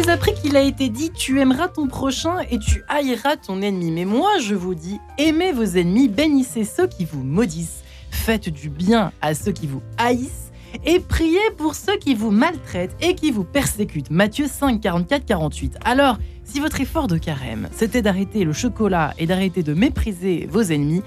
avez 0.00 0.12
appris 0.12 0.32
qu'il 0.32 0.56
a 0.56 0.62
été 0.62 0.88
dit 0.88 1.10
tu 1.10 1.40
aimeras 1.40 1.68
ton 1.68 1.86
prochain 1.86 2.38
et 2.50 2.58
tu 2.58 2.82
haïras 2.88 3.36
ton 3.36 3.60
ennemi. 3.60 3.90
Mais 3.90 4.06
moi, 4.06 4.30
je 4.42 4.54
vous 4.54 4.74
dis, 4.74 4.98
aimez 5.18 5.52
vos 5.52 5.64
ennemis, 5.64 6.08
bénissez 6.08 6.64
ceux 6.64 6.86
qui 6.86 7.04
vous 7.04 7.22
maudissent, 7.22 7.82
faites 8.10 8.48
du 8.48 8.70
bien 8.70 9.12
à 9.20 9.34
ceux 9.34 9.52
qui 9.52 9.66
vous 9.66 9.82
haïssent 9.98 10.52
et 10.86 11.00
priez 11.00 11.50
pour 11.58 11.74
ceux 11.74 11.98
qui 11.98 12.14
vous 12.14 12.30
maltraitent 12.30 12.96
et 13.02 13.14
qui 13.14 13.30
vous 13.30 13.44
persécutent. 13.44 14.10
Matthieu 14.10 14.46
5, 14.46 14.80
44, 14.80 15.26
48. 15.26 15.76
Alors, 15.84 16.16
si 16.44 16.60
votre 16.60 16.80
effort 16.80 17.06
de 17.06 17.18
carême, 17.18 17.68
c'était 17.70 18.00
d'arrêter 18.00 18.44
le 18.44 18.54
chocolat 18.54 19.12
et 19.18 19.26
d'arrêter 19.26 19.62
de 19.62 19.74
mépriser 19.74 20.48
vos 20.50 20.62
ennemis, 20.62 21.02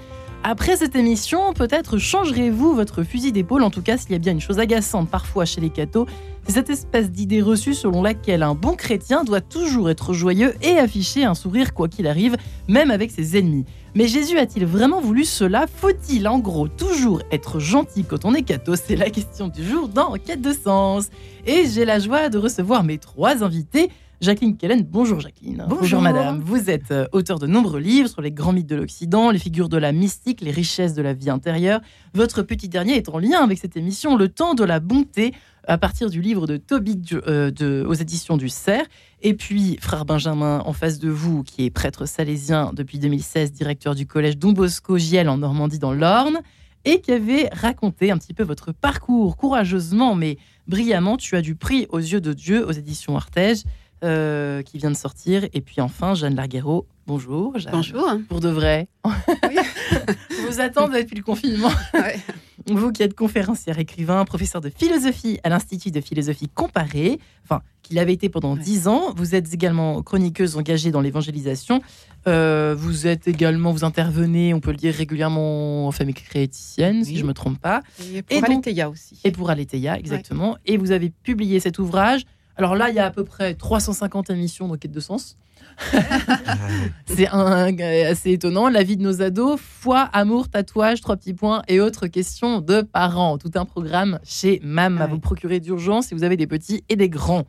après 0.46 0.76
cette 0.76 0.94
émission, 0.94 1.54
peut-être 1.54 1.96
changerez-vous 1.96 2.74
votre 2.74 3.02
fusil 3.02 3.32
d'épaule. 3.32 3.62
En 3.62 3.70
tout 3.70 3.80
cas, 3.80 3.96
s'il 3.96 4.12
y 4.12 4.14
a 4.14 4.18
bien 4.18 4.32
une 4.32 4.42
chose 4.42 4.58
agaçante 4.58 5.08
parfois 5.08 5.46
chez 5.46 5.62
les 5.62 5.70
cathos, 5.70 6.06
c'est 6.46 6.52
cette 6.52 6.68
espèce 6.68 7.10
d'idée 7.10 7.40
reçue 7.40 7.72
selon 7.72 8.02
laquelle 8.02 8.42
un 8.42 8.54
bon 8.54 8.74
chrétien 8.74 9.24
doit 9.24 9.40
toujours 9.40 9.88
être 9.88 10.12
joyeux 10.12 10.54
et 10.60 10.76
afficher 10.76 11.24
un 11.24 11.32
sourire 11.32 11.72
quoi 11.72 11.88
qu'il 11.88 12.06
arrive, 12.06 12.36
même 12.68 12.90
avec 12.90 13.10
ses 13.10 13.38
ennemis. 13.38 13.64
Mais 13.94 14.06
Jésus 14.06 14.36
a-t-il 14.36 14.66
vraiment 14.66 15.00
voulu 15.00 15.24
cela? 15.24 15.64
Faut-il 15.66 16.28
en 16.28 16.38
gros 16.40 16.68
toujours 16.68 17.22
être 17.32 17.58
gentil 17.58 18.04
quand 18.04 18.26
on 18.26 18.34
est 18.34 18.42
catho? 18.42 18.76
C'est 18.76 18.96
la 18.96 19.08
question 19.08 19.48
du 19.48 19.66
jour 19.66 19.88
dans 19.88 20.12
Quête 20.18 20.42
de 20.42 20.52
sens. 20.52 21.08
Et 21.46 21.64
j'ai 21.72 21.86
la 21.86 21.98
joie 21.98 22.28
de 22.28 22.36
recevoir 22.36 22.84
mes 22.84 22.98
trois 22.98 23.42
invités. 23.42 23.88
Jacqueline 24.24 24.56
Kellen, 24.56 24.82
bonjour 24.82 25.20
Jacqueline. 25.20 25.66
Bonjour. 25.68 26.00
madame. 26.00 26.40
Vous 26.40 26.70
êtes 26.70 26.90
euh, 26.92 27.06
auteur 27.12 27.38
de 27.38 27.46
nombreux 27.46 27.78
livres 27.78 28.08
sur 28.08 28.22
les 28.22 28.32
grands 28.32 28.54
mythes 28.54 28.66
de 28.66 28.74
l'Occident, 28.74 29.30
les 29.30 29.38
figures 29.38 29.68
de 29.68 29.76
la 29.76 29.92
mystique, 29.92 30.40
les 30.40 30.50
richesses 30.50 30.94
de 30.94 31.02
la 31.02 31.12
vie 31.12 31.28
intérieure. 31.28 31.82
Votre 32.14 32.40
petit 32.40 32.70
dernier 32.70 32.94
est 32.96 33.10
en 33.10 33.18
lien 33.18 33.42
avec 33.44 33.58
cette 33.58 33.76
émission, 33.76 34.16
Le 34.16 34.30
temps 34.30 34.54
de 34.54 34.64
la 34.64 34.80
bonté, 34.80 35.34
à 35.68 35.76
partir 35.76 36.08
du 36.08 36.22
livre 36.22 36.46
de 36.46 36.56
Toby 36.56 37.02
euh, 37.12 37.50
de, 37.50 37.84
aux 37.86 37.92
éditions 37.92 38.38
du 38.38 38.48
Cerf. 38.48 38.86
Et 39.20 39.34
puis, 39.34 39.76
frère 39.78 40.06
Benjamin, 40.06 40.62
en 40.64 40.72
face 40.72 40.98
de 40.98 41.10
vous, 41.10 41.42
qui 41.42 41.66
est 41.66 41.70
prêtre 41.70 42.06
salésien 42.06 42.70
depuis 42.72 42.98
2016, 42.98 43.52
directeur 43.52 43.94
du 43.94 44.06
collège 44.06 44.38
Don 44.38 44.52
Bosco 44.52 44.96
Giel 44.96 45.28
en 45.28 45.36
Normandie 45.36 45.78
dans 45.78 45.92
l'Orne, 45.92 46.40
et 46.86 47.02
qui 47.02 47.12
avait 47.12 47.50
raconté 47.52 48.10
un 48.10 48.16
petit 48.16 48.32
peu 48.32 48.42
votre 48.42 48.72
parcours 48.72 49.36
courageusement, 49.36 50.14
mais 50.14 50.38
brillamment. 50.66 51.18
Tu 51.18 51.36
as 51.36 51.42
du 51.42 51.56
prix 51.56 51.86
aux 51.90 51.98
yeux 51.98 52.22
de 52.22 52.32
Dieu 52.32 52.66
aux 52.66 52.72
éditions 52.72 53.16
Artege. 53.16 53.64
Euh, 54.04 54.60
qui 54.60 54.76
vient 54.76 54.90
de 54.90 54.96
sortir. 54.96 55.46
Et 55.54 55.62
puis 55.62 55.80
enfin, 55.80 56.14
Jeanne 56.14 56.34
Larguero. 56.34 56.86
Bonjour. 57.06 57.58
Jeanne. 57.58 57.72
Bonjour. 57.72 58.06
Pour 58.28 58.40
de 58.40 58.50
vrai. 58.50 58.86
Oui. 59.04 59.56
vous 60.46 60.60
attendez 60.60 61.04
depuis 61.04 61.16
le 61.16 61.22
confinement. 61.22 61.70
Ouais. 61.94 62.20
Vous 62.66 62.92
qui 62.92 63.02
êtes 63.02 63.14
conférencière, 63.14 63.78
écrivain, 63.78 64.22
professeur 64.26 64.60
de 64.60 64.68
philosophie 64.68 65.38
à 65.42 65.48
l'Institut 65.48 65.90
de 65.90 66.02
philosophie 66.02 66.48
comparée, 66.48 67.18
enfin, 67.44 67.62
qu'il 67.82 67.98
avait 67.98 68.12
été 68.12 68.28
pendant 68.28 68.56
dix 68.56 68.82
ouais. 68.82 68.88
ans. 68.88 69.14
Vous 69.16 69.34
êtes 69.34 69.54
également 69.54 70.02
chroniqueuse 70.02 70.58
engagée 70.58 70.90
dans 70.90 71.00
l'évangélisation. 71.00 71.80
Euh, 72.26 72.74
vous 72.76 73.06
êtes 73.06 73.26
également, 73.26 73.72
vous 73.72 73.84
intervenez, 73.84 74.52
on 74.52 74.60
peut 74.60 74.72
le 74.72 74.76
dire 74.76 74.92
régulièrement 74.92 75.86
en 75.86 75.92
famille 75.92 76.14
chrétienne, 76.14 76.98
oui. 76.98 77.04
si 77.06 77.16
je 77.16 77.22
ne 77.22 77.28
me 77.28 77.32
trompe 77.32 77.58
pas. 77.58 77.80
Et 78.12 78.22
pour 78.22 78.44
Aletheia 78.44 78.90
aussi. 78.90 79.18
Et 79.24 79.30
pour 79.30 79.48
Aletheia, 79.48 79.98
exactement. 79.98 80.52
Ouais. 80.52 80.58
Et 80.66 80.76
vous 80.76 80.90
avez 80.90 81.08
publié 81.08 81.58
cet 81.58 81.78
ouvrage 81.78 82.26
alors 82.56 82.76
là, 82.76 82.90
il 82.90 82.94
y 82.94 82.98
a 82.98 83.06
à 83.06 83.10
peu 83.10 83.24
près 83.24 83.54
350 83.54 84.30
émissions 84.30 84.68
dans 84.68 84.76
Quête 84.76 84.92
de 84.92 85.00
Sens. 85.00 85.36
c'est 87.06 87.26
assez 87.26 88.32
étonnant. 88.32 88.68
La 88.68 88.84
vie 88.84 88.96
de 88.96 89.02
nos 89.02 89.22
ados, 89.22 89.58
foi, 89.60 90.08
amour, 90.12 90.48
tatouage, 90.48 91.00
trois 91.00 91.16
petits 91.16 91.34
points 91.34 91.62
et 91.66 91.80
autres 91.80 92.06
questions 92.06 92.60
de 92.60 92.82
parents. 92.82 93.38
Tout 93.38 93.50
un 93.56 93.64
programme 93.64 94.20
chez 94.24 94.60
MAM 94.62 95.00
à 95.00 95.06
vous 95.06 95.18
procurer 95.18 95.60
d'urgence 95.60 96.06
si 96.06 96.14
vous 96.14 96.22
avez 96.22 96.36
des 96.36 96.46
petits 96.46 96.84
et 96.88 96.96
des 96.96 97.08
grands. 97.08 97.44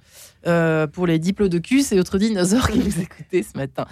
Euh, 0.47 0.85
pour 0.85 1.07
les 1.07 1.17
diplodocus 1.17 1.91
et 1.91 1.99
autres 1.99 2.19
dinosaures 2.19 2.69
qui 2.69 2.79
vous 2.79 3.01
écoutez 3.01 3.41
ce 3.41 3.57
matin. 3.57 3.85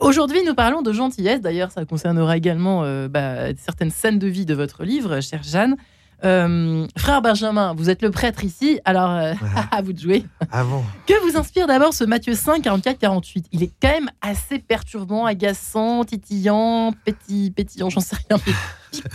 Aujourd'hui, 0.00 0.42
nous 0.44 0.54
parlons 0.54 0.82
de 0.82 0.92
gentillesse. 0.92 1.40
D'ailleurs, 1.40 1.70
ça 1.70 1.84
concernera 1.84 2.36
également 2.36 2.84
euh, 2.84 3.06
bah, 3.06 3.54
certaines 3.56 3.90
scènes 3.90 4.18
de 4.18 4.26
vie 4.26 4.46
de 4.46 4.54
votre 4.54 4.82
livre, 4.82 5.20
chère 5.20 5.42
Jeanne. 5.42 5.76
Euh, 6.24 6.86
frère 6.96 7.22
Benjamin, 7.22 7.74
vous 7.74 7.88
êtes 7.90 8.02
le 8.02 8.10
prêtre 8.10 8.44
ici, 8.44 8.80
alors 8.84 9.10
euh, 9.10 9.34
à 9.70 9.82
vous 9.82 9.92
de 9.92 9.98
jouer. 9.98 10.24
Ah 10.52 10.64
bon 10.64 10.82
Que 11.06 11.14
vous 11.28 11.38
inspire 11.38 11.66
d'abord 11.66 11.94
ce 11.94 12.04
Matthieu 12.04 12.34
5, 12.34 12.62
44, 12.62 12.98
48 12.98 13.46
Il 13.52 13.62
est 13.62 13.72
quand 13.80 13.88
même 13.88 14.10
assez 14.20 14.58
perturbant, 14.58 15.24
agaçant, 15.24 16.04
titillant, 16.04 16.92
péti, 17.04 17.52
pétillant, 17.54 17.90
j'en 17.90 18.00
sais 18.00 18.16
rien, 18.28 18.38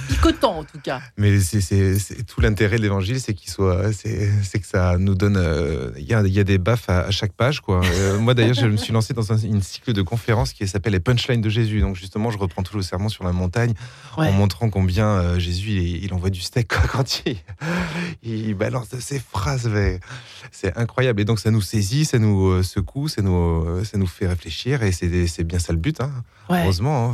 picotant 0.09 0.59
en 0.59 0.63
tout 0.63 0.79
cas. 0.79 1.01
Mais 1.17 1.39
c'est 1.39 2.23
tout 2.25 2.41
l'intérêt 2.41 2.77
de 2.77 2.81
l'évangile, 2.81 3.19
c'est 3.19 3.33
qu'il 3.33 3.49
soit, 3.49 3.91
c'est 3.93 4.59
que 4.59 4.67
ça 4.67 4.97
nous 4.97 5.15
donne. 5.15 5.41
Il 5.97 6.05
y, 6.05 6.13
a, 6.13 6.21
y, 6.21 6.39
a, 6.39 6.43
des 6.43 6.57
baffes 6.57 6.89
à, 6.89 7.01
à 7.01 7.11
chaque 7.11 7.33
page, 7.33 7.61
quoi. 7.61 7.81
Euh, 7.83 8.19
moi 8.19 8.33
d'ailleurs, 8.33 8.55
je 8.55 8.65
me 8.67 8.77
suis 8.77 8.93
lancé 8.93 9.13
dans 9.13 9.31
un, 9.33 9.37
une 9.37 9.61
cycle 9.61 9.93
de 9.93 10.01
conférences 10.01 10.53
qui 10.53 10.67
s'appelle 10.67 10.93
les 10.93 10.99
punchlines 10.99 11.41
de 11.41 11.49
Jésus. 11.49 11.81
Donc 11.81 11.95
justement, 11.95 12.31
je 12.31 12.37
reprends 12.37 12.63
tout 12.63 12.75
le 12.75 12.83
serment 12.83 13.09
sur 13.09 13.23
la 13.23 13.31
montagne 13.31 13.73
ouais. 14.17 14.27
en 14.27 14.31
montrant 14.31 14.69
combien 14.69 15.37
Jésus 15.39 15.71
il, 15.71 16.03
il, 16.03 16.13
envoie 16.13 16.29
du 16.29 16.41
steak 16.41 16.67
quoi, 16.67 16.87
quand 16.87 17.23
il, 17.25 17.37
il 18.23 18.53
balance 18.55 18.87
ces 18.99 19.19
phrases. 19.19 19.69
C'est 20.51 20.77
incroyable. 20.77 21.21
Et 21.21 21.25
donc 21.25 21.39
ça 21.39 21.51
nous 21.51 21.61
saisit, 21.61 22.05
ça 22.05 22.19
nous 22.19 22.63
secoue, 22.63 23.07
ça 23.07 23.21
nous, 23.21 23.83
ça 23.83 23.97
nous 23.97 24.07
fait 24.07 24.27
réfléchir. 24.27 24.83
Et 24.83 24.91
c'est 24.91 25.43
bien 25.43 25.59
ça 25.59 25.73
le 25.73 25.79
but, 25.79 26.01
hein. 26.01 26.11
ouais. 26.49 26.63
heureusement. 26.63 27.11
Hein. 27.11 27.13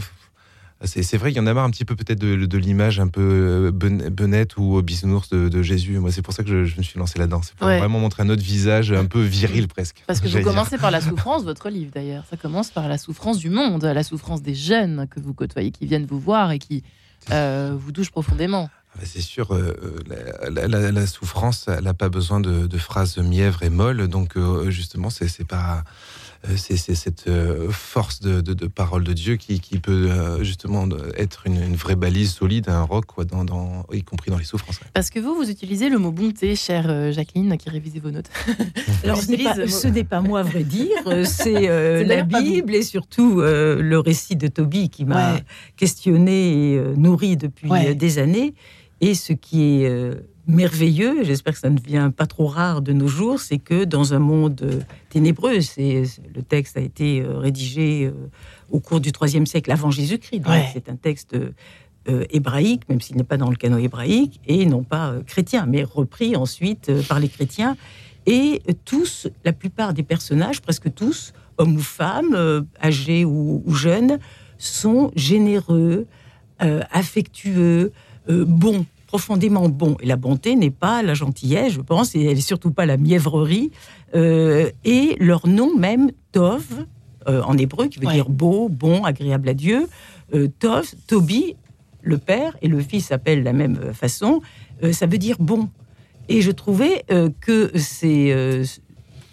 C'est 0.83 1.17
vrai 1.17 1.31
qu'il 1.31 1.37
y 1.37 1.39
en 1.41 1.47
a 1.47 1.53
marre 1.53 1.65
un 1.65 1.69
petit 1.69 1.85
peu 1.85 1.95
peut-être 1.95 2.19
de, 2.19 2.35
de 2.35 2.57
l'image 2.57 2.99
un 2.99 3.07
peu 3.07 3.71
benette 3.71 4.57
ou 4.57 4.81
bisounours 4.81 5.29
de, 5.29 5.47
de 5.47 5.61
Jésus. 5.61 5.99
Moi, 5.99 6.11
c'est 6.11 6.23
pour 6.23 6.33
ça 6.33 6.43
que 6.43 6.49
je, 6.49 6.65
je, 6.65 6.77
me 6.77 6.81
suis 6.81 6.97
lancé 6.97 7.19
là-dedans. 7.19 7.41
C'est 7.43 7.55
pour 7.55 7.67
ouais. 7.67 7.77
vraiment 7.77 7.99
montrer 7.99 8.23
un 8.23 8.29
autre 8.29 8.41
visage 8.41 8.91
un 8.91 9.05
peu 9.05 9.21
viril 9.21 9.67
presque. 9.67 10.03
Parce 10.07 10.19
que 10.19 10.27
vous 10.27 10.41
commencez 10.41 10.77
par 10.77 10.89
la 10.89 11.01
souffrance, 11.01 11.43
votre 11.43 11.69
livre 11.69 11.91
d'ailleurs. 11.93 12.23
Ça 12.29 12.37
commence 12.37 12.71
par 12.71 12.87
la 12.87 12.97
souffrance 12.97 13.37
du 13.37 13.49
monde, 13.49 13.83
la 13.83 14.03
souffrance 14.03 14.41
des 14.41 14.55
jeunes 14.55 15.07
que 15.07 15.19
vous 15.19 15.33
côtoyez, 15.33 15.71
qui 15.71 15.85
viennent 15.85 16.05
vous 16.05 16.19
voir 16.19 16.51
et 16.51 16.59
qui 16.59 16.83
euh, 17.31 17.75
vous 17.77 17.91
touchent 17.91 18.11
profondément. 18.11 18.69
C'est 19.03 19.21
sûr, 19.21 19.53
euh, 19.53 19.73
la, 20.49 20.67
la, 20.67 20.91
la, 20.91 21.07
souffrance, 21.07 21.67
elle 21.69 21.85
n'a 21.85 21.93
pas 21.93 22.09
besoin 22.09 22.41
de, 22.41 22.67
de, 22.67 22.77
phrases 22.77 23.17
mièvres 23.19 23.63
et 23.63 23.69
molles. 23.69 24.07
Donc, 24.07 24.35
euh, 24.35 24.69
justement, 24.69 25.09
c'est 25.09 25.47
pas 25.47 25.83
c'est 26.55 26.77
cette 26.77 27.29
force 27.69 28.19
de, 28.19 28.41
de, 28.41 28.53
de, 28.53 28.67
parole 28.67 29.03
de 29.03 29.13
Dieu 29.13 29.35
qui, 29.35 29.59
qui 29.59 29.79
peut 29.79 30.09
justement 30.41 30.87
être 31.15 31.47
une, 31.47 31.61
une, 31.61 31.75
vraie 31.75 31.95
balise 31.95 32.31
solide, 32.31 32.69
un 32.69 32.83
roc, 32.83 33.05
quoi, 33.05 33.25
dans, 33.25 33.45
dans, 33.45 33.85
y 33.91 34.03
compris 34.03 34.31
dans 34.31 34.37
les 34.37 34.43
souffrances. 34.43 34.79
Parce 34.93 35.09
que 35.09 35.19
vous, 35.19 35.35
vous 35.35 35.49
utilisez 35.49 35.89
le 35.89 35.99
mot 35.99 36.11
bonté, 36.11 36.55
chère 36.55 37.11
Jacqueline, 37.11 37.57
qui 37.57 37.69
révisez 37.69 37.99
vos 37.99 38.11
notes. 38.11 38.29
Alors, 39.03 39.17
ce 39.21 39.87
n'est 39.87 40.03
pas, 40.03 40.21
pas, 40.21 40.21
moi, 40.21 40.41
à 40.41 40.43
vrai 40.43 40.63
dire, 40.63 41.25
c'est 41.25 41.69
euh, 41.69 42.03
la 42.03 42.23
Bible 42.23 42.75
et 42.75 42.83
surtout 42.83 43.39
euh, 43.39 43.81
le 43.81 43.99
récit 43.99 44.35
de 44.35 44.47
Tobie 44.47 44.89
qui 44.89 45.05
m'a 45.05 45.33
ouais. 45.33 45.43
questionné 45.77 46.73
et 46.73 46.77
euh, 46.77 46.93
nourri 46.95 47.37
depuis 47.37 47.69
ouais. 47.69 47.95
des 47.95 48.19
années. 48.19 48.53
Et 48.99 49.15
ce 49.15 49.33
qui 49.33 49.83
est 49.83 50.13
merveilleux, 50.51 51.23
j'espère 51.23 51.53
que 51.53 51.59
ça 51.59 51.69
ne 51.69 51.77
devient 51.77 52.11
pas 52.15 52.27
trop 52.27 52.47
rare 52.47 52.81
de 52.81 52.93
nos 52.93 53.07
jours, 53.07 53.39
c'est 53.39 53.57
que 53.57 53.85
dans 53.85 54.13
un 54.13 54.19
monde 54.19 54.83
ténébreux, 55.09 55.61
c'est, 55.61 56.03
le 56.35 56.41
texte 56.41 56.77
a 56.77 56.81
été 56.81 57.23
rédigé 57.25 58.05
euh, 58.05 58.29
au 58.69 58.79
cours 58.79 58.99
du 58.99 59.11
IIIe 59.19 59.47
siècle 59.47 59.71
avant 59.71 59.91
Jésus-Christ, 59.91 60.47
ouais. 60.47 60.69
c'est 60.73 60.89
un 60.89 60.95
texte 60.95 61.35
euh, 62.09 62.25
hébraïque, 62.31 62.89
même 62.89 62.99
s'il 62.99 63.15
n'est 63.17 63.23
pas 63.23 63.37
dans 63.37 63.49
le 63.49 63.55
canon 63.55 63.77
hébraïque, 63.77 64.39
et 64.47 64.65
non 64.65 64.83
pas 64.83 65.09
euh, 65.09 65.21
chrétien, 65.21 65.65
mais 65.67 65.83
repris 65.83 66.35
ensuite 66.35 66.89
euh, 66.89 67.03
par 67.03 67.19
les 67.19 67.29
chrétiens. 67.29 67.77
Et 68.25 68.61
tous, 68.85 69.27
la 69.45 69.53
plupart 69.53 69.93
des 69.93 70.03
personnages, 70.03 70.61
presque 70.61 70.93
tous, 70.93 71.33
hommes 71.57 71.75
ou 71.75 71.81
femmes, 71.81 72.33
euh, 72.33 72.61
âgés 72.81 73.23
ou, 73.23 73.61
ou, 73.65 73.73
jeunes, 73.73 74.17
sont 74.57 75.11
généreux, 75.15 76.07
euh, 76.61 76.81
affectueux, 76.91 77.91
bons 78.27 78.85
profondément 79.11 79.67
bon. 79.67 79.97
Et 79.99 80.05
la 80.05 80.15
bonté 80.15 80.55
n'est 80.55 80.71
pas 80.71 81.03
la 81.03 81.13
gentillesse, 81.13 81.73
je 81.73 81.81
pense, 81.81 82.15
et 82.15 82.23
elle 82.23 82.37
est 82.37 82.47
surtout 82.53 82.71
pas 82.71 82.85
la 82.85 82.95
mièvrerie. 82.95 83.69
Euh, 84.15 84.69
et 84.85 85.17
leur 85.19 85.47
nom 85.47 85.75
même, 85.75 86.11
Tov, 86.31 86.85
euh, 87.27 87.41
en 87.41 87.57
hébreu, 87.57 87.87
qui 87.87 87.99
veut 87.99 88.07
ouais. 88.07 88.13
dire 88.13 88.29
beau, 88.29 88.69
bon, 88.69 89.03
agréable 89.03 89.49
à 89.49 89.53
Dieu. 89.53 89.87
Euh, 90.33 90.47
Tov, 90.59 90.93
Tobi, 91.07 91.57
le 92.01 92.17
père, 92.17 92.55
et 92.61 92.69
le 92.69 92.79
fils 92.79 93.07
s'appelle 93.07 93.39
de 93.39 93.43
la 93.43 93.51
même 93.51 93.93
façon, 93.93 94.41
ça 94.93 95.05
veut 95.07 95.17
dire 95.17 95.35
bon. 95.39 95.69
Et 96.29 96.41
je 96.41 96.51
trouvais 96.51 97.03
que 97.41 97.71
c'est... 97.75 98.63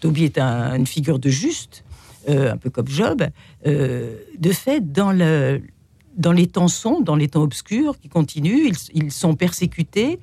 Tobi 0.00 0.24
est 0.24 0.38
un, 0.38 0.74
une 0.74 0.86
figure 0.86 1.18
de 1.18 1.30
juste, 1.30 1.84
un 2.28 2.58
peu 2.58 2.68
comme 2.68 2.88
Job. 2.88 3.22
de 3.64 4.52
fait, 4.52 4.92
dans 4.92 5.12
le 5.12 5.62
dans 6.18 6.32
les 6.32 6.46
temps 6.46 6.68
sombres, 6.68 7.04
dans 7.04 7.16
les 7.16 7.28
temps 7.28 7.42
obscurs 7.42 7.98
qui 7.98 8.08
continuent, 8.08 8.68
ils, 8.68 8.76
ils, 9.04 9.12
sont 9.12 9.34
persécutés 9.34 10.18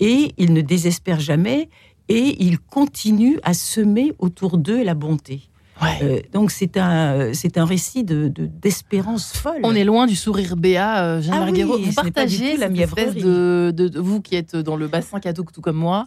et 0.00 0.34
ils 0.36 0.52
ne 0.52 0.60
désespèrent 0.60 1.20
jamais 1.20 1.68
et 2.08 2.42
ils 2.42 2.58
continuent 2.58 3.38
à 3.44 3.54
semer 3.54 4.12
autour 4.18 4.58
d'eux 4.58 4.82
la 4.82 4.94
bonté. 4.94 5.42
Ouais. 5.82 5.98
Euh, 6.02 6.20
donc 6.32 6.50
c'est 6.50 6.76
un 6.76 7.34
c'est 7.34 7.58
un 7.58 7.64
récit 7.64 8.04
de 8.04 8.28
d'espérance 8.28 9.32
de, 9.32 9.38
folle. 9.38 9.60
On 9.64 9.74
est 9.74 9.84
loin 9.84 10.06
du 10.06 10.14
sourire 10.14 10.56
béat, 10.56 11.04
euh, 11.04 11.22
Jean 11.22 11.32
ah 11.34 11.48
oui, 11.50 11.62
Vous 11.62 11.92
partagez 11.92 12.56
la 12.56 12.68
espèce 12.68 13.14
de, 13.14 13.72
de, 13.74 13.88
de, 13.88 14.00
vous 14.00 14.20
qui 14.20 14.36
êtes 14.36 14.54
dans 14.54 14.76
le 14.76 14.86
bassin 14.86 15.18
catholique 15.18 15.52
tout 15.52 15.60
comme 15.60 15.76
moi. 15.76 16.06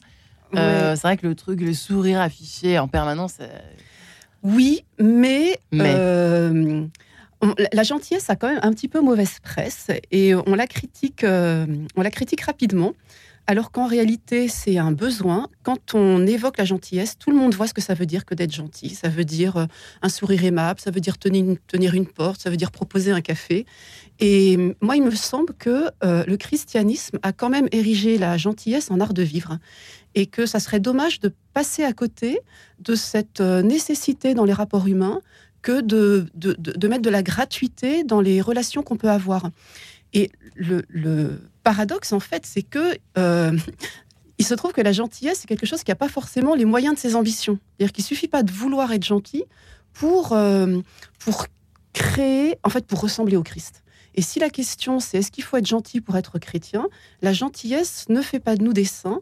Euh, 0.55 0.95
c'est 0.95 1.01
vrai 1.01 1.17
que 1.17 1.27
le 1.27 1.35
truc, 1.35 1.59
le 1.59 1.73
sourire 1.73 2.21
affiché 2.21 2.79
en 2.79 2.87
permanence. 2.87 3.39
Oui, 4.43 4.85
mais, 4.97 5.59
euh, 7.43 7.53
la 7.73 7.83
gentillesse 7.83 8.29
a 8.29 8.35
quand 8.35 8.49
même 8.49 8.59
un 8.63 8.73
petit 8.73 8.87
peu 8.87 9.01
mauvaise 9.01 9.39
presse 9.41 9.87
et 10.11 10.33
on 10.35 10.55
la 10.55 10.67
critique, 10.67 11.23
on 11.23 12.01
la 12.01 12.11
critique 12.11 12.41
rapidement 12.41 12.93
alors 13.47 13.71
qu'en 13.71 13.87
réalité, 13.87 14.49
c'est 14.49 14.77
un 14.77 14.91
besoin. 14.91 15.47
Quand 15.63 15.95
on 15.95 16.27
évoque 16.27 16.57
la 16.57 16.65
gentillesse, 16.65 17.17
tout 17.17 17.31
le 17.31 17.37
monde 17.37 17.55
voit 17.55 17.65
ce 17.65 17.73
que 17.73 17.81
ça 17.81 17.93
veut 17.93 18.05
dire 18.05 18.25
que 18.25 18.35
d'être 18.35 18.53
gentil. 18.53 18.89
Ça 18.89 19.07
veut 19.07 19.23
dire 19.23 19.55
euh, 19.55 19.65
un 20.01 20.09
sourire 20.09 20.43
aimable, 20.43 20.81
ça 20.81 20.91
veut 20.91 20.99
dire 20.99 21.17
tenir 21.17 21.95
une, 21.95 22.07
porte, 22.07 22.41
ça 22.41 22.49
veut 22.49 22.57
dire 22.57 22.71
proposer 22.71 23.11
un 23.11 23.21
café. 23.21 23.65
Et 24.19 24.57
moi, 24.81 24.97
il 24.97 25.03
me 25.03 25.11
semble 25.11 25.53
que 25.53 25.89
euh, 26.03 26.25
le 26.27 26.35
christianisme 26.35 27.19
a 27.23 27.31
quand 27.31 27.49
même 27.49 27.69
érigé 27.71 28.17
la 28.17 28.35
gentillesse 28.35 28.91
en 28.91 28.99
art 28.99 29.13
de 29.13 29.23
vivre 29.23 29.59
et 30.13 30.25
que 30.25 30.45
ça 30.45 30.59
serait 30.59 30.81
dommage 30.81 31.21
de 31.21 31.31
passer 31.53 31.83
à 31.83 31.93
côté 31.93 32.39
de 32.79 32.95
cette 32.95 33.39
euh, 33.39 33.61
nécessité 33.61 34.33
dans 34.33 34.43
les 34.45 34.53
rapports 34.53 34.87
humains 34.87 35.21
que 35.67 35.81
de, 35.81 36.27
de, 36.33 36.87
mettre 36.87 37.01
de 37.01 37.09
la 37.09 37.21
gratuité 37.21 38.05
dans 38.05 38.21
les 38.21 38.39
relations 38.39 38.83
qu'on 38.83 38.95
peut 38.95 39.09
avoir. 39.09 39.49
Et 40.13 40.31
le 40.55 41.41
paradoxe, 41.65 42.13
en 42.13 42.21
fait, 42.21 42.45
c'est 42.45 42.61
que 42.61 42.97
euh, 43.17 43.51
il 44.37 44.45
se 44.45 44.53
trouve 44.53 44.71
que 44.71 44.79
la 44.79 44.93
gentillesse, 44.93 45.39
c'est 45.41 45.47
quelque 45.47 45.65
chose 45.65 45.83
qui 45.83 45.91
n'a 45.91 45.95
pas 45.95 46.07
forcément 46.07 46.55
les 46.55 46.63
moyens 46.63 46.95
de 46.95 46.99
ses 47.01 47.17
ambitions. 47.17 47.59
C'est-à-dire 47.75 47.91
qu'il 47.91 48.05
suffit 48.05 48.29
pas 48.29 48.43
de 48.43 48.51
vouloir 48.51 48.93
être 48.93 49.03
gentil 49.03 49.43
pour, 49.91 50.31
euh, 50.31 50.79
pour 51.19 51.47
créer, 51.91 52.57
en 52.63 52.69
fait, 52.69 52.85
pour 52.85 53.01
ressembler 53.01 53.35
au 53.35 53.43
Christ. 53.43 53.83
Et 54.15 54.21
si 54.21 54.39
la 54.39 54.49
question 54.49 55.01
c'est 55.01 55.17
est-ce 55.17 55.31
qu'il 55.31 55.43
faut 55.43 55.57
être 55.57 55.67
gentil 55.67 55.99
pour 55.99 56.15
être 56.15 56.39
chrétien, 56.39 56.87
la 57.21 57.33
gentillesse 57.33 58.05
ne 58.07 58.21
fait 58.21 58.39
pas 58.39 58.55
de 58.55 58.63
nous 58.63 58.73
des 58.73 58.85
saints 58.85 59.19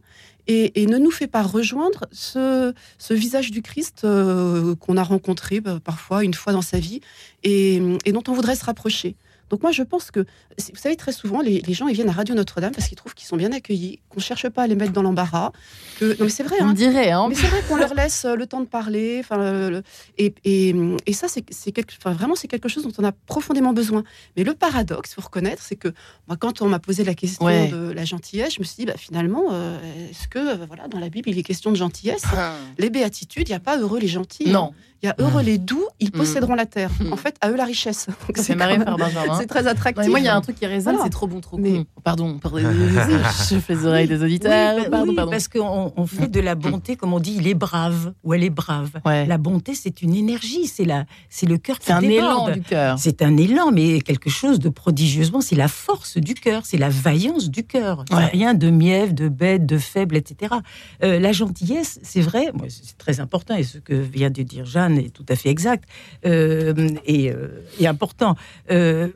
et, 0.47 0.85
ne 0.85 0.97
nous 0.97 1.11
fait 1.11 1.27
pas 1.27 1.41
rejoindre 1.41 2.05
ce, 2.11 2.73
visage 3.09 3.51
du 3.51 3.61
Christ 3.61 4.03
euh, 4.03 4.75
qu'on 4.75 4.97
a 4.97 5.03
rencontré 5.03 5.59
bah, 5.59 5.79
parfois 5.83 6.23
une 6.23 6.33
fois 6.33 6.53
dans 6.53 6.61
sa 6.61 6.79
vie 6.79 7.01
et 7.43 7.79
dont 7.79 8.23
on 8.27 8.33
voudrait 8.33 8.55
se 8.55 8.65
rapprocher. 8.65 9.15
Donc 9.49 9.61
moi, 9.61 9.71
je 9.71 9.83
pense 9.83 10.11
que, 10.11 10.21
vous 10.21 10.75
savez, 10.75 10.95
très 10.95 11.11
souvent, 11.11 11.41
les, 11.41 11.61
gens, 11.73 11.87
ils 11.87 11.95
viennent 11.95 12.09
à 12.09 12.13
Radio 12.13 12.35
Notre-Dame 12.35 12.71
parce 12.71 12.87
qu'ils 12.87 12.97
trouvent 12.97 13.13
qu'ils 13.13 13.27
sont 13.27 13.37
bien 13.37 13.51
accueillis, 13.51 13.99
qu'on 14.09 14.17
ne 14.17 14.23
cherche 14.23 14.49
pas 14.49 14.63
à 14.63 14.67
les 14.67 14.75
mettre 14.75 14.91
dans 14.91 15.03
l'embarras. 15.03 15.51
Que... 15.99 16.05
Non, 16.05 16.25
mais 16.25 16.29
c'est 16.29 16.43
vrai. 16.43 16.57
On 16.61 16.69
hein. 16.69 16.73
dirait. 16.73 17.11
Hein. 17.11 17.27
Mais 17.29 17.35
c'est 17.35 17.47
vrai 17.47 17.61
qu'on 17.67 17.75
leur 17.75 17.93
laisse 17.93 18.25
euh, 18.25 18.35
le 18.35 18.47
temps 18.47 18.61
de 18.61 18.65
parler. 18.65 19.21
Enfin, 19.23 19.81
et, 20.17 20.33
et, 20.43 20.75
et, 21.05 21.13
ça, 21.13 21.27
c'est 21.27 21.71
quelque... 21.71 21.93
enfin, 21.97 22.13
vraiment, 22.13 22.35
c'est 22.35 22.47
quelque 22.47 22.69
chose 22.69 22.83
dont 22.83 22.93
on 22.97 23.03
a 23.03 23.11
profondément 23.11 23.73
besoin. 23.73 24.03
Mais 24.35 24.43
le 24.43 24.53
paradoxe, 24.53 25.11
il 25.11 25.15
faut 25.15 25.21
reconnaître, 25.21 25.61
c'est 25.61 25.75
que 25.75 25.89
moi, 26.27 26.37
quand 26.37 26.61
on 26.61 26.67
m'a 26.67 26.79
posé 26.79 27.03
la 27.03 27.13
question 27.13 27.45
de 27.45 27.91
la 27.91 28.05
gentillesse, 28.05 28.55
je 28.55 28.59
me 28.59 28.65
suis 28.65 28.77
dit, 28.77 28.85
bah, 28.85 28.97
finalement, 28.97 29.45
euh, 29.51 29.77
est-ce 30.09 30.27
que, 30.27 30.39
euh, 30.39 30.65
voilà, 30.67 30.87
dans 30.87 30.99
la 30.99 31.09
Bible, 31.09 31.29
il 31.29 31.37
est 31.37 31.43
question 31.43 31.71
de 31.71 31.75
gentillesse? 31.75 32.23
Ah. 32.35 32.55
Les 32.77 32.89
béatitudes, 32.89 33.47
il 33.47 33.51
n'y 33.51 33.55
a 33.55 33.59
pas 33.59 33.77
heureux 33.77 33.99
les 33.99 34.07
gentils. 34.07 34.49
Hein. 34.49 34.53
Non. 34.53 34.73
Il 35.03 35.07
y 35.07 35.09
a 35.09 35.15
heureux 35.19 35.43
les 35.43 35.57
doux, 35.57 35.85
ils 35.99 36.07
mm. 36.07 36.11
posséderont 36.11 36.55
la 36.55 36.65
terre. 36.65 36.89
En 37.11 37.17
fait, 37.17 37.35
à 37.41 37.51
eux 37.51 37.55
la 37.55 37.65
richesse. 37.65 38.07
C'est 38.35 38.55
marré 38.55 38.79
par 38.79 38.97
Benjamin. 38.97 39.34
C'est 39.39 39.47
très 39.47 39.67
attractif. 39.67 40.09
moi, 40.09 40.19
il 40.19 40.25
y 40.25 40.27
a 40.27 40.35
un 40.35 40.41
truc 40.41 40.55
qui 40.55 40.65
résonne, 40.65 40.97
c'est 41.03 41.09
trop 41.09 41.27
bon, 41.27 41.41
trop 41.41 41.57
con. 41.57 41.85
Pardon, 42.03 42.37
pardon 42.39 42.59
je 42.59 43.59
fais 43.59 43.75
les 43.75 43.85
oreilles 43.85 44.07
des 44.07 44.23
auditeurs. 44.23 44.77
Oui, 44.77 44.89
pardon, 44.89 45.13
pardon. 45.15 45.31
Parce 45.31 45.47
qu'on 45.47 45.93
on 45.95 46.05
fait 46.05 46.27
de 46.27 46.39
la 46.39 46.55
bonté, 46.55 46.95
comme 46.95 47.13
on 47.13 47.19
dit, 47.19 47.35
il 47.37 47.47
est 47.47 47.53
brave 47.53 48.13
ou 48.23 48.33
elle 48.33 48.43
est 48.43 48.49
brave. 48.49 48.91
La 49.05 49.37
bonté, 49.37 49.73
c'est 49.75 50.01
une 50.01 50.15
énergie, 50.15 50.67
c'est 50.67 50.85
la, 50.85 51.05
c'est 51.29 51.45
le 51.45 51.57
cœur 51.57 51.79
qui 51.79 51.87
C'est 51.87 51.93
un 51.93 52.01
élan 52.01 52.49
du 52.49 52.61
cœur. 52.61 52.97
C'est 52.99 53.21
un 53.21 53.37
élan, 53.37 53.71
mais 53.71 54.01
quelque 54.01 54.29
chose 54.29 54.59
de 54.59 54.69
prodigieusement. 54.69 55.41
C'est 55.41 55.55
la 55.55 55.67
force 55.67 56.17
du 56.17 56.33
cœur, 56.33 56.61
c'est 56.65 56.77
la 56.77 56.89
vaillance 56.89 57.49
du 57.49 57.63
cœur. 57.63 58.05
Rien 58.11 58.53
de 58.53 58.69
mièvre, 58.69 59.13
de 59.13 59.29
bête, 59.29 59.65
de 59.65 59.77
faible, 59.77 60.15
etc. 60.15 60.55
Euh, 61.03 61.19
la 61.19 61.31
gentillesse, 61.31 61.99
c'est 62.03 62.21
vrai, 62.21 62.51
c'est 62.69 62.97
très 62.97 63.19
important, 63.19 63.55
et 63.55 63.63
ce 63.63 63.77
que 63.77 63.93
vient 63.93 64.29
de 64.29 64.41
dire 64.43 64.65
Jeanne 64.65 64.97
est 64.97 65.09
tout 65.09 65.25
à 65.29 65.35
fait 65.35 65.49
exact 65.49 65.87
euh, 66.25 66.89
et, 67.05 67.31
euh, 67.31 67.63
et, 67.79 67.87
important. 67.87 68.35
mais 68.69 69.11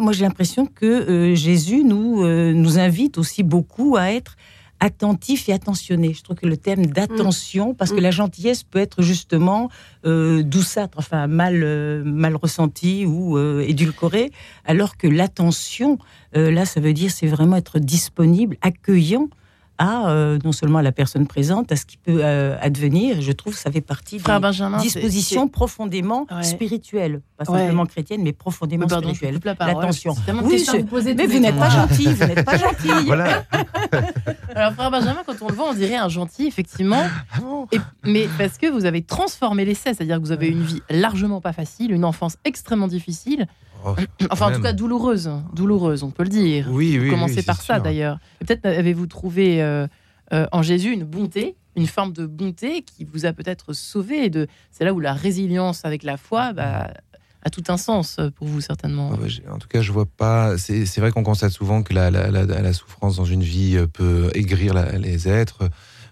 moi, 0.00 0.12
j'ai 0.12 0.24
l'impression 0.24 0.66
que 0.66 1.34
Jésus 1.34 1.84
nous, 1.84 2.26
nous 2.26 2.78
invite 2.78 3.18
aussi 3.18 3.42
beaucoup 3.42 3.96
à 3.96 4.12
être 4.12 4.36
attentif 4.80 5.48
et 5.48 5.52
attentionné. 5.52 6.12
Je 6.12 6.22
trouve 6.22 6.36
que 6.36 6.46
le 6.46 6.56
thème 6.56 6.86
d'attention, 6.86 7.74
parce 7.74 7.90
que 7.90 7.96
mm. 7.96 8.02
la 8.02 8.10
gentillesse 8.10 8.62
peut 8.62 8.78
être 8.78 9.02
justement 9.02 9.70
euh, 10.04 10.42
douceâtre, 10.42 10.98
enfin 10.98 11.26
mal, 11.26 11.62
euh, 11.62 12.02
mal 12.04 12.36
ressentie 12.36 13.06
ou 13.06 13.38
euh, 13.38 13.64
édulcorée, 13.66 14.30
alors 14.64 14.96
que 14.96 15.06
l'attention, 15.06 15.98
euh, 16.36 16.50
là, 16.50 16.64
ça 16.64 16.80
veut 16.80 16.92
dire 16.92 17.10
c'est 17.10 17.26
vraiment 17.26 17.56
être 17.56 17.78
disponible, 17.78 18.56
accueillant 18.60 19.28
à 19.78 20.08
euh, 20.08 20.38
non 20.44 20.52
seulement 20.52 20.78
à 20.78 20.82
la 20.82 20.92
personne 20.92 21.26
présente, 21.26 21.72
à 21.72 21.76
ce 21.76 21.86
qui 21.86 21.96
peut 21.96 22.20
euh, 22.22 22.56
advenir. 22.60 23.20
Je 23.20 23.32
trouve 23.32 23.54
que 23.54 23.58
ça 23.58 23.70
fait 23.70 23.80
partie 23.80 24.18
d'une 24.18 24.78
disposition 24.80 25.48
profondément 25.48 26.26
spirituelle, 26.42 27.22
pas 27.36 27.44
simplement 27.44 27.86
chrétienne, 27.86 28.22
mais 28.22 28.32
profondément 28.32 28.88
spirituelle. 28.88 29.40
L'attention. 29.44 30.14
Oui, 30.44 30.64
mais 31.16 31.26
vous 31.26 31.40
n'êtes 31.40 31.58
pas 31.58 31.70
gentil, 31.70 32.06
vous 32.06 32.26
n'êtes 32.26 32.44
pas 32.44 32.58
gentil. 32.58 32.90
Alors, 34.54 34.72
frère 34.72 34.90
Benjamin, 34.90 35.22
quand 35.26 35.34
on 35.42 35.48
le 35.48 35.54
voit, 35.54 35.70
on 35.70 35.74
dirait 35.74 35.96
un 35.96 36.08
gentil, 36.08 36.46
effectivement. 36.46 37.04
Mais 38.04 38.28
parce 38.38 38.58
que 38.58 38.66
vous 38.66 38.84
avez 38.84 39.02
transformé 39.02 39.64
l'essai, 39.64 39.94
c'est-à-dire 39.94 40.16
que 40.16 40.22
vous 40.22 40.32
avez 40.32 40.48
une 40.48 40.62
vie 40.62 40.82
largement 40.90 41.40
pas 41.40 41.52
facile, 41.52 41.92
une 41.92 42.04
enfance 42.04 42.36
extrêmement 42.44 42.88
difficile. 42.88 43.46
Oh, 43.84 43.94
enfin, 44.30 44.52
en 44.52 44.56
tout 44.56 44.62
cas, 44.62 44.72
douloureuse. 44.72 45.30
Douloureuse, 45.54 46.02
on 46.02 46.10
peut 46.10 46.22
le 46.22 46.28
dire. 46.28 46.68
Oui, 46.70 46.98
oui. 47.00 47.10
Commencez 47.10 47.42
par 47.42 47.60
ça, 47.60 47.80
d'ailleurs. 47.80 48.18
Peut-être 48.40 48.66
avez-vous 48.66 49.06
trouvé 49.06 49.62
euh, 49.62 49.86
euh, 50.32 50.46
en 50.52 50.62
Jésus 50.62 50.92
une 50.92 51.04
bonté, 51.04 51.56
une 51.76 51.86
forme 51.86 52.12
de 52.12 52.26
bonté 52.26 52.82
qui 52.82 53.04
vous 53.04 53.26
a 53.26 53.32
peut-être 53.32 53.72
sauvé. 53.72 54.30
De... 54.30 54.46
C'est 54.70 54.84
là 54.84 54.92
où 54.92 55.00
la 55.00 55.12
résilience 55.12 55.84
avec 55.84 56.02
la 56.02 56.16
foi 56.16 56.52
bah, 56.52 56.90
a 57.42 57.50
tout 57.50 57.64
un 57.68 57.76
sens 57.76 58.18
pour 58.34 58.48
vous, 58.48 58.60
certainement. 58.60 59.10
en 59.10 59.58
tout 59.58 59.68
cas, 59.68 59.82
je 59.82 59.92
vois 59.92 60.06
pas. 60.06 60.58
C'est 60.58 60.98
vrai 60.98 61.12
qu'on 61.12 61.22
constate 61.22 61.52
souvent 61.52 61.82
que 61.82 61.94
la, 61.94 62.10
la, 62.10 62.72
souffrance 62.72 63.16
dans 63.16 63.24
une 63.24 63.42
vie 63.42 63.76
euh, 63.76 63.86
peut 63.86 64.30
aigrir 64.34 64.74
les 64.98 65.28
êtres. 65.28 65.68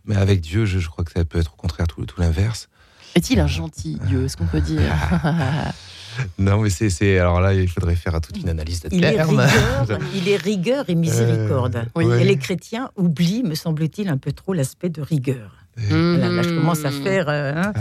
Mais 0.06 0.16
avec 0.16 0.40
Dieu, 0.40 0.66
je, 0.66 0.86
crois 0.86 1.04
que 1.04 1.12
ça 1.12 1.24
peut 1.24 1.38
être 1.38 1.54
au 1.54 1.56
contraire 1.56 1.86
tout, 1.86 2.04
tout 2.04 2.20
l'inverse. 2.20 2.68
Est-il 3.14 3.40
un 3.40 3.46
gentil 3.46 3.98
Dieu 4.06 4.24
Est-ce 4.24 4.36
qu'on 4.36 4.46
peut 4.46 4.60
dire 4.60 4.80
Non, 6.38 6.60
mais 6.60 6.70
c'est. 6.70 7.18
Alors 7.18 7.40
là, 7.40 7.54
il 7.54 7.68
faudrait 7.68 7.96
faire 7.96 8.20
toute 8.20 8.38
une 8.38 8.48
analyse 8.48 8.80
de 8.82 8.88
il 8.92 9.04
Est 9.04 9.22
rigueur, 9.22 9.98
il 10.14 10.28
est 10.28 10.36
rigueur 10.36 10.84
et 10.88 10.94
miséricorde. 10.94 11.86
Euh, 11.96 12.18
et 12.18 12.24
les 12.24 12.36
chrétiens 12.36 12.90
oublient, 12.96 13.42
me 13.42 13.54
semble-t-il, 13.54 14.08
un 14.08 14.18
peu 14.18 14.32
trop 14.32 14.52
l'aspect 14.52 14.88
de 14.88 15.02
rigueur. 15.02 15.63
Là, 15.76 16.42
je 16.42 16.54
commence 16.54 16.84
à 16.84 16.90
mmh. 16.90 17.02
faire. 17.02 17.24
Euh, 17.28 17.52
hein. 17.56 17.72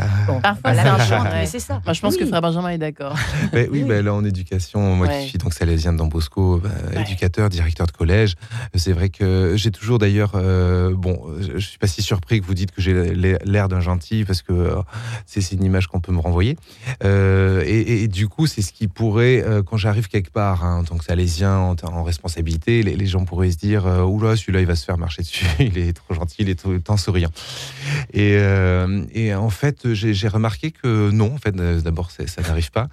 Parfois, 0.42 0.74
c'est 0.74 1.14
un 1.14 1.46
c'est 1.46 1.60
ça. 1.60 1.82
Moi, 1.86 1.94
je 1.94 2.02
pense 2.02 2.18
que 2.18 2.26
Frère 2.26 2.42
Benjamin 2.42 2.70
est 2.70 2.78
d'accord. 2.78 3.16
oui, 3.54 3.84
mais 3.84 4.02
là, 4.02 4.14
en 4.14 4.24
éducation, 4.24 4.96
moi 4.96 5.08
qui 5.08 5.30
suis 5.30 5.38
donc 5.38 5.54
salésien 5.54 5.94
de 5.94 5.98
Don 5.98 6.08
Bosco, 6.08 6.60
bah, 6.64 6.70
éducateur, 7.02 7.50
directeur 7.50 7.88
de 7.88 7.92
collège, 7.92 8.36
c'est 8.76 8.94
vrai 8.94 9.10
que 9.10 9.54
j'ai 9.56 9.72
toujours 9.72 10.00
d'ailleurs. 10.00 10.32
Euh, 10.36 10.94
bon, 10.96 11.22
je 11.40 11.60
suis 11.60 11.78
pas 11.78 11.88
si 11.88 12.02
surpris 12.02 12.42
que 12.42 12.46
vous 12.46 12.54
dites 12.54 12.72
que 12.72 12.82
j'ai 12.82 13.14
l'air 13.14 13.70
d'un 13.70 13.82
gentil, 13.82 14.24
parce 14.26 14.42
que 14.42 14.76
c'est 15.26 15.52
une 15.52 15.64
image 15.64 15.88
qu'on 15.88 16.00
peut 16.00 16.12
me 16.12 16.20
renvoyer. 16.20 16.58
et, 17.04 18.08
du 18.08 18.28
coup, 18.28 18.48
c'est 18.48 18.62
ce 18.62 18.74
qui 18.74 18.88
pourrait, 18.88 19.44
quand 19.66 19.78
j'arrive 19.78 20.08
quelque 20.08 20.32
part, 20.32 20.64
hein, 20.66 20.80
en 20.80 20.84
tant 20.84 20.98
que 20.98 21.06
salésien, 21.06 21.76
en, 21.84 22.04
responsabilité, 22.04 22.84
les, 22.84 23.06
gens 23.06 23.26
pourraient 23.26 23.52
se 23.52 23.58
dire 23.58 23.86
Oula, 23.86 24.36
celui-là, 24.36 24.62
il 24.62 24.66
va 24.66 24.76
se 24.76 24.86
faire 24.86 24.98
marcher 24.98 25.22
dessus, 25.22 25.46
il 25.60 25.78
est 25.78 25.94
trop 25.94 26.14
gentil, 26.14 26.38
il 26.40 26.50
est 26.50 26.60
tout 26.60 26.72
le 26.72 26.82
temps 26.82 26.98
souriant. 26.98 27.30
Et, 28.14 28.36
euh, 28.38 29.04
et 29.14 29.34
en 29.34 29.50
fait, 29.50 29.94
j'ai 29.94 30.28
remarqué 30.28 30.72
que 30.72 31.10
non, 31.12 31.34
en 31.34 31.38
fait, 31.38 31.56
d'abord, 31.56 32.12
ça 32.12 32.42
n'arrive 32.42 32.72
pas. 32.72 32.88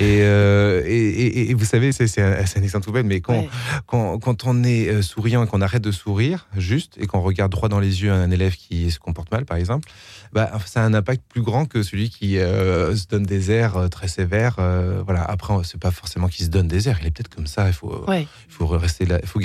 Euh, 0.00 0.82
et, 0.86 0.90
et, 0.90 1.50
et, 1.50 1.54
vous 1.54 1.64
savez, 1.64 1.92
c'est 1.92 2.20
un, 2.20 2.32
un, 2.32 2.62
exemple 2.62 2.86
tout 2.86 2.92
bête, 2.92 3.06
mais 3.06 3.20
quand, 3.20 3.46
quand, 3.86 4.18
quand, 4.18 4.44
on 4.46 4.64
est 4.64 4.88
euh, 4.88 5.02
souriant 5.02 5.44
et 5.44 5.46
qu'on 5.46 5.60
arrête 5.60 5.82
de 5.82 5.92
sourire, 5.92 6.46
juste, 6.56 6.94
et 6.98 7.06
qu'on 7.06 7.20
regarde 7.20 7.52
droit 7.52 7.68
dans 7.68 7.80
les 7.80 8.02
yeux 8.02 8.12
un 8.12 8.30
élève 8.30 8.56
qui 8.56 8.90
se 8.90 8.98
comporte 8.98 9.30
mal, 9.30 9.44
par 9.44 9.56
exemple, 9.56 9.88
bah, 10.32 10.50
ça 10.64 10.82
a 10.82 10.84
un 10.84 10.94
impact 10.94 11.22
plus 11.28 11.42
grand 11.42 11.66
que 11.66 11.82
celui 11.82 12.08
qui 12.10 12.36
se 12.36 13.06
donne 13.08 13.24
des 13.24 13.50
airs 13.50 13.88
très 13.90 14.08
sévères. 14.08 14.56
voilà. 15.04 15.22
Après, 15.22 15.54
c'est 15.64 15.80
pas 15.80 15.90
forcément 15.90 16.28
qu'il 16.28 16.46
se 16.46 16.50
donne 16.50 16.68
des 16.68 16.88
airs. 16.88 16.98
Il 17.00 17.06
est 17.06 17.10
peut-être 17.10 17.34
comme 17.34 17.46
ça. 17.46 17.66
Il 17.66 17.74
faut, 17.74 18.06
il 18.08 18.26
faut 18.48 18.66
rester 18.66 19.04
là. 19.04 19.18
Il 19.22 19.28
faut 19.28 19.40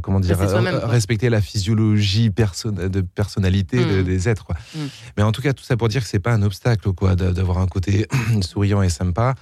comment 0.00 0.20
dire, 0.20 0.38
respecter 0.38 1.28
la 1.28 1.40
physiologie 1.40 2.30
de 2.30 3.00
personnalité 3.02 3.59
mm. 3.62 4.02
des 4.02 4.28
êtres. 4.28 4.46
Mm. 4.74 4.78
Mais 5.16 5.22
en 5.22 5.32
tout 5.32 5.42
cas, 5.42 5.52
tout 5.52 5.64
ça 5.64 5.76
pour 5.76 5.88
dire 5.88 6.02
que 6.02 6.08
c'est 6.08 6.18
pas 6.20 6.32
un 6.32 6.42
obstacle, 6.42 6.92
quoi, 6.92 7.16
d'avoir 7.16 7.58
un 7.58 7.66
côté 7.66 8.06
souriant 8.42 8.82
et 8.82 8.88
sympa. 8.88 9.34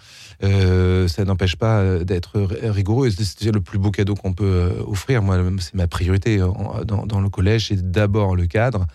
Euh, 0.44 1.08
ça 1.08 1.25
n'empêche 1.25 1.56
pas 1.56 1.78
euh, 1.78 2.04
d'être 2.04 2.40
rigoureux. 2.62 3.10
C'est 3.10 3.52
le 3.52 3.60
plus 3.60 3.78
beau 3.78 3.90
cadeau 3.90 4.14
qu'on 4.14 4.32
peut 4.32 4.44
euh, 4.44 4.82
offrir. 4.87 5.22
Moi, 5.22 5.37
c'est 5.58 5.75
ma 5.75 5.88
priorité 5.88 6.38
dans, 6.38 7.20
le 7.20 7.28
collège. 7.28 7.68
C'est 7.68 7.90
d'abord 7.90 8.37
le 8.37 8.46
cadre. 8.46 8.87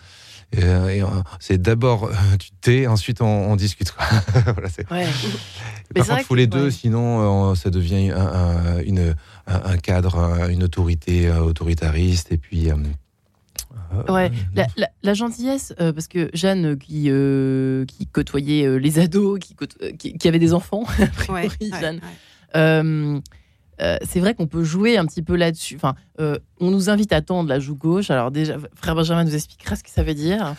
c'est 1.40 1.60
d'abord 1.60 2.10
tu 2.38 2.50
t'es, 2.60 2.86
ensuite 2.86 3.20
on, 3.20 3.56
discute. 3.56 3.94
voilà, 4.44 4.68
ouais. 4.90 5.06
Par 5.94 6.06
contre, 6.06 6.20
il 6.20 6.24
faut 6.24 6.34
les 6.34 6.46
deux, 6.46 6.70
sinon 6.70 7.54
ça 7.54 7.70
devient 7.70 8.10
un, 8.10 8.78
une, 8.84 9.14
un 9.46 9.76
cadre, 9.76 10.48
une 10.50 10.62
autorité 10.62 11.30
autoritariste, 11.30 12.32
et 12.32 12.38
puis 12.38 12.70
ouais, 14.08 14.30
la, 15.02 15.14
gentillesse, 15.14 15.74
parce 15.78 16.08
que 16.08 16.30
Jeanne, 16.34 16.76
qui, 16.76 17.10
qui 17.86 18.06
côtoyait 18.06 18.78
les 18.78 18.98
ados, 18.98 19.38
qui, 19.38 19.54
qui, 20.18 20.28
avait 20.28 20.38
des 20.38 20.54
enfants, 20.54 20.84
euh, 23.80 23.96
c'est 24.04 24.20
vrai 24.20 24.34
qu'on 24.34 24.46
peut 24.46 24.64
jouer 24.64 24.96
un 24.96 25.06
petit 25.06 25.22
peu 25.22 25.36
là-dessus. 25.36 25.76
Enfin, 25.76 25.94
euh, 26.20 26.38
on 26.60 26.70
nous 26.70 26.90
invite 26.90 27.12
à 27.12 27.20
tendre 27.20 27.48
la 27.48 27.58
joue 27.58 27.74
gauche. 27.74 28.10
Alors 28.10 28.30
déjà, 28.30 28.56
frère 28.74 28.94
Benjamin 28.94 29.24
nous 29.24 29.34
expliquera 29.34 29.76
ce 29.76 29.82
que 29.82 29.90
ça 29.90 30.02
veut 30.02 30.14
dire. 30.14 30.54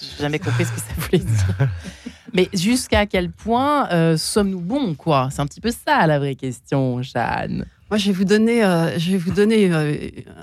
J'ai 0.00 0.22
jamais 0.22 0.38
compris 0.38 0.64
ce 0.64 0.72
que 0.72 0.80
ça 0.80 0.92
voulait 0.96 1.18
dire. 1.18 1.56
Mais 2.34 2.48
jusqu'à 2.52 3.06
quel 3.06 3.30
point 3.30 3.88
euh, 3.90 4.16
sommes-nous 4.16 4.60
bons, 4.60 4.94
quoi? 4.94 5.28
C'est 5.30 5.40
un 5.40 5.46
petit 5.46 5.60
peu 5.60 5.70
ça 5.70 6.06
la 6.06 6.18
vraie 6.18 6.34
question, 6.34 7.02
Jeanne. 7.02 7.66
Moi, 7.90 7.96
je 7.96 8.06
vais 8.06 8.12
vous 8.12 8.24
donner, 8.26 8.60
je 8.98 9.12
vais 9.12 9.16
vous 9.16 9.30
donner 9.30 9.70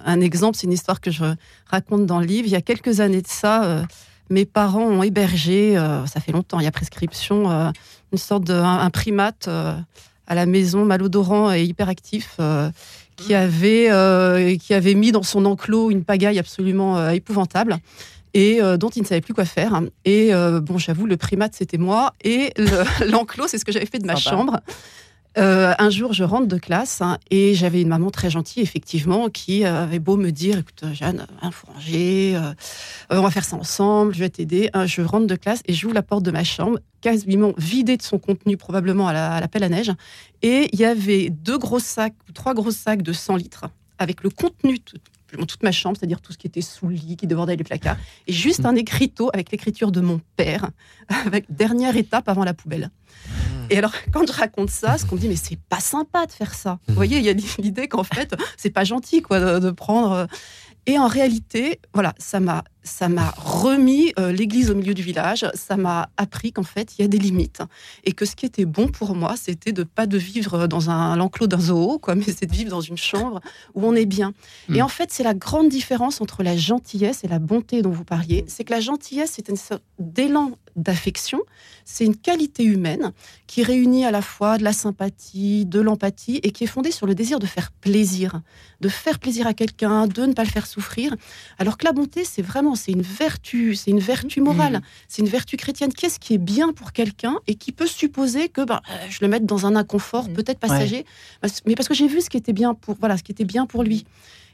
un 0.03 0.19
exemple. 0.19 0.57
C'est 0.57 0.65
une 0.65 0.73
histoire 0.73 0.99
que 0.99 1.11
je 1.11 1.23
raconte 1.67 2.07
dans 2.07 2.19
le 2.19 2.25
livre. 2.25 2.47
Il 2.47 2.51
y 2.51 2.55
a 2.55 2.61
quelques 2.61 3.01
années 3.01 3.21
de 3.21 3.27
ça, 3.27 3.85
mes 4.31 4.45
parents 4.45 4.85
ont 4.85 5.03
hébergé, 5.03 5.75
ça 6.07 6.19
fait 6.19 6.31
longtemps, 6.31 6.59
il 6.59 6.63
y 6.63 6.67
a 6.67 6.71
prescription, 6.71 7.71
une 8.11 8.17
sorte 8.17 8.45
d'un 8.45 8.89
primate 8.89 9.47
à 10.27 10.35
la 10.35 10.45
maison, 10.45 10.85
malodorant 10.85 11.53
et 11.53 11.63
hyperactif, 11.63 12.35
euh, 12.39 12.69
qui, 13.15 13.33
mmh. 13.33 13.37
avait, 13.37 13.91
euh, 13.91 14.57
qui 14.57 14.73
avait 14.73 14.95
mis 14.95 15.11
dans 15.11 15.23
son 15.23 15.45
enclos 15.45 15.91
une 15.91 16.03
pagaille 16.03 16.39
absolument 16.39 16.97
euh, 16.97 17.09
épouvantable 17.11 17.77
et 18.35 18.59
dont 18.77 18.89
il 18.89 19.01
ne 19.01 19.07
savait 19.07 19.21
plus 19.21 19.33
quoi 19.33 19.45
faire. 19.45 19.81
Et 20.03 20.31
bon, 20.61 20.77
j'avoue, 20.77 21.07
le 21.07 21.17
primate, 21.17 21.55
c'était 21.55 21.77
moi, 21.77 22.13
et 22.23 22.53
l'enclos, 23.07 23.47
c'est 23.47 23.57
ce 23.57 23.65
que 23.65 23.71
j'avais 23.71 23.87
fait 23.87 23.99
de 23.99 24.05
ma 24.05 24.15
chambre. 24.15 24.59
Euh, 25.37 25.73
un 25.79 25.89
jour, 25.89 26.13
je 26.13 26.23
rentre 26.23 26.47
de 26.47 26.57
classe 26.57 27.01
hein, 27.01 27.17
et 27.29 27.55
j'avais 27.55 27.81
une 27.81 27.89
maman 27.89 28.09
très 28.09 28.29
gentille, 28.29 28.63
effectivement, 28.63 29.29
qui 29.29 29.65
avait 29.65 29.99
beau 29.99 30.15
me 30.15 30.31
dire 30.31 30.59
Écoute, 30.59 30.85
Jeanne, 30.93 31.27
il 31.43 31.51
faut 31.51 31.67
ranger, 31.67 32.35
euh, 32.35 32.53
on 33.09 33.21
va 33.21 33.31
faire 33.31 33.43
ça 33.43 33.57
ensemble, 33.57 34.13
je 34.13 34.19
vais 34.19 34.29
t'aider. 34.29 34.69
je 34.85 35.01
rentre 35.01 35.27
de 35.27 35.35
classe 35.35 35.61
et 35.65 35.73
j'ouvre 35.73 35.93
la 35.93 36.03
porte 36.03 36.23
de 36.23 36.31
ma 36.31 36.43
chambre, 36.43 36.79
quasiment 37.01 37.53
vidée 37.57 37.97
de 37.97 38.01
son 38.01 38.17
contenu, 38.17 38.55
probablement 38.55 39.07
à 39.07 39.13
la, 39.13 39.33
à 39.33 39.41
la 39.41 39.47
pelle 39.49 39.63
à 39.63 39.69
neige. 39.69 39.91
Et 40.41 40.69
il 40.71 40.79
y 40.79 40.85
avait 40.85 41.29
deux 41.29 41.57
gros 41.57 41.79
sacs, 41.79 42.15
trois 42.33 42.53
gros 42.53 42.71
sacs 42.71 43.01
de 43.01 43.11
100 43.11 43.35
litres, 43.35 43.65
avec 43.99 44.23
le 44.23 44.29
contenu 44.29 44.79
toute 45.43 45.63
ma 45.63 45.71
chambre, 45.71 45.97
c'est-à-dire 45.97 46.21
tout 46.21 46.31
ce 46.31 46.37
qui 46.37 46.47
était 46.47 46.61
sous 46.61 46.87
le 46.87 46.95
lit, 46.95 47.17
qui 47.17 47.27
débordait 47.27 47.55
les 47.55 47.63
placards, 47.63 47.97
et 48.27 48.33
juste 48.33 48.65
un 48.65 48.75
écriteau 48.75 49.29
avec 49.33 49.51
l'écriture 49.51 49.91
de 49.91 50.01
mon 50.01 50.21
père, 50.35 50.69
avec 51.25 51.45
dernière 51.49 51.97
étape 51.97 52.29
avant 52.29 52.43
la 52.43 52.53
poubelle. 52.53 52.89
Mmh. 52.89 53.31
Et 53.71 53.77
alors, 53.77 53.93
quand 54.13 54.25
je 54.27 54.33
raconte 54.33 54.69
ça, 54.69 54.97
ce 54.97 55.05
qu'on 55.05 55.15
me 55.15 55.21
dit, 55.21 55.27
mais 55.27 55.35
c'est 55.35 55.59
pas 55.59 55.79
sympa 55.79 56.25
de 56.25 56.31
faire 56.31 56.53
ça. 56.53 56.79
Vous 56.87 56.93
mmh. 56.93 56.95
voyez, 56.95 57.17
il 57.17 57.25
y 57.25 57.29
a 57.29 57.33
l'idée 57.59 57.87
qu'en 57.87 58.03
fait, 58.03 58.35
c'est 58.57 58.69
pas 58.69 58.83
gentil, 58.83 59.21
quoi, 59.21 59.59
de 59.59 59.71
prendre. 59.71 60.11
Euh, 60.11 60.25
et 60.87 60.99
en 60.99 61.07
réalité, 61.07 61.79
voilà, 61.93 62.13
ça 62.19 62.39
m'a 62.39 62.63
ça 62.85 63.09
m'a 63.09 63.33
remis 63.37 64.13
euh, 64.19 64.31
l'église 64.31 64.69
au 64.69 64.75
milieu 64.75 64.93
du 64.93 65.01
village. 65.01 65.45
Ça 65.53 65.75
m'a 65.75 66.09
appris 66.17 66.53
qu'en 66.53 66.63
fait, 66.63 66.97
il 66.97 67.01
y 67.01 67.05
a 67.05 67.07
des 67.07 67.17
limites 67.17 67.61
et 68.05 68.13
que 68.13 68.25
ce 68.25 68.35
qui 68.35 68.45
était 68.45 68.65
bon 68.65 68.87
pour 68.87 69.15
moi, 69.15 69.35
c'était 69.35 69.73
de 69.73 69.83
pas 69.83 70.05
de 70.05 70.17
vivre 70.17 70.67
dans 70.67 70.89
un 70.89 71.15
l'enclos 71.17 71.47
d'un 71.47 71.59
zoo, 71.59 71.99
quoi, 71.99 72.15
mais 72.15 72.23
c'est 72.23 72.45
de 72.45 72.53
vivre 72.53 72.69
dans 72.69 72.81
une 72.81 72.97
chambre 72.97 73.41
où 73.73 73.85
on 73.85 73.95
est 73.95 74.05
bien. 74.05 74.33
Et 74.69 74.81
hmm. 74.81 74.85
en 74.85 74.87
fait, 74.87 75.11
c'est 75.11 75.23
la 75.23 75.33
grande 75.33 75.67
différence 75.67 76.21
entre 76.21 76.43
la 76.43 76.55
gentillesse 76.55 77.23
et 77.23 77.27
la 77.27 77.39
bonté 77.39 77.81
dont 77.81 77.91
vous 77.91 78.05
parliez. 78.05 78.45
C'est 78.47 78.63
que 78.63 78.73
la 78.73 78.79
gentillesse, 78.79 79.31
c'est 79.35 79.49
une 79.49 79.57
sorte 79.57 79.83
d'élan 79.99 80.51
d'affection. 80.75 81.39
C'est 81.85 82.05
une 82.05 82.15
qualité 82.15 82.63
humaine 82.63 83.11
qui 83.47 83.63
réunit 83.63 84.05
à 84.05 84.11
la 84.11 84.21
fois 84.21 84.57
de 84.57 84.63
la 84.63 84.73
sympathie, 84.73 85.65
de 85.65 85.79
l'empathie 85.79 86.39
et 86.43 86.51
qui 86.51 86.63
est 86.63 86.67
fondée 86.67 86.91
sur 86.91 87.05
le 87.05 87.15
désir 87.15 87.39
de 87.39 87.45
faire 87.45 87.71
plaisir, 87.71 88.41
de 88.81 88.89
faire 88.89 89.19
plaisir 89.19 89.47
à 89.47 89.53
quelqu'un, 89.53 90.07
de 90.07 90.25
ne 90.25 90.33
pas 90.33 90.43
le 90.43 90.49
faire 90.49 90.65
souffrir. 90.65 91.15
Alors 91.59 91.77
que 91.77 91.85
la 91.85 91.91
bonté, 91.91 92.23
c'est 92.23 92.41
vraiment 92.41 92.75
c'est 92.75 92.91
une 92.91 93.01
vertu, 93.01 93.75
c'est 93.75 93.91
une 93.91 93.99
vertu 93.99 94.41
morale, 94.41 94.77
mm. 94.77 94.81
c'est 95.07 95.21
une 95.21 95.29
vertu 95.29 95.57
chrétienne. 95.57 95.93
Qu'est-ce 95.93 96.19
qui 96.19 96.33
est 96.33 96.39
bien 96.39 96.73
pour 96.73 96.91
quelqu'un 96.91 97.37
et 97.47 97.55
qui 97.55 97.71
peut 97.71 97.87
supposer 97.87 98.49
que 98.49 98.61
bah, 98.61 98.81
euh, 98.89 99.05
je 99.09 99.19
le 99.21 99.27
mette 99.27 99.45
dans 99.45 99.65
un 99.65 99.75
inconfort, 99.75 100.29
mm. 100.29 100.33
peut-être 100.33 100.59
passager, 100.59 101.05
mais 101.65 101.75
parce 101.75 101.87
que 101.87 101.93
j'ai 101.93 102.07
vu 102.07 102.21
ce 102.21 102.29
qui 102.29 102.37
était 102.37 102.53
bien 102.53 102.73
pour 102.73 102.95
voilà, 102.99 103.17
ce 103.17 103.23
qui 103.23 103.31
était 103.31 103.45
bien 103.45 103.65
pour 103.65 103.83
lui. 103.83 104.05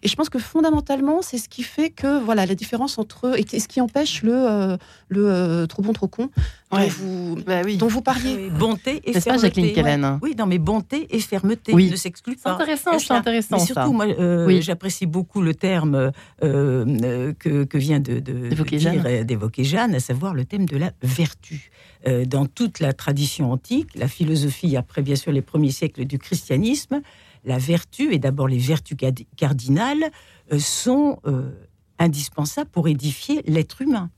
Et 0.03 0.07
je 0.07 0.15
pense 0.15 0.29
que 0.29 0.39
fondamentalement, 0.39 1.21
c'est 1.21 1.37
ce 1.37 1.47
qui 1.47 1.63
fait 1.63 1.89
que 1.89 2.19
voilà 2.19 2.45
la 2.45 2.55
différence 2.55 2.97
entre 2.97 3.27
eux 3.27 3.35
et 3.37 3.59
ce 3.59 3.67
qui 3.67 3.81
empêche 3.81 4.23
le 4.23 4.33
euh, 4.33 4.77
le 5.09 5.29
euh, 5.29 5.67
trop 5.67 5.83
bon 5.83 5.93
trop 5.93 6.07
con 6.07 6.29
dont, 6.71 6.87
vous, 6.87 7.37
bah 7.45 7.61
dont 7.77 7.87
vous 7.87 8.01
parliez. 8.01 8.49
bonté 8.49 9.01
et 9.03 9.19
fermeté. 9.19 9.73
Pas, 9.73 10.19
Oui, 10.21 10.35
non 10.37 10.47
mais 10.47 10.57
bonté 10.57 11.07
et 11.15 11.19
fermeté 11.19 11.73
ne 11.73 11.95
s'excluent 11.95 12.35
pas. 12.35 12.57
C'est 12.57 12.63
intéressant, 12.63 12.99
c'est 12.99 13.13
intéressant. 13.13 13.57
Mais 13.57 13.65
surtout, 13.65 13.93
moi, 13.93 14.05
euh, 14.07 14.61
j'apprécie 14.61 15.05
beaucoup 15.05 15.41
le 15.41 15.53
terme 15.53 16.11
que, 16.41 17.63
que, 17.63 17.77
vient 17.77 17.99
de, 17.99 18.19
d'évoquer 18.19 19.63
Jeanne. 19.63 19.93
à 19.93 19.99
savoir 19.99 20.33
le 20.33 20.45
thème 20.45 20.65
de 20.65 20.77
la 20.77 20.91
vertu. 21.03 21.71
dans 22.25 22.45
toute 22.47 22.79
la 22.79 22.93
tradition 22.93 23.51
antique, 23.51 23.89
la 23.95 24.07
philosophie, 24.07 24.77
après 24.77 25.01
bien 25.01 25.15
sûr 25.15 25.31
les 25.31 25.41
premiers 25.41 25.71
siècles 25.71 26.05
du 26.05 26.17
christianisme, 26.17 27.01
la 27.43 27.57
vertu, 27.57 28.13
et 28.13 28.19
d'abord 28.19 28.47
les 28.47 28.57
vertus 28.57 28.97
cardinales, 29.37 30.11
euh, 30.51 30.59
sont 30.59 31.19
euh, 31.25 31.51
indispensables 31.99 32.69
pour 32.69 32.87
édifier 32.87 33.41
l'être 33.45 33.81
humain. 33.81 34.09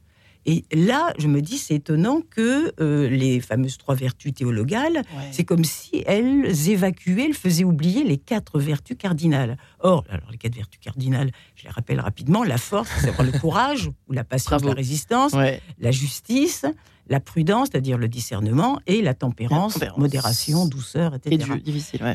Et 0.45 0.65
là, 0.73 1.13
je 1.17 1.27
me 1.27 1.41
dis, 1.41 1.57
c'est 1.57 1.75
étonnant 1.75 2.19
que 2.21 2.73
euh, 2.81 3.07
les 3.07 3.39
fameuses 3.39 3.77
trois 3.77 3.95
vertus 3.95 4.33
théologales, 4.33 5.03
c'est 5.31 5.45
comme 5.45 5.63
si 5.63 6.03
elles 6.05 6.69
évacuaient, 6.69 7.27
elles 7.27 7.33
faisaient 7.33 7.63
oublier 7.63 8.03
les 8.03 8.17
quatre 8.17 8.59
vertus 8.59 8.97
cardinales. 8.97 9.57
Or, 9.79 10.03
alors 10.09 10.29
les 10.31 10.37
quatre 10.37 10.55
vertus 10.55 10.81
cardinales, 10.81 11.31
je 11.55 11.63
les 11.63 11.69
rappelle 11.69 12.01
rapidement 12.01 12.43
la 12.43 12.57
force, 12.57 12.89
c'est 12.99 13.17
le 13.17 13.39
courage 13.39 13.89
ou 14.09 14.11
la 14.11 14.25
patience, 14.25 14.65
la 14.65 14.73
résistance, 14.73 15.31
la 15.33 15.91
justice, 15.91 16.65
la 17.07 17.19
prudence, 17.19 17.69
c'est-à-dire 17.71 17.97
le 17.97 18.07
discernement, 18.07 18.79
et 18.87 19.01
la 19.01 19.13
tempérance, 19.13 19.77
modération, 19.97 20.65
douceur, 20.65 21.15
etc. 21.15 21.51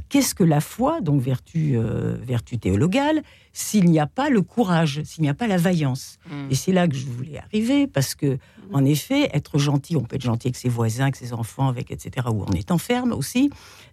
Qu'est-ce 0.08 0.34
que 0.34 0.44
la 0.44 0.60
foi, 0.60 1.00
donc 1.00 1.20
vertu, 1.20 1.76
euh, 1.76 2.16
vertu 2.22 2.58
théologale, 2.58 3.22
s'il 3.52 3.86
n'y 3.86 4.00
a 4.00 4.06
pas 4.06 4.30
le 4.30 4.42
courage, 4.42 5.02
s'il 5.04 5.22
n'y 5.22 5.28
a 5.28 5.34
pas 5.34 5.46
la 5.46 5.58
vaillance? 5.58 6.18
Hmm. 6.30 6.50
Et 6.50 6.54
c'est 6.54 6.72
là 6.72 6.88
que 6.88 6.96
je 6.96 7.06
voulais 7.06 7.38
arriver, 7.38 7.86
parce 7.86 8.14
que, 8.14 8.34
hmm. 8.34 8.74
en 8.74 8.84
effet, 8.84 9.28
être 9.32 9.58
gentil, 9.58 9.96
on 9.96 10.02
peut 10.02 10.16
être 10.16 10.22
gentil 10.22 10.48
avec 10.48 10.56
ses 10.56 10.68
voisins, 10.68 11.04
avec 11.04 11.16
ses 11.16 11.32
enfants, 11.32 11.68
avec 11.68 11.90
etc., 11.90 12.26
ou 12.32 12.44
on 12.48 12.52
est 12.52 12.70
enferme 12.70 13.12
aussi, 13.12 13.50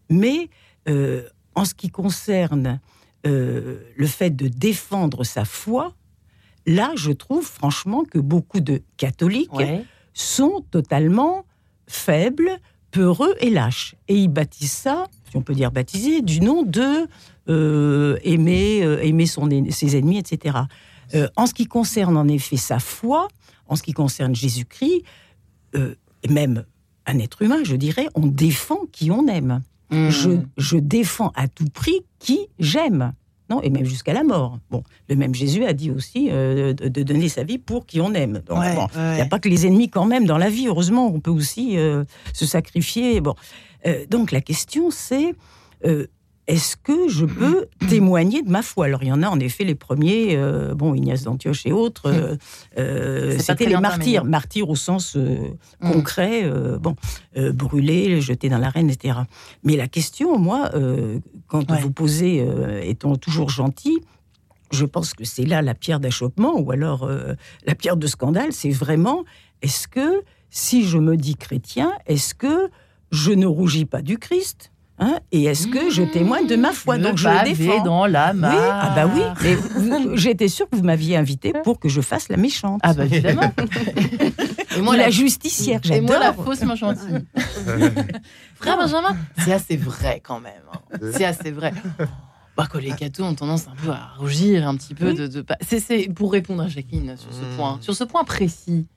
mais 0.10 0.50
euh, 0.88 1.24
en 1.56 1.66
ce 1.66 1.74
qui 1.74 1.90
concerne 1.90 2.80
euh, 3.25 3.80
le 3.96 4.08
fait 4.08 4.30
de 4.30 4.48
défendre 4.48 5.24
sa 5.24 5.46
foi, 5.46 5.94
là, 6.66 6.92
je 6.96 7.12
trouve 7.12 7.46
franchement 7.46 8.04
que 8.04 8.20
beaucoup 8.20 8.60
de 8.60 8.82
catholiques 8.98 9.52
sont 10.15 10.63
totalement 10.72 11.45
faibles, 11.88 12.50
peureux 12.89 13.36
et 13.39 13.51
lâches. 13.51 13.95
Et 14.07 14.15
ils 14.15 14.29
baptisent 14.29 14.72
ça, 14.72 15.05
si 15.29 15.38
on 15.38 15.41
peut 15.41 15.53
dire 15.53 15.72
baptiser, 15.72 16.22
du 16.22 16.41
nom 16.41 16.63
de 16.63 17.07
euh, 17.50 18.17
aimer, 18.24 18.81
euh, 18.84 19.03
aimer 19.03 19.27
son, 19.27 19.48
ses 19.69 19.98
ennemis, 19.98 20.17
etc. 20.17 20.57
Euh, 21.13 21.27
en 21.36 21.45
ce 21.45 21.53
qui 21.53 21.67
concerne 21.67 22.17
en 22.17 22.27
effet 22.27 22.57
sa 22.57 22.79
foi, 22.79 23.27
en 23.67 23.75
ce 23.75 23.84
qui 23.84 23.93
concerne 23.93 24.34
Jésus-Christ, 24.34 25.03
et 25.75 26.29
même 26.29 26.63
un 27.05 27.19
être 27.19 27.41
humain, 27.41 27.63
je 27.65 27.75
dirais, 27.75 28.07
on 28.15 28.27
défend 28.27 28.79
qui 28.93 29.12
on 29.12 29.27
aime. 29.27 29.62
Mmh. 29.91 30.10
Je, 30.10 30.29
je 30.57 30.77
défends 30.77 31.34
à 31.36 31.50
tout 31.50 31.67
prix 31.67 32.00
qui 32.17 32.48
j'aime 32.60 33.12
non, 33.50 33.62
et 33.62 33.70
même 33.70 33.86
jusqu'à 33.86 34.14
la 34.14 34.24
mort. 34.24 34.58
Bon, 34.72 34.84
le 35.08 35.16
même 35.16 35.36
Jésus 35.36 35.66
a 35.66 35.74
dit 35.74 35.92
aussi 35.92 36.30
euh, 36.32 36.74
de, 36.74 37.04
donner 37.04 37.30
sa 37.30 37.44
vie 37.44 37.58
pour 37.58 37.86
qui 37.86 38.02
on 38.02 38.14
aime. 38.14 38.42
il 38.50 39.16
n'y 39.16 39.22
a 39.22 39.25
pas 39.25 39.40
que 39.40 39.50
les 39.50 39.68
ennemis 39.68 39.90
quand 39.90 40.06
même 40.06 40.25
dans 40.25 40.38
la 40.38 40.50
vie. 40.50 40.68
Heureusement, 40.68 41.08
on 41.08 41.20
peut 41.20 41.32
aussi 41.32 41.78
euh, 41.78 42.04
se 42.34 42.46
sacrifier. 42.46 43.22
Bon, 43.22 43.36
euh, 43.86 44.06
donc 44.10 44.32
la 44.32 44.42
question 44.42 44.90
c'est 44.90 45.36
est-ce 46.48 46.78
que 46.78 47.08
je 47.08 47.25
peux 47.25 47.68
témoigner 47.90 48.42
de 48.42 48.50
ma 48.50 48.62
foi? 48.62 48.86
Alors, 48.86 49.04
il 49.04 49.10
y 49.10 49.12
en 49.12 49.24
a 49.24 49.28
en 49.28 49.40
effet 49.40 49.64
les 49.64 49.75
premiers, 49.75 50.36
euh, 50.36 50.75
bon, 50.75 50.94
Ignace 50.94 51.24
d'Antioche 51.24 51.66
et 51.66 51.72
autres, 51.72 52.06
euh, 52.08 52.36
euh, 52.78 53.38
c'était 53.40 53.66
les 53.66 53.78
martyrs, 53.78 54.25
martyrs 54.25 54.70
au 54.70 54.75
sens 54.75 55.16
mm. 55.16 55.92
concret, 55.92 56.50
bon, 56.80 56.96
brûlés, 57.36 58.22
jetés 58.22 58.50
dans 58.50 58.58
l'arène, 58.58 58.90
etc. 58.90 59.20
Mais 59.64 59.75
la 59.75 59.88
question, 59.88 60.38
moi, 60.38 60.72
quand 61.48 61.72
vous 61.72 61.92
posez, 61.92 62.46
étant 62.84 63.16
toujours 63.16 63.50
gentil, 63.50 63.98
je 64.72 64.86
pense 64.86 65.14
que 65.14 65.24
c'est 65.24 65.46
là 65.46 65.62
la 65.62 65.74
pierre 65.74 66.00
d'achoppement, 66.00 66.60
ou 66.60 66.72
alors 66.72 67.10
la 67.66 67.75
pierre 67.75 67.98
de 67.98 68.08
scandale, 68.08 68.52
c'est 68.52 68.70
vraiment, 68.70 69.24
est-ce 69.62 69.88
que, 69.88 70.22
si 70.50 70.86
je 70.86 70.98
me 70.98 71.18
dis 71.18 71.36
chrétien, 71.36 71.92
est-ce 72.06 72.36
que 72.36 72.70
je 73.12 73.32
ne 73.32 73.46
rougis 73.46 73.86
pas 73.86 74.02
du 74.02 74.18
Christ? 74.18 74.72
Hein, 74.98 75.20
et 75.34 75.44
est-ce 75.44 75.68
que 75.68 75.90
je 75.90 76.04
témoigne 76.04 76.48
de 76.48 76.56
ma 76.56 76.72
foi? 76.72 76.98
Donc 76.98 77.18
je 77.18 77.28
défends. 77.44 77.84
dans 77.84 78.06
la 78.06 78.32
mare. 78.32 78.54
Oui, 78.54 78.60
ah 78.64 78.94
bah 78.96 79.12
oui. 79.14 79.58
Mais 79.82 80.18
j'étais 80.18 80.48
sûre 80.48 80.70
que 80.70 80.78
vous 80.78 80.84
m'aviez 80.84 81.18
invité 81.18 81.52
pour 81.64 81.80
que 81.80 81.90
je 81.90 82.00
fasse 82.00 82.30
la 82.30 82.38
méchante. 82.38 82.80
Ah 82.82 82.94
bah 82.94 83.04
évidemment. 83.04 83.52
et 84.78 84.82
moi 84.82 84.96
la, 84.96 85.10
justicière. 85.10 85.82
Et 85.92 86.00
moi 86.00 86.18
la 86.18 86.32
fausse 86.32 86.64
gentille. 86.75 87.25
Frère 88.56 88.78
Benjamin, 88.78 89.18
c'est 89.40 89.52
assez 89.52 89.75
vrai 89.75 90.22
quand 90.24 90.40
même. 90.40 90.54
Hein. 90.74 90.98
C'est 91.12 91.25
assez 91.25 91.52
vrai. 91.52 91.74
bah, 92.56 92.68
que 92.72 92.78
les 92.78 92.94
cathos 92.94 93.24
ont 93.24 93.36
tendance 93.36 93.68
un 93.68 93.75
peu 93.75 93.92
à 93.92 94.14
rougir 94.18 94.66
un 94.66 94.78
petit 94.78 94.96
peu 94.96 95.14
de, 95.14 95.28
de... 95.28 95.46
C'est 95.62 96.08
pour 96.14 96.32
répondre 96.32 96.64
à 96.64 96.70
Jacqueline 96.70 97.18
sur 97.18 97.34
ce 97.34 97.42
mmh. 97.42 97.58
point, 97.58 97.78
sur 97.82 97.96
ce 97.96 98.06
point 98.06 98.24
précis. 98.24 98.88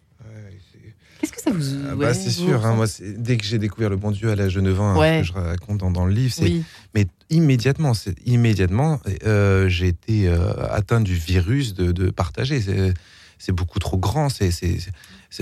Qu'est-ce 1.31 1.45
que 1.45 1.51
ça 1.51 1.57
vous. 1.57 1.89
Ah 1.91 1.95
bah, 1.95 2.15
c'est 2.15 2.31
sûr, 2.31 2.65
hein, 2.65 2.75
moi, 2.75 2.87
dès 3.01 3.37
que 3.37 3.45
j'ai 3.45 3.59
découvert 3.59 3.91
le 3.91 3.97
bon 3.97 4.11
Dieu 4.11 4.31
à 4.31 4.37
l'âge 4.37 4.55
de 4.55 4.61
9 4.61 4.81
ans, 4.81 5.01
hein, 5.01 5.21
que 5.21 5.27
je 5.27 5.33
raconte 5.33 5.79
dans, 5.79 6.07
le 6.07 6.13
livre, 6.13 6.33
c'est. 6.35 6.63
Mais 6.95 7.07
immédiatement, 7.31 7.93
immédiatement, 8.25 9.01
euh, 9.27 9.69
j'ai 9.69 9.89
été 9.89 10.29
euh, 10.29 10.53
atteint 10.71 11.01
du 11.01 11.15
virus 11.15 11.75
de, 11.75 11.93
de 11.93 12.11
partager. 12.11 12.63
C'est 13.39 13.53
beaucoup 13.53 13.79
trop 13.79 13.99
grand. 13.99 14.29
C'est 14.29 14.51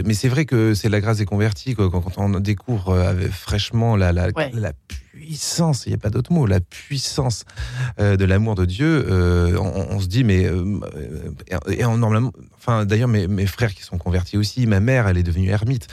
mais 0.05 0.14
c'est 0.14 0.28
vrai 0.28 0.45
que 0.45 0.75
c'est 0.75 0.88
la 0.88 1.00
grâce 1.00 1.19
des 1.19 1.26
convertis 1.26 1.75
quand, 1.75 1.88
quand, 1.88 2.19
on 2.19 2.40
découvre 2.40 2.90
euh, 2.90 3.28
fraîchement 3.31 3.97
la, 3.97 4.12
la, 4.12 4.28
la 4.52 4.73
puissance, 5.12 5.87
il 5.87 5.90
n'y 5.90 5.95
a 5.95 5.99
pas 5.99 6.11
d'autre 6.11 6.33
mot, 6.33 6.45
la 6.45 6.61
puissance 6.61 7.45
euh, 8.00 8.16
de 8.16 8.25
l'amour 8.25 8.57
de 8.57 8.64
Dieu, 8.64 9.07
euh, 9.09 9.57
on, 9.59 10.00
se 10.00 10.07
dit, 10.07 10.25
mais. 10.25 10.50
Et, 11.69 11.83
normalement, 11.85 12.33
d'ailleurs, 12.87 13.09
mes, 13.09 13.47
frères 13.47 13.75
qui 13.75 13.83
sont 13.83 13.99
convertis 13.99 14.37
aussi, 14.37 14.67
ma 14.67 14.81
mère, 14.81 15.07
elle 15.09 15.19
est 15.19 15.23
devenue 15.23 15.49
ermite. 15.49 15.89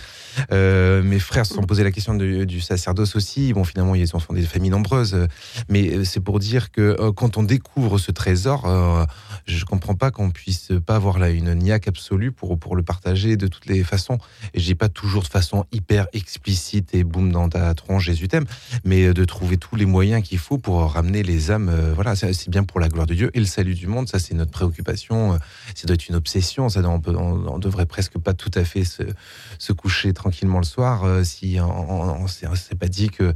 mes 0.51 1.19
frères 1.19 1.45
se 1.45 1.53
sont 1.53 1.63
posé 1.63 1.83
la 1.83 1.91
question 1.91 2.15
du, 2.15 2.61
sacerdoce 2.61 3.15
aussi. 3.15 3.53
Bon, 3.53 3.63
finalement, 3.63 3.95
ils 3.95 4.15
ont 4.15 4.19
fondé 4.19 4.41
des 4.41 4.47
familles 4.47 4.71
nombreuses. 4.71 5.27
Mais 5.69 6.03
c'est 6.05 6.19
pour 6.19 6.39
dire 6.39 6.71
que 6.71 7.09
quand 7.11 7.37
on 7.37 7.43
découvre 7.43 7.97
ce 7.97 8.11
trésor, 8.11 9.07
je 9.45 9.59
ne 9.59 9.65
comprends 9.65 9.95
pas 9.95 10.11
qu'on 10.11 10.31
puisse 10.31 10.71
pas 10.85 10.95
avoir 10.95 11.19
là 11.19 11.29
une 11.29 11.53
niaque 11.53 11.87
absolue 11.87 12.31
pour, 12.31 12.75
le 12.75 12.83
partager 12.83 13.37
de 13.37 13.47
toutes 13.47 13.65
les 13.65 13.83
façons. 13.83 14.17
Et 14.53 14.59
je 14.59 14.65
dis 14.65 14.75
pas 14.75 14.89
toujours 14.89 15.23
de 15.23 15.27
façon 15.27 15.65
hyper 15.71 16.07
explicite 16.13 16.93
et 16.93 17.03
boum 17.03 17.31
dans 17.31 17.49
ta 17.49 17.73
tronche, 17.73 18.05
Jésus 18.05 18.27
t'aime, 18.27 18.45
mais 18.83 19.13
de 19.13 19.25
trouver 19.25 19.57
tous 19.57 19.75
les 19.75 19.85
moyens 19.85 20.23
qu'il 20.23 20.39
faut 20.39 20.57
pour 20.57 20.91
ramener 20.91 21.23
les 21.23 21.51
âmes. 21.51 21.69
Euh, 21.69 21.93
voilà, 21.93 22.15
c'est 22.15 22.49
bien 22.49 22.63
pour 22.63 22.79
la 22.79 22.89
gloire 22.89 23.07
de 23.07 23.13
Dieu 23.13 23.31
et 23.33 23.39
le 23.39 23.45
salut 23.45 23.75
du 23.75 23.87
monde. 23.87 24.07
Ça, 24.07 24.19
c'est 24.19 24.33
notre 24.33 24.51
préoccupation. 24.51 25.33
Euh, 25.33 25.37
ça 25.75 25.87
doit 25.87 25.95
être 25.95 26.07
une 26.07 26.15
obsession. 26.15 26.62
Ça, 26.69 26.81
on, 26.87 26.99
peut, 26.99 27.15
on, 27.15 27.59
devrait 27.59 27.85
presque 27.85 28.17
pas 28.17 28.33
tout 28.33 28.51
à 28.55 28.63
fait 28.63 28.83
se, 28.83 29.03
se 29.59 29.73
coucher 29.73 30.13
tranquillement 30.13 30.59
le 30.59 30.65
soir 30.65 31.03
euh, 31.03 31.23
si 31.23 31.57
on, 31.59 32.23
ne 32.23 32.55
s'est 32.55 32.75
pas 32.75 32.87
dit 32.87 33.09
que 33.09 33.33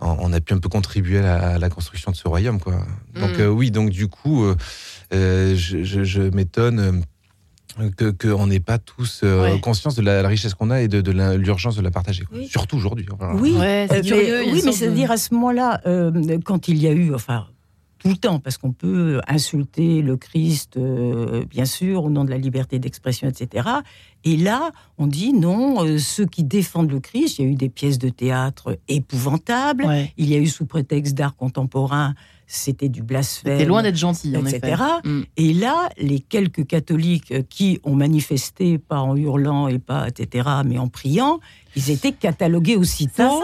on 0.00 0.32
a 0.32 0.40
pu 0.40 0.54
un 0.54 0.58
peu 0.58 0.70
contribuer 0.70 1.18
à 1.18 1.58
la, 1.58 1.68
construction 1.68 2.10
de 2.10 2.16
ce 2.16 2.26
royaume, 2.26 2.58
quoi. 2.58 2.74
Donc 3.14 3.38
mm. 3.38 3.48
oui, 3.48 3.70
donc 3.70 3.90
du 3.90 4.08
coup, 4.08 4.46
je, 5.12 5.54
je 5.54 6.22
m'étonne 6.22 7.04
que 7.96 8.10
qu'on 8.10 8.46
n'ait 8.46 8.60
pas 8.60 8.78
tous 8.78 9.20
euh, 9.24 9.58
conscience 9.58 9.94
de 9.94 10.02
la, 10.02 10.26
richesse 10.26 10.54
qu'on 10.54 10.70
a 10.70 10.82
et 10.82 10.88
de, 10.88 11.10
l'urgence 11.36 11.76
de 11.76 11.82
la 11.82 11.90
partager, 11.90 12.24
surtout 12.48 12.76
aujourd'hui. 12.76 13.06
Oui, 13.34 13.54
euh, 13.58 13.86
oui, 13.92 14.62
mais 14.64 14.72
c'est-à-dire 14.72 15.10
à 15.10 15.16
ce 15.16 15.34
moment-là, 15.34 15.80
euh, 15.86 16.38
quand 16.44 16.68
il 16.68 16.78
y 16.78 16.86
a 16.86 16.92
eu, 16.92 17.14
enfin, 17.14 17.46
tout 18.00 18.08
le 18.08 18.16
temps, 18.16 18.40
parce 18.40 18.56
qu'on 18.58 18.72
peut 18.72 19.20
insulter 19.28 20.02
le 20.02 20.16
Christ, 20.16 20.78
bien 21.48 21.66
sûr, 21.66 22.04
au 22.04 22.10
nom 22.10 22.24
de 22.24 22.30
la 22.30 22.38
liberté 22.38 22.78
d'expression, 22.78 23.28
etc. 23.28 23.68
Et 24.24 24.36
là, 24.36 24.72
on 24.98 25.06
dit 25.06 25.32
non, 25.32 25.98
ceux 25.98 26.26
qui 26.26 26.42
défendent 26.42 26.90
le 26.90 27.00
Christ, 27.00 27.38
il 27.38 27.44
y 27.44 27.48
a 27.48 27.50
eu 27.52 27.54
des 27.54 27.68
pièces 27.68 27.98
de 27.98 28.08
théâtre 28.08 28.78
épouvantables, 28.88 29.86
il 30.16 30.28
y 30.28 30.34
a 30.34 30.38
eu 30.38 30.46
sous 30.46 30.64
prétexte 30.66 31.14
d'art 31.14 31.36
contemporain 31.36 32.14
c'était 32.52 32.88
du 32.88 33.02
blasphème. 33.02 33.52
C'était 33.52 33.64
loin 33.68 33.82
d'être 33.82 33.96
gentil, 33.96 34.36
en 34.36 34.44
etc. 34.44 34.82
Mm. 35.04 35.20
Et 35.36 35.52
là, 35.54 35.88
les 35.98 36.18
quelques 36.18 36.66
catholiques 36.66 37.48
qui 37.48 37.78
ont 37.84 37.94
manifesté, 37.94 38.78
pas 38.78 38.98
en 38.98 39.14
hurlant 39.16 39.68
et 39.68 39.78
pas, 39.78 40.08
etc., 40.08 40.48
mais 40.66 40.76
en 40.76 40.88
priant, 40.88 41.38
ils 41.76 41.90
étaient 41.90 42.12
catalogués 42.12 42.74
aussitôt 42.74 43.42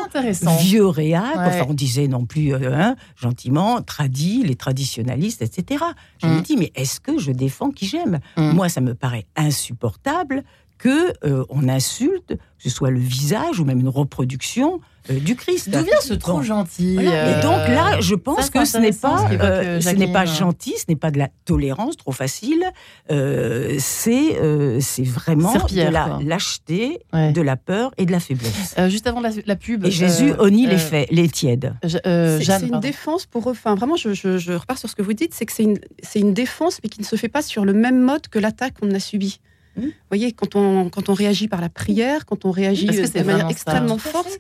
vieux 0.61 0.87
réacs. 0.87 1.37
Enfin, 1.37 1.67
on 1.69 1.75
disait 1.75 2.09
non 2.09 2.27
plus 2.27 2.53
euh, 2.53 2.75
hein, 2.75 2.97
gentiment, 3.15 3.81
tradis, 3.81 4.43
les 4.43 4.57
traditionalistes, 4.57 5.41
etc. 5.41 5.85
Je 6.21 6.27
me 6.27 6.39
mm. 6.39 6.43
dis, 6.43 6.57
mais 6.57 6.73
est-ce 6.75 6.99
que 6.99 7.17
je 7.19 7.31
défends 7.31 7.71
qui 7.71 7.87
j'aime? 7.87 8.19
Mm. 8.37 8.51
Moi, 8.51 8.69
ça 8.69 8.81
me 8.81 8.95
paraît 8.95 9.27
insupportable 9.37 10.43
que 10.79 11.13
euh, 11.25 11.45
on 11.49 11.69
insulte, 11.69 12.35
que 12.37 12.63
ce 12.63 12.71
soit 12.71 12.91
le 12.91 12.99
visage 12.99 13.61
ou 13.61 13.65
même 13.65 13.81
une 13.81 13.89
reproduction 13.89 14.81
du 15.11 15.37
Christ. 15.37 15.71
D'où 15.71 15.83
vient 15.85 16.01
ce 16.01 16.15
trop 16.15 16.43
gentil 16.43 16.99
Et 17.01 17.43
donc 17.43 17.69
là, 17.69 18.01
je 18.01 18.15
pense 18.15 18.51
que 18.51 18.65
ce 18.65 18.79
n'est 18.79 18.93
pas, 18.93 19.29
euh, 19.31 19.81
ce 19.81 19.91
n'est 19.91 20.13
pas 20.13 20.25
gentil, 20.25 20.75
ce 20.77 20.85
n'est 20.89 20.97
pas 20.97 21.11
de 21.11 21.19
la 21.19 21.29
tolérance 21.45 21.97
trop 21.97 22.13
facile. 22.13 22.65
c'est 23.09 24.37
c'est 24.81 25.05
vraiment 25.05 25.53
de 25.53 25.91
la 25.91 26.19
lâcheté, 26.23 27.01
de 27.13 27.41
la 27.41 27.57
peur 27.57 27.93
et 27.99 28.07
de 28.07 28.13
la 28.13 28.21
faiblesse. 28.21 28.75
juste 28.89 29.07
avant 29.07 29.21
la, 29.21 29.57
pub. 29.57 29.85
Et 29.85 29.91
Jésus 29.91 30.33
honnit 30.39 30.67
les 30.67 30.79
faits, 30.79 31.09
les 31.11 31.29
tièdes. 31.29 31.75
c'est 31.83 32.67
une 32.67 32.81
défense 32.81 33.27
pour. 33.27 33.47
Enfin, 33.47 33.75
vraiment, 33.75 33.97
je, 33.97 34.13
je, 34.13 34.53
repars 34.53 34.79
sur 34.79 34.89
ce 34.89 34.97
que 34.97 35.03
vous 35.03 35.13
dites, 35.13 35.35
c'est 35.35 35.47
que 35.47 35.53
c'est 35.53 35.63
une, 35.63 35.79
une 36.15 36.35
défense, 36.35 36.81
mais 36.83 36.89
qui 36.89 37.01
ne 37.01 37.07
se 37.07 37.17
fait 37.17 37.29
pas 37.29 37.43
sur 37.43 37.65
le 37.65 37.73
même 37.73 38.01
mode 38.01 38.29
que 38.29 38.39
l'attaque 38.39 38.75
qu'on 38.81 38.91
a 38.93 39.01
subie. 39.01 39.41
Vous 39.77 39.93
voyez, 40.11 40.33
quand 40.33 40.57
on, 40.57 40.89
quand 40.89 41.09
on 41.09 41.15
réagit 41.15 41.49
par 41.49 41.61
la 41.61 41.69
prière, 41.69 42.27
quand 42.27 42.45
on 42.45 42.51
réagit 42.51 42.87
de 42.87 43.23
manière 43.23 43.49
extrêmement 43.49 43.99
forte, 43.99 44.39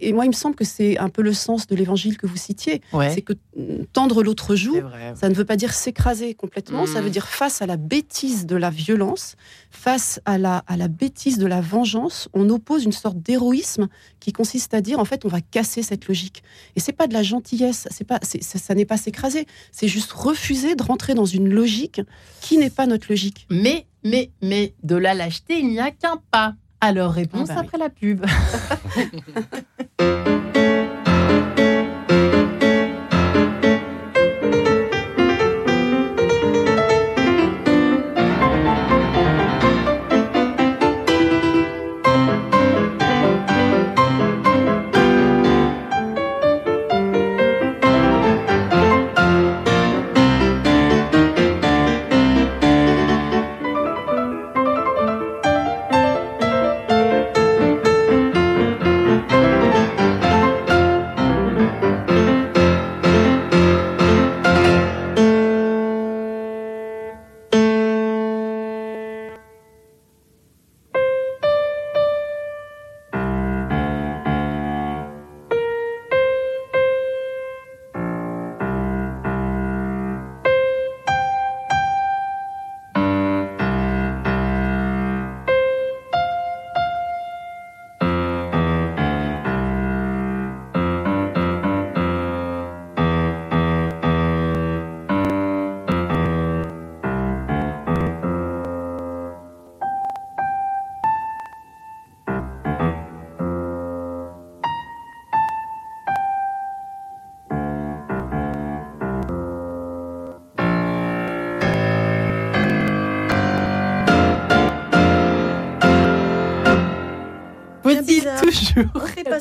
et, 0.00 0.12
moi, 0.12 0.24
il 0.24 0.28
me 0.28 0.34
semble 0.34 0.54
que 0.54 0.64
c'est 0.64 0.98
un 0.98 1.08
peu 1.08 1.22
le 1.22 1.32
sens 1.32 1.66
de 1.66 1.74
l'évangile 1.74 2.16
que 2.16 2.26
vous 2.26 2.36
citiez, 2.36 2.80
c'est 2.92 3.22
que 3.22 3.34
tendre 3.92 4.22
l'autre 4.22 4.56
joue, 4.56 4.80
ça 5.14 5.28
ne 5.28 5.34
veut 5.34 5.44
pas 5.44 5.56
dire 5.56 5.72
s'écraser 5.72 6.34
complètement, 6.34 6.86
ça 6.86 7.00
veut 7.00 7.08
mm. 7.08 7.12
dire 7.12 7.26
face 7.26 7.62
à 7.62 7.66
la 7.66 7.76
bêtise 7.76 8.46
de 8.46 8.56
la 8.56 8.70
violence, 8.70 9.36
face 9.70 10.20
à 10.24 10.38
la, 10.38 10.64
à 10.66 10.76
la 10.76 10.88
bêtise 10.88 11.38
de 11.38 11.46
la 11.46 11.60
vengeance, 11.60 12.28
on 12.32 12.48
oppose 12.50 12.84
une 12.84 12.92
sorte 12.92 13.18
d'héroïsme 13.18 13.88
qui 14.20 14.32
consiste 14.32 14.74
à 14.74 14.80
dire, 14.80 14.98
en 14.98 15.04
fait, 15.04 15.24
on 15.24 15.28
va 15.28 15.40
casser 15.40 15.82
cette 15.82 16.08
logique. 16.08 16.42
Et 16.74 16.80
c'est 16.80 16.92
pas 16.92 17.06
de 17.06 17.14
la 17.14 17.22
gentillesse, 17.22 17.88
c'est 17.90 18.06
pas, 18.06 18.18
ça, 18.22 18.58
ça 18.58 18.74
n'est 18.74 18.84
pas 18.84 18.96
s'écraser, 18.96 19.46
c'est 19.72 19.88
juste 19.88 20.12
refuser 20.12 20.74
de 20.74 20.82
rentrer 20.82 21.14
dans 21.14 21.24
une 21.24 21.48
logique 21.48 22.00
qui 22.40 22.58
n'est 22.58 22.70
pas 22.70 22.86
notre 22.86 23.06
logique. 23.08 23.46
Mais 23.50 23.86
mais, 24.06 24.30
mais 24.42 24.74
de 24.82 24.96
la 24.96 25.14
lâcheté, 25.14 25.58
il 25.58 25.68
n'y 25.68 25.80
a 25.80 25.90
qu'un 25.90 26.20
pas. 26.30 26.54
Alors 26.80 27.12
réponse 27.12 27.48
ah 27.50 27.54
bah 27.54 27.60
après 27.62 27.78
la 27.78 27.90
pub. 27.90 28.24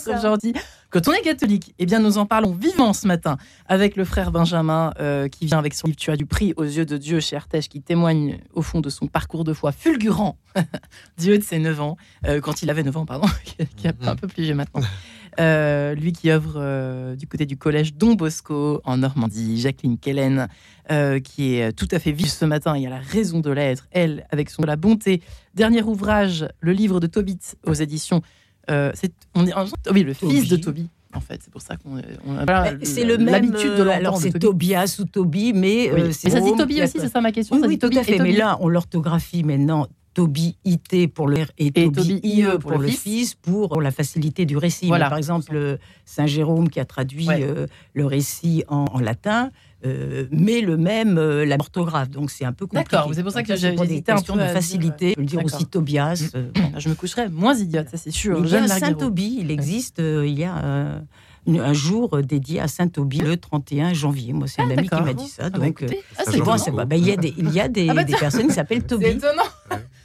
aujourd'hui. 0.08 0.54
Quand 0.89 1.08
on 1.08 1.13
est 1.13 1.21
catholique, 1.21 1.73
eh 1.80 1.86
bien, 1.86 1.99
nous 1.99 2.17
en 2.17 2.25
parlons 2.25 2.54
vivant 2.54 2.93
ce 2.93 3.08
matin 3.08 3.38
avec 3.67 3.95
le 3.95 4.06
frère 4.06 4.32
Benjamin 4.32 4.93
euh, 4.99 5.28
qui 5.28 5.45
vient 5.45 5.60
avec 5.60 5.73
son 5.73 5.88
livre 5.88 5.97
Tu 5.97 6.12
as 6.12 6.17
du 6.17 6.25
prix 6.25 6.54
aux 6.58 6.63
yeux 6.63 6.86
de 6.86 6.97
Dieu 6.97 7.19
chez 7.19 7.36
Artege 7.36 7.67
qui 7.67 7.82
témoigne 7.82 8.39
au 8.54 8.62
fond 8.62 8.82
de 8.82 8.89
son 8.89 9.08
parcours 9.08 9.43
de 9.43 9.54
foi 9.54 9.71
fulgurant, 9.71 10.38
Dieu 11.17 11.38
de 11.38 11.43
ses 11.43 11.60
9 11.60 11.82
ans, 11.82 11.97
euh, 12.25 12.39
quand 12.39 12.62
il 12.62 12.69
avait 12.69 12.84
9 12.84 12.97
ans, 12.97 13.06
pardon, 13.06 13.28
qui 13.75 13.88
est 13.88 14.08
un 14.08 14.15
peu 14.15 14.28
plus 14.28 14.43
vieux 14.43 14.56
maintenant. 14.56 14.82
Euh, 15.39 15.95
lui 15.95 16.13
qui 16.13 16.32
œuvre 16.32 16.54
euh, 16.56 17.15
du 17.15 17.28
côté 17.28 17.45
du 17.45 17.58
collège 17.58 17.93
Don 17.95 18.13
Bosco 18.13 18.82
en 18.86 18.97
Normandie, 18.97 19.60
Jacqueline 19.60 19.97
Kellen, 19.97 20.47
euh, 20.91 21.19
qui 21.19 21.56
est 21.56 21.73
tout 21.73 21.88
à 21.91 21.99
fait 21.99 22.12
vive 22.12 22.30
ce 22.30 22.45
matin 22.45 22.78
Il 22.78 22.88
a 22.88 22.91
la 22.91 22.99
raison 22.99 23.41
de 23.41 23.51
l'être, 23.51 23.88
elle, 23.91 24.25
avec 24.32 24.49
son 24.49 24.63
La 24.63 24.75
bonté. 24.75 25.21
Dernier 25.54 25.84
ouvrage, 25.84 26.47
le 26.62 26.71
livre 26.71 26.99
de 26.99 27.08
Tobit 27.08 27.39
aux 27.65 27.73
éditions. 27.73 28.21
C'est 28.67 29.13
on 29.34 29.45
est, 29.45 29.54
oui, 29.91 30.04
le 30.04 30.13
fils 30.13 30.47
de 30.49 30.58
Toby. 30.58 30.89
En 31.13 31.21
fait, 31.21 31.39
c'est 31.41 31.51
pour 31.51 31.62
ça 31.62 31.78
qu'on 31.78 31.97
a 31.97 32.73
c'est 32.84 33.06
le 33.06 33.17
même 33.17 33.51
de 33.51 33.88
alors 33.88 34.17
c'est 34.17 34.38
Tobias 34.38 34.97
ou 34.99 35.06
Toby, 35.06 35.54
mais 35.54 36.12
c'est 36.12 36.30
ça 36.30 36.41
dit 36.41 36.54
Toby 36.58 36.82
aussi, 36.82 36.99
c'est 36.99 37.10
ça 37.10 37.21
ma 37.21 37.32
question. 37.32 37.60
Oui, 37.62 37.80
tout 37.80 37.89
à 37.95 38.04
fait. 38.04 38.19
Mais 38.19 38.34
là, 38.34 38.58
on 38.62 38.67
l'orthographie 38.67 39.43
maintenant 39.43 39.88
Toby 40.15 40.58
IT 40.63 41.13
pour 41.13 41.28
le 41.28 41.45
et, 41.58 41.71
Toby, 41.71 42.21
IE 42.23 42.45
pour, 42.60 42.80
le, 42.80 42.88
fils. 42.88 43.36
pour 43.36 43.82
la 43.82 43.91
facilité 43.91 44.45
du 44.45 44.58
récit. 44.58 44.88
par 44.89 45.17
exemple, 45.17 45.78
Saint 46.06 46.25
Jérôme 46.25 46.69
qui 46.69 46.80
a 46.80 46.86
traduit 46.86 47.28
euh, 47.30 47.67
le 47.93 48.06
récit 48.06 48.63
en, 48.67 48.99
latin. 48.99 49.51
Euh, 49.86 50.26
met 50.32 50.62
le 50.62 50.78
même 50.78 51.17
euh, 51.17 51.45
la 51.45 51.58
orthographe, 51.60 52.10
donc 52.10 52.32
c'est 52.32 52.45
un 52.45 52.54
peu 52.54 52.65
compliqué. 52.65 52.89
D'accord, 52.91 53.12
c'est 53.13 53.21
pour 53.21 53.32
ça 53.32 53.43
que 53.43 53.56
j'ai 53.56 53.74
hésité 53.74 54.12
un 54.12 54.21
peu 54.21 54.34
de 54.34 54.48
facilité. 54.48 55.10
Je 55.10 55.15
peux 55.15 55.21
le 55.21 55.28
dire 55.28 55.45
aussi 55.45 55.65
Tobias. 55.65 56.32
Mm. 56.34 56.80
Je 56.80 56.89
me 56.89 56.95
coucherais 56.95 57.30
moins 57.30 57.56
idiote, 57.56 57.89
ça 57.89 57.98
c'est 57.98 58.12
sûr. 58.12 58.39
Il 58.43 58.50
y 58.50 58.56
a 58.56 58.67
Saint 58.67 58.93
Toby, 58.93 59.38
il 59.41 59.52
existe. 59.52 60.00
il 60.00 60.39
y 60.39 60.43
a 60.43 61.02
un 61.48 61.74
jour 61.74 62.21
dédié 62.24 62.60
à 62.60 62.67
Saint 62.67 62.88
Toby 62.88 63.19
le 63.19 63.38
31 63.38 63.93
janvier. 63.93 64.34
Moi, 64.34 64.48
c'est 64.48 64.62
un 64.62 64.69
ah, 64.69 64.74
ami 64.78 64.89
qui 64.89 65.02
m'a 65.02 65.13
dit 65.13 65.28
ça. 65.28 65.43
Ah, 65.45 65.50
bah, 65.52 65.60
donc, 65.60 65.86
ah, 66.17 66.24
c'est 66.26 66.71
bon, 66.71 66.86
bah, 66.86 66.95
il 66.95 67.06
y 67.06 67.12
a 67.12 67.17
des, 67.17 67.34
il 67.38 67.52
y 67.52 67.60
a 67.60 67.67
des, 67.67 67.88
des 67.88 68.15
personnes 68.15 68.48
qui 68.48 68.54
s'appellent 68.54 68.84
Toby. 68.84 69.06
C'est 69.06 69.12
étonnant. 69.13 69.43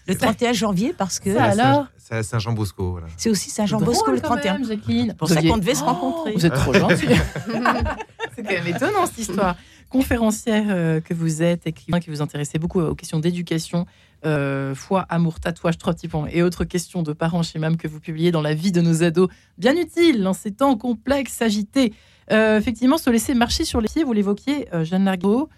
Le 0.06 0.16
31 0.16 0.52
janvier, 0.52 0.94
parce 0.96 1.20
que. 1.20 1.36
alors 1.36 1.86
C'est 1.96 2.22
Saint-Jean-Bosco. 2.22 3.00
C'est 3.16 3.30
aussi 3.30 3.50
Saint-Jean-Bosco 3.50 4.10
le 4.10 4.20
31. 4.20 4.54
Même, 4.54 4.66
Jacqueline. 4.66 5.14
Pour 5.14 5.28
ça 5.28 5.40
qu'on 5.40 5.58
devait 5.58 5.74
se 5.74 5.84
rencontrer. 5.84 6.32
Vous 6.32 6.46
êtes 6.46 6.54
trop 6.54 6.72
gentil. 6.74 7.06
c'est 8.34 8.42
quand 8.42 8.50
même 8.50 8.66
étonnant 8.66 9.06
cette 9.06 9.18
histoire. 9.18 9.56
Conférencière 9.90 10.66
euh, 10.68 11.00
que 11.00 11.12
vous 11.12 11.42
êtes, 11.42 11.66
écrivain 11.66 12.00
qui 12.00 12.10
vous 12.10 12.22
intéressez 12.22 12.58
beaucoup 12.58 12.80
aux 12.80 12.94
questions 12.94 13.18
d'éducation, 13.18 13.86
euh, 14.24 14.74
foi, 14.74 15.04
amour, 15.08 15.40
tatouage, 15.40 15.78
trois 15.78 15.92
petits 15.92 16.08
points 16.08 16.28
et 16.30 16.42
autres 16.42 16.64
questions 16.64 17.02
de 17.02 17.12
parents 17.12 17.42
chez 17.42 17.58
MAM 17.58 17.76
que 17.76 17.88
vous 17.88 18.00
publiez 18.00 18.30
dans 18.30 18.42
la 18.42 18.54
vie 18.54 18.72
de 18.72 18.80
nos 18.80 19.02
ados. 19.02 19.28
Bien 19.58 19.76
utile 19.76 20.22
dans 20.22 20.32
ces 20.32 20.52
temps 20.52 20.76
complexes, 20.76 21.42
agités. 21.42 21.92
Euh, 22.30 22.58
effectivement, 22.58 22.98
se 22.98 23.10
laisser 23.10 23.34
marcher 23.34 23.64
sur 23.64 23.80
les 23.80 23.88
pieds, 23.88 24.04
vous 24.04 24.12
l'évoquiez, 24.12 24.68
Jeanne 24.84 25.04
Largo. 25.04 25.50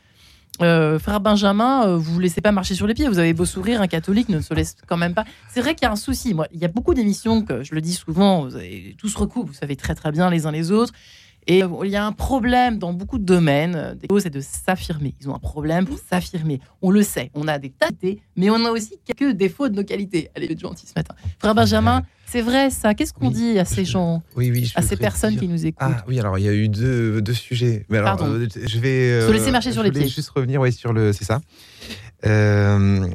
Euh, 0.60 0.98
frère 0.98 1.20
Benjamin, 1.20 1.86
euh, 1.86 1.96
vous 1.96 2.18
ne 2.18 2.22
laissez 2.22 2.40
pas 2.42 2.52
marcher 2.52 2.74
sur 2.74 2.86
les 2.86 2.94
pieds. 2.94 3.08
Vous 3.08 3.18
avez 3.18 3.32
beau 3.32 3.46
sourire, 3.46 3.80
un 3.80 3.86
catholique 3.86 4.28
ne 4.28 4.40
se 4.40 4.52
laisse 4.52 4.76
quand 4.86 4.98
même 4.98 5.14
pas. 5.14 5.24
C'est 5.48 5.60
vrai 5.60 5.74
qu'il 5.74 5.86
y 5.86 5.88
a 5.88 5.92
un 5.92 5.96
souci. 5.96 6.34
Il 6.52 6.60
y 6.60 6.64
a 6.64 6.68
beaucoup 6.68 6.94
d'émissions 6.94 7.42
que 7.42 7.62
je 7.62 7.74
le 7.74 7.80
dis 7.80 7.94
souvent. 7.94 8.44
Vous 8.44 8.56
avez 8.56 8.94
tout 8.98 9.08
se 9.08 9.16
recoupe. 9.16 9.48
Vous 9.48 9.54
savez 9.54 9.76
très 9.76 9.94
très 9.94 10.12
bien 10.12 10.28
les 10.28 10.46
uns 10.46 10.50
les 10.50 10.70
autres. 10.70 10.92
Et 11.46 11.62
il 11.84 11.90
y 11.90 11.96
a 11.96 12.06
un 12.06 12.12
problème 12.12 12.78
dans 12.78 12.92
beaucoup 12.92 13.18
de 13.18 13.24
domaines. 13.24 13.96
C'est 14.20 14.30
de 14.30 14.40
s'affirmer. 14.40 15.14
Ils 15.20 15.28
ont 15.28 15.34
un 15.34 15.40
problème 15.40 15.86
pour 15.86 15.98
s'affirmer. 15.98 16.60
On 16.82 16.90
le 16.90 17.02
sait. 17.02 17.30
On 17.34 17.48
a 17.48 17.58
des 17.58 17.70
tâtés, 17.70 18.20
mais 18.36 18.50
on 18.50 18.64
a 18.64 18.70
aussi 18.70 18.98
quelques 19.04 19.34
défauts 19.34 19.68
de 19.68 19.74
nos 19.74 19.84
qualités. 19.84 20.30
Allez, 20.36 20.56
gentil 20.56 20.86
ce 20.86 20.92
matin. 20.94 21.14
Frère 21.38 21.54
Benjamin, 21.54 22.02
c'est 22.26 22.42
vrai 22.42 22.70
ça. 22.70 22.94
Qu'est-ce 22.94 23.12
qu'on 23.12 23.30
dit 23.30 23.58
à 23.58 23.64
ces 23.64 23.84
gens, 23.84 24.22
à 24.74 24.82
ces 24.82 24.96
personnes 24.96 25.36
qui 25.36 25.48
nous 25.48 25.66
écoutent 25.66 25.78
Ah 25.80 26.04
oui, 26.06 26.18
alors 26.20 26.38
il 26.38 26.44
y 26.44 26.48
a 26.48 26.54
eu 26.54 26.68
deux, 26.68 27.20
deux 27.20 27.34
sujets. 27.34 27.84
Mais 27.88 27.98
alors, 27.98 28.16
Pardon. 28.16 28.32
Euh, 28.34 28.48
je 28.66 28.78
vais. 28.78 29.26
Se 29.26 29.32
laisser 29.32 29.50
marcher 29.50 29.72
sur 29.72 29.82
les 29.82 29.90
pieds. 29.90 30.08
Juste 30.08 30.30
revenir, 30.30 30.60
ouais, 30.60 30.70
sur 30.70 30.92
le. 30.92 31.12
C'est 31.12 31.24
ça. 31.24 31.40
Euh, 32.26 33.08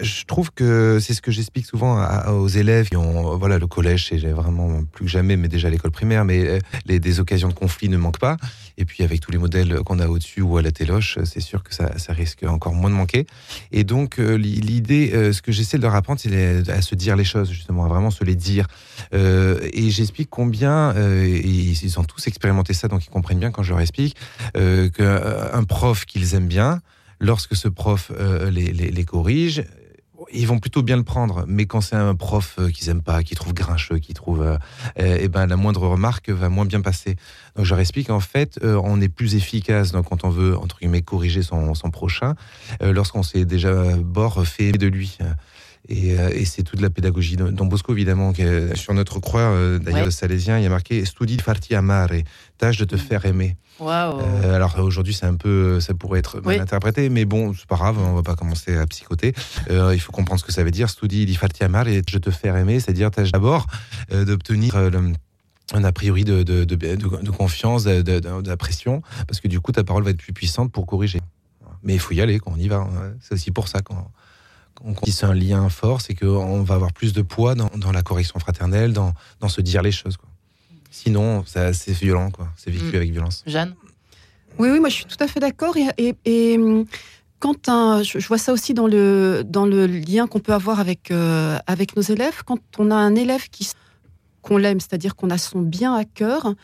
je 0.00 0.24
trouve 0.24 0.50
que 0.50 0.98
c'est 1.00 1.12
ce 1.14 1.20
que 1.20 1.30
j'explique 1.30 1.66
souvent 1.66 2.02
aux 2.28 2.48
élèves 2.48 2.88
qui 2.88 2.96
ont, 2.96 3.36
voilà, 3.36 3.58
le 3.58 3.66
collège, 3.66 4.08
c'est 4.08 4.18
vraiment 4.28 4.82
plus 4.84 5.04
que 5.04 5.10
jamais, 5.10 5.36
mais 5.36 5.48
déjà 5.48 5.68
l'école 5.68 5.90
primaire, 5.90 6.24
mais 6.24 6.46
euh, 6.46 6.58
les, 6.86 6.98
des 6.98 7.20
occasions 7.20 7.48
de 7.48 7.54
conflit 7.54 7.88
ne 7.88 7.96
manquent 7.96 8.18
pas. 8.18 8.36
Et 8.78 8.86
puis 8.86 9.04
avec 9.04 9.20
tous 9.20 9.30
les 9.30 9.38
modèles 9.38 9.80
qu'on 9.84 9.98
a 9.98 10.08
au-dessus 10.08 10.40
ou 10.40 10.56
à 10.56 10.62
la 10.62 10.72
téloche, 10.72 11.18
c'est 11.24 11.40
sûr 11.40 11.62
que 11.62 11.74
ça, 11.74 11.98
ça, 11.98 12.14
risque 12.14 12.42
encore 12.44 12.74
moins 12.74 12.88
de 12.88 12.94
manquer. 12.94 13.26
Et 13.70 13.84
donc 13.84 14.18
euh, 14.18 14.36
l'idée, 14.36 15.10
euh, 15.12 15.32
ce 15.32 15.42
que 15.42 15.52
j'essaie 15.52 15.76
de 15.76 15.82
leur 15.82 15.94
apprendre, 15.94 16.20
c'est 16.20 16.68
à 16.70 16.80
se 16.80 16.94
dire 16.94 17.14
les 17.14 17.24
choses 17.24 17.50
justement, 17.50 17.84
à 17.84 17.88
vraiment 17.88 18.10
se 18.10 18.24
les 18.24 18.36
dire. 18.36 18.66
et 19.12 19.90
j'explique 19.90 20.30
combien, 20.30 20.94
ils 20.94 21.98
ont 21.98 22.04
tous 22.04 22.26
expérimenté 22.26 22.72
ça, 22.72 22.88
donc 22.88 23.04
ils 23.04 23.10
comprennent 23.10 23.38
bien 23.38 23.50
quand 23.50 23.62
je 23.62 23.70
leur 23.70 23.80
explique 23.80 24.16
qu'un 24.54 25.64
prof 25.64 26.06
qu'ils 26.06 26.34
aiment 26.34 26.48
bien, 26.48 26.80
lorsque 27.22 27.56
ce 27.56 27.68
prof 27.68 28.10
les, 28.50 28.72
les, 28.72 29.04
corrige, 29.04 29.64
ils 30.32 30.46
vont 30.46 30.58
plutôt 30.58 30.82
bien 30.82 30.96
le 30.96 31.02
prendre. 31.02 31.44
Mais 31.46 31.66
quand 31.66 31.80
c'est 31.80 31.96
un 31.96 32.14
prof 32.14 32.56
euh, 32.58 32.70
qu'ils 32.70 32.88
aiment 32.88 33.02
pas, 33.02 33.22
qu'ils 33.22 33.36
trouvent 33.36 33.54
grincheux, 33.54 33.98
qu'ils 33.98 34.14
trouvent, 34.14 34.42
euh, 34.42 34.58
eh 34.96 35.28
ben 35.28 35.46
la 35.46 35.56
moindre 35.56 35.86
remarque 35.86 36.30
va 36.30 36.48
moins 36.48 36.64
bien 36.64 36.80
passer. 36.80 37.16
Donc 37.56 37.64
je 37.64 37.70
leur 37.70 37.80
explique 37.80 38.10
en 38.10 38.20
fait, 38.20 38.58
euh, 38.62 38.80
on 38.84 39.00
est 39.00 39.08
plus 39.08 39.34
efficace 39.34 39.92
quand 40.08 40.24
on 40.24 40.30
veut 40.30 40.56
entre 40.56 40.78
guillemets 40.78 41.02
corriger 41.02 41.42
son, 41.42 41.74
son 41.74 41.90
prochain, 41.90 42.34
lorsqu'on 42.80 43.22
s'est 43.22 43.44
déjà 43.44 43.96
bord 43.96 44.46
fait 44.46 44.72
de 44.72 44.86
lui. 44.86 45.18
Et, 45.88 46.10
et 46.10 46.44
c'est 46.44 46.62
toute 46.62 46.80
la 46.80 46.90
pédagogie. 46.90 47.36
Don 47.36 47.66
Bosco, 47.66 47.92
évidemment, 47.92 48.32
sur 48.74 48.94
notre 48.94 49.18
croix, 49.18 49.78
d'ailleurs, 49.78 50.06
ouais. 50.06 50.10
salésien, 50.10 50.58
il 50.58 50.62
y 50.62 50.66
a 50.66 50.70
marqué 50.70 51.04
Studi 51.04 51.38
farti 51.38 51.74
amare, 51.74 52.22
tâche 52.56 52.78
de 52.78 52.84
te 52.84 52.94
mm. 52.94 52.98
faire 52.98 53.26
aimer. 53.26 53.56
Euh, 53.80 54.54
alors 54.54 54.78
aujourd'hui, 54.78 55.14
c'est 55.14 55.26
un 55.26 55.34
peu, 55.34 55.80
ça 55.80 55.94
pourrait 55.94 56.20
être 56.20 56.40
mal 56.40 56.60
interprété, 56.60 57.08
mais 57.08 57.24
bon, 57.24 57.52
c'est 57.54 57.66
pas 57.66 57.76
grave, 57.76 57.98
on 57.98 58.14
va 58.14 58.22
pas 58.22 58.36
commencer 58.36 58.76
à 58.76 58.86
psychoter. 58.86 59.34
Euh, 59.70 59.94
il 59.94 60.00
faut 60.00 60.12
comprendre 60.12 60.40
ce 60.40 60.44
que 60.44 60.52
ça 60.52 60.62
veut 60.62 60.70
dire. 60.70 60.90
Studi 60.90 61.26
di 61.26 61.34
farti 61.34 61.64
amare 61.64 61.88
et 61.88 62.02
je 62.08 62.18
te 62.18 62.30
faire 62.30 62.56
aimer, 62.56 62.80
c'est-à-dire 62.80 63.10
tâche 63.10 63.32
d'abord 63.32 63.66
euh, 64.12 64.24
d'obtenir 64.24 64.76
un 64.76 65.84
a 65.84 65.92
priori 65.92 66.24
de, 66.24 66.42
de, 66.42 66.64
de, 66.64 66.76
de 66.76 67.30
confiance, 67.30 67.84
d'impression, 67.84 69.02
parce 69.26 69.40
que 69.40 69.48
du 69.48 69.58
coup, 69.60 69.72
ta 69.72 69.84
parole 69.84 70.04
va 70.04 70.10
être 70.10 70.18
plus 70.18 70.34
puissante 70.34 70.70
pour 70.70 70.86
corriger. 70.86 71.20
Mais 71.82 71.94
il 71.94 71.98
faut 71.98 72.12
y 72.14 72.20
aller, 72.20 72.38
quand 72.38 72.52
on 72.54 72.58
y 72.58 72.68
va. 72.68 72.76
Hein. 72.76 73.14
C'est 73.20 73.34
aussi 73.34 73.50
pour 73.50 73.68
ça 73.68 73.80
qu'on 73.80 74.06
si 75.04 75.12
c'est 75.12 75.26
un 75.26 75.34
lien 75.34 75.68
fort, 75.68 76.00
c'est 76.00 76.14
qu'on 76.14 76.62
va 76.62 76.74
avoir 76.74 76.92
plus 76.92 77.12
de 77.12 77.22
poids 77.22 77.54
dans, 77.54 77.70
dans 77.76 77.92
la 77.92 78.02
correction 78.02 78.38
fraternelle, 78.38 78.92
dans, 78.92 79.12
dans, 79.40 79.48
se 79.48 79.60
dire 79.60 79.82
les 79.82 79.92
choses. 79.92 80.16
Quoi. 80.16 80.28
Sinon, 80.90 81.44
c'est 81.46 81.92
violent, 81.92 82.30
quoi. 82.30 82.48
C'est 82.56 82.70
vécu 82.70 82.92
mm. 82.92 82.96
avec 82.96 83.10
violence. 83.12 83.42
Jeanne? 83.46 83.74
Oui, 84.58 84.68
oui, 84.70 84.80
moi 84.80 84.88
je 84.88 84.96
suis 84.96 85.04
tout 85.06 85.16
à 85.20 85.26
fait 85.26 85.40
d'accord. 85.40 85.74
Et, 85.96 86.14
et, 86.24 86.58
quand 87.38 87.68
un, 87.68 88.02
je, 88.02 88.18
vois 88.26 88.38
ça 88.38 88.52
aussi 88.52 88.74
dans 88.74 88.86
le, 88.86 89.42
dans 89.44 89.66
le 89.66 89.86
lien 89.86 90.26
qu'on 90.26 90.38
peut 90.38 90.52
avoir 90.52 90.78
avec, 90.78 91.10
euh, 91.10 91.58
avec 91.66 91.96
nos 91.96 92.02
élèves, 92.02 92.42
quand 92.44 92.60
on 92.78 92.90
a 92.90 92.94
un 92.94 93.14
élève 93.14 93.48
qui 93.50 93.68
qu'on 94.42 94.56
l'aime, 94.56 94.80
c'est-à-dire 94.80 95.14
qu'on 95.14 95.30
a 95.30 95.38
son 95.38 95.60
bien 95.60 95.94
à 95.94 96.04
cœur, 96.04 96.54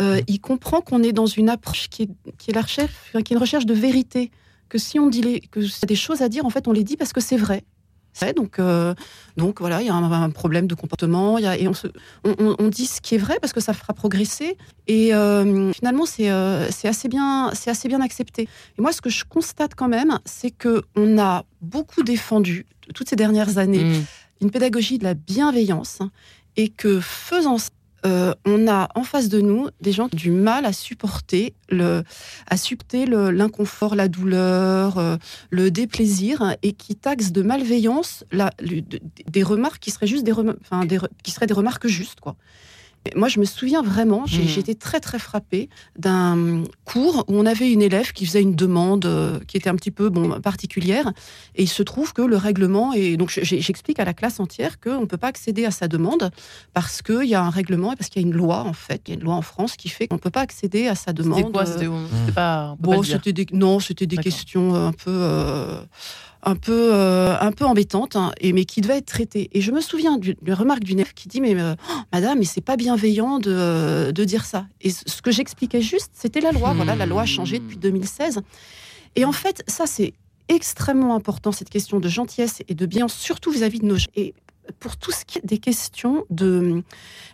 euh, 0.00 0.16
mm. 0.16 0.24
il 0.28 0.40
comprend 0.40 0.80
qu'on 0.80 1.02
est 1.02 1.12
dans 1.12 1.26
une 1.26 1.48
approche 1.48 1.88
qui 1.88 2.02
est, 2.02 2.10
qui 2.38 2.50
est 2.50 2.54
la 2.54 2.62
recherche, 2.62 2.92
qui 3.12 3.18
est 3.18 3.36
une 3.36 3.38
recherche 3.38 3.66
de 3.66 3.74
vérité. 3.74 4.30
Que 4.72 4.78
si 4.78 4.98
on 4.98 5.10
dit 5.10 5.20
les, 5.20 5.40
que 5.40 5.60
des 5.84 5.94
choses 5.94 6.22
à 6.22 6.30
dire, 6.30 6.46
en 6.46 6.50
fait, 6.50 6.66
on 6.66 6.72
les 6.72 6.82
dit 6.82 6.96
parce 6.96 7.12
que 7.12 7.20
c'est 7.20 7.36
vrai. 7.36 7.62
Donc, 8.34 8.58
euh, 8.58 8.94
donc 9.36 9.60
voilà, 9.60 9.82
il 9.82 9.86
y 9.86 9.90
a 9.90 9.94
un, 9.94 10.30
problème 10.30 10.66
de 10.66 10.74
comportement, 10.74 11.36
y 11.38 11.46
a, 11.46 11.58
et 11.58 11.68
on, 11.68 11.74
se, 11.74 11.88
on, 12.24 12.56
on, 12.58 12.68
dit 12.68 12.86
ce 12.86 13.02
qui 13.02 13.16
est 13.16 13.18
vrai 13.18 13.36
parce 13.38 13.52
que 13.52 13.60
ça 13.60 13.74
fera 13.74 13.92
progresser. 13.92 14.56
Et 14.86 15.14
euh, 15.14 15.72
finalement, 15.74 16.06
c'est 16.06 16.30
euh, 16.30 16.70
assez 16.84 17.08
bien, 17.08 17.50
c'est 17.52 17.68
assez 17.68 17.86
bien 17.86 18.00
accepté. 18.00 18.48
Et 18.78 18.80
moi, 18.80 18.92
ce 18.92 19.02
que 19.02 19.10
je 19.10 19.24
constate 19.26 19.74
quand 19.74 19.88
même, 19.88 20.20
c'est 20.24 20.50
que 20.50 20.82
on 20.96 21.18
a 21.18 21.44
beaucoup 21.60 22.02
défendu 22.02 22.64
toutes 22.94 23.10
ces 23.10 23.16
dernières 23.16 23.58
années 23.58 23.84
mmh. 23.84 24.04
une 24.40 24.50
pédagogie 24.50 24.96
de 24.96 25.04
la 25.04 25.12
bienveillance 25.12 25.98
et 26.56 26.70
que 26.70 26.98
faisant 26.98 27.58
ça, 27.58 27.68
euh, 28.04 28.34
on 28.44 28.66
a 28.68 28.88
en 28.94 29.04
face 29.04 29.28
de 29.28 29.40
nous 29.40 29.68
des 29.80 29.92
gens 29.92 30.08
qui 30.08 30.16
du 30.16 30.30
mal 30.30 30.66
à 30.66 30.72
supporter 30.72 31.54
le, 31.68 32.02
à 32.48 32.56
supporter 32.56 33.06
l'inconfort, 33.06 33.94
la 33.94 34.08
douleur, 34.08 34.98
euh, 34.98 35.16
le 35.50 35.70
déplaisir, 35.70 36.56
et 36.62 36.72
qui 36.72 36.96
taxent 36.96 37.32
de 37.32 37.42
malveillance 37.42 38.24
des 39.28 39.42
remarques 39.42 39.80
qui 39.80 39.90
seraient 39.90 40.06
juste 40.06 40.24
des, 40.24 40.32
qui 41.22 41.30
seraient 41.30 41.46
des 41.46 41.54
remarques 41.54 41.86
justes, 41.86 42.20
quoi. 42.20 42.36
Moi, 43.16 43.28
je 43.28 43.40
me 43.40 43.44
souviens 43.44 43.82
vraiment, 43.82 44.26
j'ai 44.26 44.44
mmh. 44.44 44.60
été 44.60 44.74
très 44.74 45.00
très 45.00 45.18
frappée 45.18 45.68
d'un 45.98 46.62
cours 46.84 47.24
où 47.28 47.34
on 47.34 47.46
avait 47.46 47.72
une 47.72 47.82
élève 47.82 48.12
qui 48.12 48.26
faisait 48.26 48.42
une 48.42 48.54
demande 48.54 49.06
euh, 49.06 49.40
qui 49.48 49.56
était 49.56 49.68
un 49.68 49.74
petit 49.74 49.90
peu 49.90 50.08
bon 50.08 50.40
particulière, 50.40 51.12
et 51.56 51.64
il 51.64 51.68
se 51.68 51.82
trouve 51.82 52.12
que 52.12 52.22
le 52.22 52.36
règlement 52.36 52.92
et 52.92 53.16
donc 53.16 53.30
j'explique 53.30 53.98
à 53.98 54.04
la 54.04 54.14
classe 54.14 54.38
entière 54.38 54.78
qu'on 54.78 55.00
ne 55.00 55.06
peut 55.06 55.16
pas 55.16 55.28
accéder 55.28 55.64
à 55.64 55.70
sa 55.70 55.88
demande 55.88 56.30
parce 56.74 57.02
qu'il 57.02 57.24
y 57.24 57.34
a 57.34 57.42
un 57.42 57.50
règlement 57.50 57.92
et 57.92 57.96
parce 57.96 58.08
qu'il 58.08 58.22
y 58.22 58.24
a 58.24 58.28
une 58.28 58.34
loi 58.34 58.60
en 58.60 58.72
fait, 58.72 59.02
il 59.06 59.10
y 59.10 59.16
a 59.16 59.18
une 59.18 59.24
loi 59.24 59.34
en 59.34 59.42
France 59.42 59.76
qui 59.76 59.88
fait 59.88 60.06
qu'on 60.06 60.16
ne 60.16 60.20
peut 60.20 60.30
pas 60.30 60.42
accéder 60.42 60.86
à 60.86 60.94
sa 60.94 61.12
demande. 61.12 61.38
C'était 61.38 61.52
quoi 61.52 61.66
C'était 61.66 62.32
pas 62.32 62.76
bon, 62.78 63.00
des 63.00 63.46
non, 63.52 63.80
c'était 63.80 64.06
des 64.06 64.16
questions 64.16 64.74
un 64.74 64.92
peu. 64.92 65.10
Euh, 65.10 65.82
un 66.42 66.56
peu, 66.56 66.92
euh, 66.92 67.38
un 67.40 67.52
peu 67.52 67.64
embêtante, 67.64 68.16
hein, 68.16 68.32
et, 68.40 68.52
mais 68.52 68.64
qui 68.64 68.80
devait 68.80 68.98
être 68.98 69.06
traitée. 69.06 69.48
Et 69.52 69.60
je 69.60 69.70
me 69.70 69.80
souviens 69.80 70.18
d'une 70.18 70.36
remarque 70.48 70.82
d'une 70.82 70.98
élève 70.98 71.14
qui 71.14 71.28
dit 71.28 71.40
Mais 71.40 71.54
euh, 71.54 71.74
madame, 72.12 72.38
mais 72.38 72.44
c'est 72.44 72.60
pas 72.60 72.76
bienveillant 72.76 73.38
de, 73.38 73.52
euh, 73.52 74.12
de, 74.12 74.24
dire 74.24 74.44
ça. 74.44 74.66
Et 74.80 74.90
ce 74.90 75.22
que 75.22 75.30
j'expliquais 75.30 75.80
juste, 75.80 76.10
c'était 76.14 76.40
la 76.40 76.52
loi. 76.52 76.72
Voilà, 76.74 76.96
la 76.96 77.06
loi 77.06 77.22
a 77.22 77.26
changé 77.26 77.58
depuis 77.58 77.76
2016. 77.76 78.40
Et 79.14 79.24
en 79.24 79.32
fait, 79.32 79.62
ça, 79.68 79.86
c'est 79.86 80.14
extrêmement 80.48 81.14
important, 81.14 81.52
cette 81.52 81.70
question 81.70 82.00
de 82.00 82.08
gentillesse 82.08 82.62
et 82.68 82.74
de 82.74 82.86
bienveillance, 82.86 83.14
surtout 83.14 83.50
vis-à-vis 83.50 83.80
de 83.80 83.86
nos. 83.86 83.96
Et 84.16 84.34
pour 84.80 84.96
tout 84.96 85.12
ce 85.12 85.24
qui 85.24 85.38
est 85.38 85.46
des 85.46 85.58
questions 85.58 86.24
de 86.30 86.82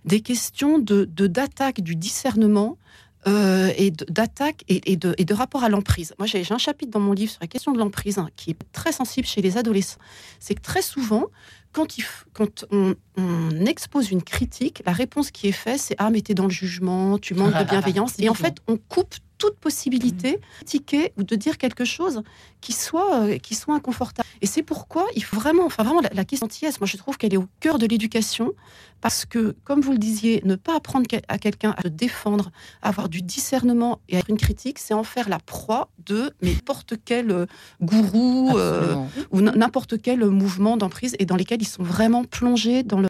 des 0.04 0.20
questions 0.20 0.78
de 0.78 1.04
d'attaque 1.04 1.80
du 1.80 1.96
discernement 1.96 2.76
euh, 3.26 3.72
et 3.76 3.90
d'attaque 3.90 4.64
et, 4.68 4.96
de, 4.96 5.14
et, 5.18 5.24
de, 5.24 5.34
rapport 5.34 5.64
à 5.64 5.68
l'emprise. 5.68 6.14
Moi, 6.18 6.26
j'ai 6.26 6.44
un 6.50 6.58
chapitre 6.58 6.92
dans 6.92 7.00
mon 7.00 7.12
livre 7.12 7.32
sur 7.32 7.40
la 7.40 7.48
question 7.48 7.72
de 7.72 7.78
l'emprise 7.78 8.18
hein, 8.18 8.28
qui 8.36 8.50
est 8.50 8.58
très 8.72 8.92
sensible 8.92 9.26
chez 9.26 9.42
les 9.42 9.56
adolescents. 9.56 9.98
C'est 10.38 10.54
que 10.54 10.62
très 10.62 10.82
souvent, 10.82 11.26
quand, 11.72 11.98
il, 11.98 12.04
quand 12.32 12.64
on, 12.70 12.94
on, 13.16 13.66
expose 13.66 14.12
une 14.12 14.22
critique, 14.22 14.82
la 14.86 14.92
réponse 14.92 15.32
qui 15.32 15.48
est 15.48 15.52
faite, 15.52 15.80
c'est 15.80 15.96
Ah, 15.98 16.10
mais 16.10 16.20
t'es 16.20 16.34
dans 16.34 16.44
le 16.44 16.50
jugement, 16.50 17.18
tu 17.18 17.34
manques 17.34 17.58
de 17.58 17.64
bienveillance. 17.64 18.14
et 18.18 18.28
en 18.28 18.34
fait, 18.34 18.58
on 18.68 18.76
coupe 18.76 19.14
toute 19.38 19.56
possibilité 19.56 20.32
de 20.32 20.40
critiquer 20.56 21.12
ou 21.16 21.22
de 21.22 21.36
dire 21.36 21.58
quelque 21.58 21.84
chose 21.84 22.22
qui 22.60 22.72
soit, 22.72 23.22
euh, 23.22 23.38
qui 23.38 23.54
soit 23.54 23.74
inconfortable. 23.74 24.28
Et 24.42 24.46
c'est 24.46 24.62
pourquoi 24.62 25.06
il 25.14 25.24
faut 25.24 25.36
vraiment, 25.36 25.64
enfin 25.64 25.84
vraiment, 25.84 26.00
la, 26.00 26.24
question 26.24 26.46
anti-S, 26.46 26.80
moi 26.80 26.86
je 26.86 26.96
trouve 26.96 27.16
qu'elle 27.16 27.34
est 27.34 27.38
au 27.38 27.48
cœur 27.60 27.78
de 27.78 27.86
l'éducation, 27.86 28.52
parce 29.00 29.24
que, 29.24 29.54
comme 29.64 29.80
vous 29.80 29.92
le 29.92 29.98
disiez, 29.98 30.42
ne 30.44 30.56
pas 30.56 30.76
apprendre 30.76 31.06
à 31.28 31.38
quelqu'un 31.38 31.72
à 31.76 31.82
se 31.82 31.88
défendre, 31.88 32.50
à 32.82 32.88
avoir 32.88 33.08
du 33.08 33.22
discernement 33.22 34.00
et 34.08 34.16
à 34.16 34.18
être 34.20 34.30
une 34.30 34.38
critique, 34.38 34.78
c'est 34.80 34.94
en 34.94 35.04
faire 35.04 35.28
la 35.28 35.38
proie 35.38 35.88
de 36.04 36.32
n'importe 36.42 36.94
quel 37.04 37.30
euh, 37.30 37.46
gourou 37.80 38.56
euh, 38.56 38.96
ou 39.30 39.40
n'importe 39.40 40.02
quel 40.02 40.24
mouvement 40.24 40.76
d'emprise 40.76 41.14
et 41.20 41.26
dans 41.26 41.36
lesquels 41.36 41.62
ils 41.62 41.68
sont 41.68 41.82
vraiment 41.82 42.24
plongés 42.24 42.82
dans 42.82 43.00
le, 43.00 43.08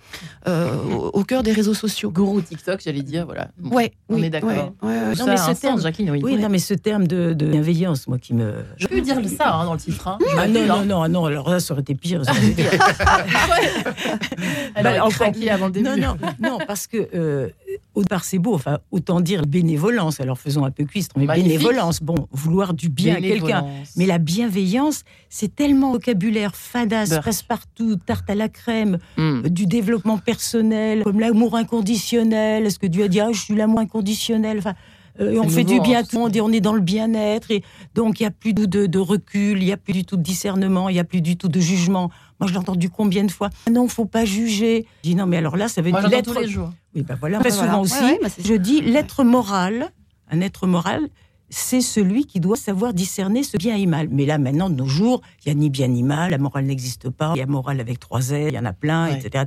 au, 1.12 1.24
cœur 1.24 1.42
des 1.42 1.52
réseaux 1.52 1.74
sociaux. 1.74 2.10
Gourou 2.10 2.42
TikTok, 2.42 2.80
j'allais 2.80 3.02
dire, 3.02 3.24
voilà. 3.24 3.50
ouais, 3.62 3.92
on 4.08 4.22
est 4.22 4.30
d'accord. 4.30 4.74
Ouais, 4.82 5.14
non, 5.14 5.26
mais 5.26 5.36
ce 5.36 5.58
terme, 5.58 5.80
Jacqueline, 5.80 6.10
oui. 6.10 6.17
Non, 6.20 6.48
mais 6.48 6.58
ce 6.58 6.74
terme 6.74 7.06
de, 7.06 7.32
de 7.32 7.46
bienveillance, 7.46 8.08
moi 8.08 8.18
qui 8.18 8.34
me. 8.34 8.54
Je 8.76 8.86
peux 8.86 9.00
dire 9.00 9.16
ça 9.28 9.54
hein, 9.54 9.64
dans 9.64 9.74
le 9.74 9.78
titre. 9.78 10.08
Hein. 10.08 10.18
Ah, 10.36 10.48
non, 10.48 10.66
non, 10.66 10.84
non, 10.84 11.08
non, 11.08 11.24
alors 11.26 11.50
là, 11.50 11.60
ça 11.60 11.74
aurait 11.74 11.82
été 11.82 11.94
pire. 11.94 12.24
Ça 12.24 12.32
aurait 12.32 12.48
été 12.48 12.62
pire. 12.64 12.78
bah, 14.82 14.90
enfin, 15.02 15.30
avant 15.50 15.66
le 15.66 15.72
début. 15.72 15.88
Non, 15.88 15.96
non, 15.96 16.16
non, 16.40 16.58
parce 16.66 16.86
que 16.86 17.08
euh, 17.14 17.48
au 17.94 18.02
départ, 18.02 18.24
c'est 18.24 18.38
beau, 18.38 18.54
enfin, 18.54 18.78
autant 18.90 19.20
dire 19.20 19.46
bénévolence. 19.46 20.20
Alors 20.20 20.38
faisons 20.38 20.64
un 20.64 20.70
peu 20.70 20.84
cuistre, 20.84 21.16
mais 21.18 21.26
bénévolence, 21.26 22.00
bon, 22.00 22.28
vouloir 22.30 22.74
du 22.74 22.88
bien 22.88 23.16
à 23.16 23.20
quelqu'un. 23.20 23.64
Mais 23.96 24.06
la 24.06 24.18
bienveillance, 24.18 25.02
c'est 25.28 25.54
tellement 25.54 25.92
vocabulaire 25.92 26.54
fadasse, 26.54 27.18
presque 27.18 27.46
partout, 27.46 27.96
tarte 27.96 28.28
à 28.30 28.34
la 28.34 28.48
crème, 28.48 28.98
hmm. 29.16 29.42
du 29.48 29.66
développement 29.66 30.18
personnel, 30.18 31.02
comme 31.02 31.20
l'amour 31.20 31.56
inconditionnel. 31.56 32.66
Est-ce 32.66 32.78
que 32.78 32.86
Dieu 32.86 33.04
a 33.04 33.08
dit, 33.08 33.20
ah, 33.20 33.30
je 33.32 33.40
suis 33.40 33.54
l'amour 33.54 33.80
inconditionnel 33.80 34.58
enfin, 34.58 34.74
euh, 35.20 35.40
on 35.42 35.48
fait 35.48 35.64
du 35.64 35.80
bien 35.80 36.00
à 36.00 36.02
tout 36.02 36.16
le 36.16 36.22
monde 36.22 36.36
et 36.36 36.40
on 36.40 36.50
est 36.50 36.60
dans 36.60 36.72
le 36.72 36.80
bien-être. 36.80 37.50
Et 37.50 37.62
donc, 37.94 38.20
il 38.20 38.22
n'y 38.22 38.26
a 38.28 38.30
plus 38.30 38.54
de, 38.54 38.86
de 38.86 38.98
recul, 38.98 39.60
il 39.62 39.66
n'y 39.66 39.72
a 39.72 39.76
plus 39.76 39.92
du 39.92 40.04
tout 40.04 40.16
de 40.16 40.22
discernement, 40.22 40.88
il 40.88 40.94
n'y 40.94 41.00
a 41.00 41.04
plus 41.04 41.20
du 41.20 41.36
tout 41.36 41.48
de 41.48 41.60
jugement. 41.60 42.10
Moi, 42.40 42.48
je 42.48 42.52
l'ai 42.52 42.58
entendu 42.58 42.90
combien 42.90 43.24
de 43.24 43.30
fois 43.30 43.50
Non, 43.70 43.82
il 43.82 43.86
ne 43.86 43.90
faut 43.90 44.04
pas 44.04 44.24
juger. 44.24 44.86
Je 45.04 45.10
dis 45.10 45.14
non, 45.14 45.26
mais 45.26 45.38
alors 45.38 45.56
là, 45.56 45.68
ça 45.68 45.82
veut 45.82 45.90
dire 45.90 46.08
l'être. 46.08 46.32
tous 46.32 46.40
les 46.40 46.48
jours. 46.48 46.70
Oui, 46.94 47.02
ben 47.02 47.16
voilà. 47.18 47.38
Très 47.40 47.50
souvent 47.50 47.80
aussi, 47.80 48.18
je 48.44 48.54
dis 48.54 48.80
l'être 48.80 49.24
moral, 49.24 49.90
un 50.30 50.40
être 50.40 50.66
moral, 50.66 51.08
c'est 51.50 51.80
celui 51.80 52.26
qui 52.26 52.40
doit 52.40 52.56
savoir 52.56 52.92
discerner 52.92 53.42
ce 53.42 53.56
bien 53.56 53.76
et 53.76 53.86
mal. 53.86 54.08
Mais 54.10 54.26
là, 54.26 54.38
maintenant, 54.38 54.68
de 54.68 54.74
nos 54.74 54.86
jours, 54.86 55.22
il 55.44 55.48
n'y 55.48 55.52
a 55.52 55.60
ni 55.60 55.70
bien 55.70 55.88
ni 55.88 56.02
mal, 56.02 56.30
la 56.30 56.38
morale 56.38 56.66
n'existe 56.66 57.08
pas, 57.10 57.32
il 57.34 57.38
y 57.38 57.42
a 57.42 57.46
morale 57.46 57.80
avec 57.80 57.98
trois 57.98 58.30
ailes, 58.30 58.52
il 58.52 58.56
y 58.56 58.58
en 58.58 58.64
a 58.64 58.72
plein, 58.72 59.06
etc., 59.06 59.44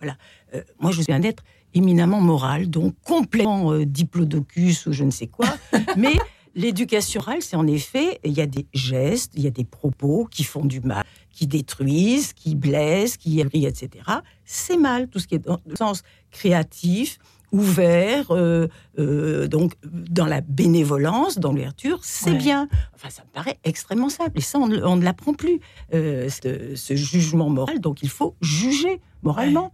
Voilà. 0.00 0.16
Euh, 0.54 0.62
moi, 0.80 0.90
je 0.90 1.02
suis 1.02 1.12
un 1.12 1.22
être 1.22 1.42
éminemment 1.76 2.20
moral, 2.20 2.68
donc 2.68 2.94
complètement 3.04 3.72
euh, 3.72 3.84
diplodocus 3.84 4.86
ou 4.86 4.92
je 4.92 5.04
ne 5.04 5.10
sais 5.10 5.26
quoi. 5.26 5.46
mais 5.96 6.14
l'éducation 6.54 7.20
orale, 7.20 7.42
c'est 7.42 7.56
en 7.56 7.66
effet, 7.66 8.18
il 8.24 8.32
y 8.32 8.40
a 8.40 8.46
des 8.46 8.66
gestes, 8.72 9.32
il 9.36 9.42
y 9.42 9.46
a 9.46 9.50
des 9.50 9.64
propos 9.64 10.26
qui 10.30 10.42
font 10.42 10.64
du 10.64 10.80
mal, 10.80 11.04
qui 11.30 11.46
détruisent, 11.46 12.32
qui 12.32 12.54
blessent, 12.54 13.18
qui 13.18 13.40
ébrient, 13.40 13.66
etc. 13.66 14.04
C'est 14.44 14.78
mal, 14.78 15.08
tout 15.08 15.18
ce 15.18 15.26
qui 15.26 15.34
est 15.34 15.46
dans 15.46 15.60
le 15.66 15.76
sens 15.76 16.02
créatif, 16.30 17.18
ouvert, 17.52 18.30
euh, 18.30 18.68
euh, 18.98 19.46
donc 19.46 19.74
dans 19.84 20.26
la 20.26 20.40
bénévolence, 20.40 21.38
dans 21.38 21.52
l'ouverture, 21.52 22.00
c'est 22.02 22.34
bien. 22.34 22.68
Enfin, 22.94 23.10
ça 23.10 23.22
me 23.22 23.30
paraît 23.30 23.58
extrêmement 23.64 24.08
simple. 24.08 24.38
Et 24.38 24.40
ça, 24.40 24.58
on, 24.58 24.66
ne 24.66 25.04
l'apprend 25.04 25.34
plus, 25.34 25.60
ce, 25.92 26.94
jugement 26.94 27.50
moral. 27.50 27.80
Donc, 27.80 28.02
il 28.02 28.08
faut 28.08 28.34
juger 28.40 29.00
moralement. 29.22 29.72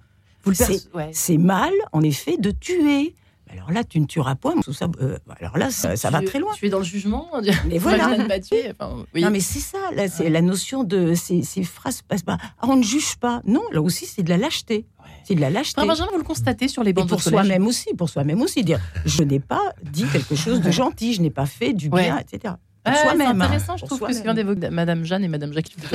C'est 1.12 1.38
mal, 1.38 1.72
en 1.92 2.02
effet, 2.02 2.36
de 2.36 2.50
tuer. 2.50 3.14
Alors 3.52 3.70
là, 3.70 3.84
tu 3.84 4.00
ne 4.00 4.06
tueras 4.06 4.34
point. 4.34 4.54
Ça, 4.72 4.88
euh, 5.00 5.18
alors 5.38 5.58
là, 5.58 5.70
ça, 5.70 6.10
va 6.10 6.22
très 6.22 6.38
loin. 6.38 6.52
Tu 6.56 6.66
es 6.66 6.70
dans 6.70 6.78
le 6.78 6.84
jugement. 6.84 7.28
Mais 7.66 7.78
voilà. 7.78 8.16
Non, 8.16 9.30
mais 9.30 9.40
c'est 9.40 9.60
ça. 9.60 9.78
Là, 9.94 10.08
c'est 10.08 10.30
la 10.30 10.40
notion 10.40 10.84
de 10.84 11.14
ces, 11.14 11.42
phrases. 11.64 12.02
Pas, 12.02 12.16
ah, 12.26 12.38
on 12.62 12.76
ne 12.76 12.82
juge 12.82 13.16
pas. 13.16 13.42
Non, 13.44 13.62
là 13.70 13.82
aussi, 13.82 14.06
c'est 14.06 14.22
de 14.22 14.30
la 14.30 14.38
lâcheté. 14.38 14.86
C'est 15.24 15.34
de 15.34 15.40
la 15.40 15.50
lâcheté. 15.50 15.86
Benjamin, 15.86 16.10
vous 16.12 16.18
le 16.18 16.24
constatez 16.24 16.68
sur 16.68 16.82
les 16.82 16.92
bancs 16.92 17.08
pour 17.08 17.22
soi-même 17.22 17.66
aussi, 17.66 17.94
pour 17.94 18.08
soi-même 18.08 18.40
aussi, 18.40 18.64
dire 18.64 18.80
je 19.04 19.22
n'ai 19.22 19.40
pas 19.40 19.72
dit 19.82 20.06
quelque 20.12 20.34
chose 20.34 20.60
de 20.60 20.70
gentil, 20.72 21.14
je 21.14 21.22
n'ai 21.22 21.30
pas 21.30 21.46
fait 21.46 21.72
du 21.72 21.90
bien, 21.90 22.18
etc. 22.18 22.54
C'est 22.84 23.24
intéressant, 23.24 23.76
je 23.76 23.84
trouve 23.86 24.00
que 24.00 24.12
ce 24.12 24.22
vient 24.22 24.34
d'évoquer 24.34 24.70
Madame 24.70 25.04
Jeanne 25.04 25.24
et 25.24 25.28
Madame 25.28 25.52
Jacques. 25.52 25.72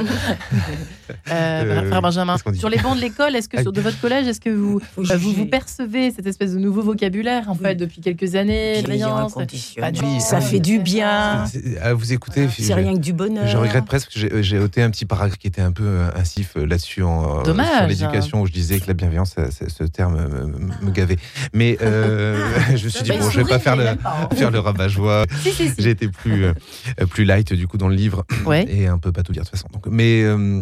Euh, 1.29 1.31
euh, 1.31 1.87
frère 1.87 2.01
Benjamin. 2.01 2.35
Sur 2.53 2.69
les 2.69 2.77
bancs 2.77 2.95
de 2.95 3.01
l'école, 3.01 3.35
est-ce 3.35 3.49
que 3.49 3.61
sur 3.61 3.73
de 3.73 3.81
votre 3.81 3.99
collège, 3.99 4.27
est-ce 4.27 4.39
que 4.39 4.49
vous, 4.49 4.79
euh, 4.97 5.17
vous, 5.17 5.33
vous 5.33 5.45
percevez 5.45 6.11
cette 6.11 6.25
espèce 6.25 6.53
de 6.53 6.59
nouveau 6.59 6.81
vocabulaire 6.81 7.49
en 7.49 7.55
fait 7.55 7.75
depuis 7.75 8.01
quelques 8.01 8.35
années 8.35 8.81
Ça 10.19 10.39
fait 10.41 10.59
du 10.59 10.79
bien. 10.79 11.45
À 11.81 11.93
vous 11.93 12.13
écouter, 12.13 12.47
c'est 12.57 12.73
rien 12.73 12.93
que 12.93 12.99
du 12.99 13.13
bonheur. 13.13 13.47
Je 13.47 13.57
regrette 13.57 13.85
presque 13.85 14.13
que 14.13 14.41
j'ai 14.41 14.59
ôté 14.59 14.81
un 14.81 14.89
petit 14.89 15.05
paragraphe 15.05 15.37
qui 15.37 15.47
était 15.47 15.61
un 15.61 15.71
peu 15.71 15.99
insif 16.15 16.53
là-dessus 16.55 17.03
en 17.03 17.43
sur 17.43 17.55
l'éducation 17.87 18.41
où 18.41 18.47
je 18.47 18.53
disais 18.53 18.79
que 18.79 18.87
la 18.87 18.93
bienveillance, 18.93 19.35
ce 19.35 19.83
terme 19.83 20.17
me, 20.81 20.91
gavait. 20.91 21.17
Mais 21.53 21.77
je 21.81 22.83
me 22.85 22.89
suis 22.89 23.03
dit 23.03 23.11
bon, 23.11 23.29
je 23.29 23.41
vais 23.41 23.49
pas 23.49 23.59
faire 23.59 23.75
le 23.75 23.87
hein. 23.87 23.97
faire 24.35 24.51
le 24.51 24.59
rabat-joie. 24.59 25.25
J'ai 25.77 25.89
été 25.89 26.07
plus 26.07 26.45
euh, 26.45 26.53
plus 27.09 27.25
light 27.25 27.53
du 27.53 27.67
coup 27.67 27.77
dans 27.77 27.87
le 27.87 27.95
livre 27.95 28.25
et 28.67 28.87
un 28.87 28.97
peu 28.97 29.11
pas 29.11 29.23
tout 29.23 29.33
dire 29.33 29.43
de 29.43 29.49
toute 29.49 29.57
façon. 29.57 29.67
Donc, 29.71 29.87
mais 29.87 30.23
euh, 30.23 30.61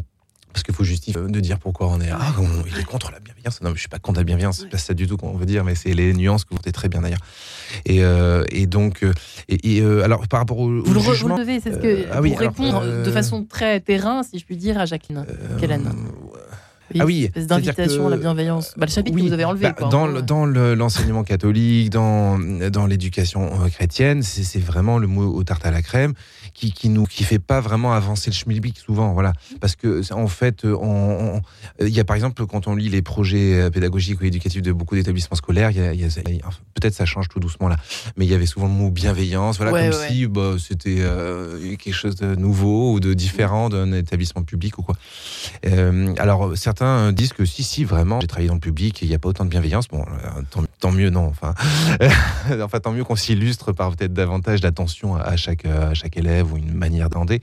parce 0.53 0.63
qu'il 0.63 0.73
faut 0.73 0.83
justifier 0.83 1.21
de 1.21 1.39
dire 1.39 1.59
pourquoi 1.59 1.87
on 1.87 1.99
est 1.99 2.09
ah, 2.11 2.33
il 2.65 2.79
est 2.79 2.83
contre 2.83 3.11
la 3.11 3.19
bienveillance. 3.19 3.61
Non, 3.61 3.69
mais 3.69 3.75
je 3.75 3.81
suis 3.81 3.89
pas 3.89 3.99
contre 3.99 4.19
la 4.19 4.23
bienveillance, 4.23 4.59
c'est 4.59 4.69
pas 4.69 4.77
ça 4.77 4.93
du 4.93 5.05
tout 5.05 5.17
qu'on 5.17 5.33
veut 5.33 5.45
dire, 5.45 5.63
mais 5.63 5.75
c'est 5.75 5.93
les 5.93 6.13
nuances 6.13 6.45
que 6.45 6.53
vous 6.53 6.61
êtes 6.65 6.73
très 6.73 6.87
bien 6.87 7.01
d'ailleurs. 7.01 7.19
Et, 7.85 8.03
euh, 8.03 8.45
et 8.51 8.65
donc, 8.65 9.05
et, 9.49 9.81
alors 9.81 10.27
par 10.27 10.39
rapport 10.39 10.59
au, 10.59 10.81
vous 10.81 10.93
le 10.93 10.99
relevez, 10.99 11.59
c'est 11.59 11.73
ce 11.73 11.77
que 11.77 12.05
ah 12.11 12.21
pour 12.21 12.39
répondre 12.39 13.03
de 13.03 13.11
façon 13.11 13.43
très 13.43 13.81
terrain, 13.81 14.23
si 14.23 14.39
je 14.39 14.45
puis 14.45 14.57
dire, 14.57 14.79
à 14.79 14.85
Jacqueline 14.85 15.25
Kellen 15.59 15.91
ah 16.99 17.05
oui, 17.05 17.29
d'invitation 17.35 18.07
à 18.07 18.09
la 18.09 18.17
bienveillance. 18.17 18.73
Bah, 18.77 18.85
le 18.85 18.91
chapitre 18.91 19.17
que 19.17 19.21
vous 19.21 19.33
avez 19.33 19.45
enlevé. 19.45 19.71
Bah, 19.79 19.87
dans, 19.89 20.21
dans 20.21 20.45
l'enseignement 20.45 21.23
catholique, 21.23 21.89
dans, 21.89 22.39
dans 22.69 22.85
l'éducation 22.85 23.63
euh, 23.63 23.69
chrétienne, 23.69 24.21
c'est 24.21 24.59
vraiment 24.59 24.97
le 24.97 25.07
mot 25.07 25.33
au 25.33 25.43
tarte 25.43 25.65
à 25.65 25.71
la 25.71 25.81
crème 25.81 26.13
qui, 26.55 26.71
qui 26.71 26.89
nous 26.89 27.05
qui 27.05 27.23
fait 27.23 27.39
pas 27.39 27.61
vraiment 27.61 27.93
avancer 27.93 28.31
le 28.31 28.35
schmilblick 28.35 28.79
souvent. 28.79 29.13
Voilà, 29.13 29.33
parce 29.61 29.75
que 29.75 30.01
en 30.13 30.27
fait, 30.27 30.65
euh, 30.65 31.39
il 31.79 31.89
y 31.89 31.99
a 31.99 32.03
par 32.03 32.15
exemple 32.15 32.45
quand 32.47 32.67
on 32.67 32.75
lit 32.75 32.89
les 32.89 33.03
projets 33.03 33.61
euh, 33.61 33.69
pédagogiques 33.69 34.19
ou 34.21 34.25
éducatifs 34.25 34.63
de 34.63 34.71
beaucoup 34.71 34.95
d'établissements 34.95 35.37
scolaires, 35.37 35.69
il 35.71 35.77
y 35.77 36.05
a, 36.05 36.09
peut-être 36.73 36.95
ça 36.95 37.05
change 37.05 37.27
tout 37.29 37.39
doucement 37.39 37.67
là, 37.67 37.77
mais 38.17 38.25
il 38.25 38.31
y 38.31 38.33
avait 38.33 38.47
souvent 38.47 38.67
le 38.67 38.73
mot 38.73 38.89
bienveillance. 38.89 39.57
Voilà, 39.57 39.71
comme 39.71 40.07
si 40.07 40.25
bah, 40.25 40.55
c'était 40.57 41.03
quelque 41.77 41.93
chose 41.93 42.15
de 42.15 42.35
nouveau 42.35 42.93
ou 42.93 42.99
de 42.99 43.13
différent 43.13 43.69
d'un 43.69 43.91
établissement 43.93 44.43
public 44.43 44.77
ou 44.79 44.81
quoi. 44.81 44.95
alors 46.17 46.57
certains 46.57 47.11
disent 47.11 47.33
que 47.33 47.45
si, 47.45 47.63
si, 47.63 47.83
vraiment, 47.83 48.19
j'ai 48.21 48.27
travaillé 48.27 48.47
dans 48.47 48.55
le 48.55 48.59
public 48.59 49.01
et 49.01 49.05
il 49.05 49.09
n'y 49.09 49.15
a 49.15 49.19
pas 49.19 49.29
autant 49.29 49.45
de 49.45 49.49
bienveillance. 49.49 49.87
Bon, 49.87 50.01
euh, 50.03 50.61
tant, 50.79 50.91
mieux, 50.91 51.09
non. 51.09 51.25
Enfin, 51.25 51.53
enfin 52.61 52.79
tant 52.79 52.91
mieux 52.91 53.03
qu'on 53.03 53.15
s'illustre 53.15 53.71
par 53.71 53.95
peut-être 53.95 54.13
davantage 54.13 54.61
d'attention 54.61 55.15
à 55.15 55.35
chaque, 55.35 55.65
à 55.65 55.93
chaque 55.93 56.17
élève 56.17 56.44
ou 56.45 56.57
une 56.57 56.73
manière 56.73 57.09
d'ender. 57.09 57.41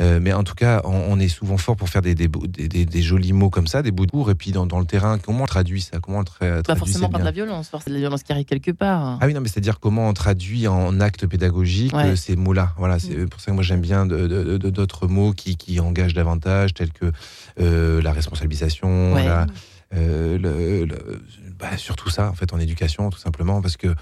Euh, 0.00 0.18
mais 0.20 0.32
en 0.32 0.44
tout 0.44 0.54
cas, 0.54 0.82
on, 0.84 1.18
est 1.20 1.28
souvent 1.28 1.56
fort 1.56 1.76
pour 1.76 1.88
faire 1.88 2.02
des, 2.02 2.14
des, 2.14 2.28
des, 2.28 3.02
jolis 3.02 3.32
mots 3.32 3.50
comme 3.50 3.66
ça, 3.66 3.82
des 3.82 3.90
bouts 3.90 4.06
de 4.06 4.10
cours. 4.10 4.30
Et 4.30 4.34
puis 4.34 4.52
dans, 4.52 4.66
dans, 4.66 4.80
le 4.80 4.86
terrain, 4.86 5.18
comment 5.18 5.44
on 5.44 5.46
traduit 5.46 5.80
ça? 5.80 5.98
Comment 6.00 6.18
on 6.18 6.24
tra 6.24 6.62
Pas 6.62 6.76
forcément 6.76 7.08
par 7.08 7.20
de 7.20 7.24
la 7.24 7.30
violence, 7.30 7.70
c'est 7.72 7.90
de 7.90 7.94
la 7.94 8.00
violence 8.00 8.22
qui 8.22 8.32
arrive 8.32 8.44
quelque 8.44 8.70
part. 8.70 9.18
Ah 9.20 9.26
oui, 9.26 9.34
non, 9.34 9.40
mais 9.40 9.48
c'est-à-dire 9.48 9.80
comment 9.80 10.08
on 10.08 10.12
traduit 10.12 10.66
en 10.68 11.00
acte 11.00 11.26
pédagogique 11.26 11.94
euh, 11.94 12.16
ces 12.16 12.36
mots-là. 12.36 12.72
Voilà, 12.78 12.98
c'est 12.98 13.16
mm. 13.16 13.28
pour 13.28 13.40
ça 13.40 13.50
que 13.50 13.54
moi 13.54 13.62
j'aime 13.62 13.80
bien 13.80 14.06
d'autres 14.06 15.06
mots 15.06 15.32
qui, 15.32 15.56
qui, 15.56 15.80
engagent 15.80 16.14
davantage, 16.14 16.74
tels 16.74 16.92
que 16.92 17.12
euh, 17.60 18.02
la 18.02 18.12
responsabilisation, 18.12 19.14
le, 19.92 20.86
bah, 21.58 21.76
surtout 21.76 22.10
ça, 22.10 22.28
en 22.28 22.34
fait, 22.34 22.52
en 22.52 22.58
éducation, 22.58 23.10
tout 23.10 23.18
simplement, 23.18 23.62
parce 23.62 23.76
que 23.76 23.94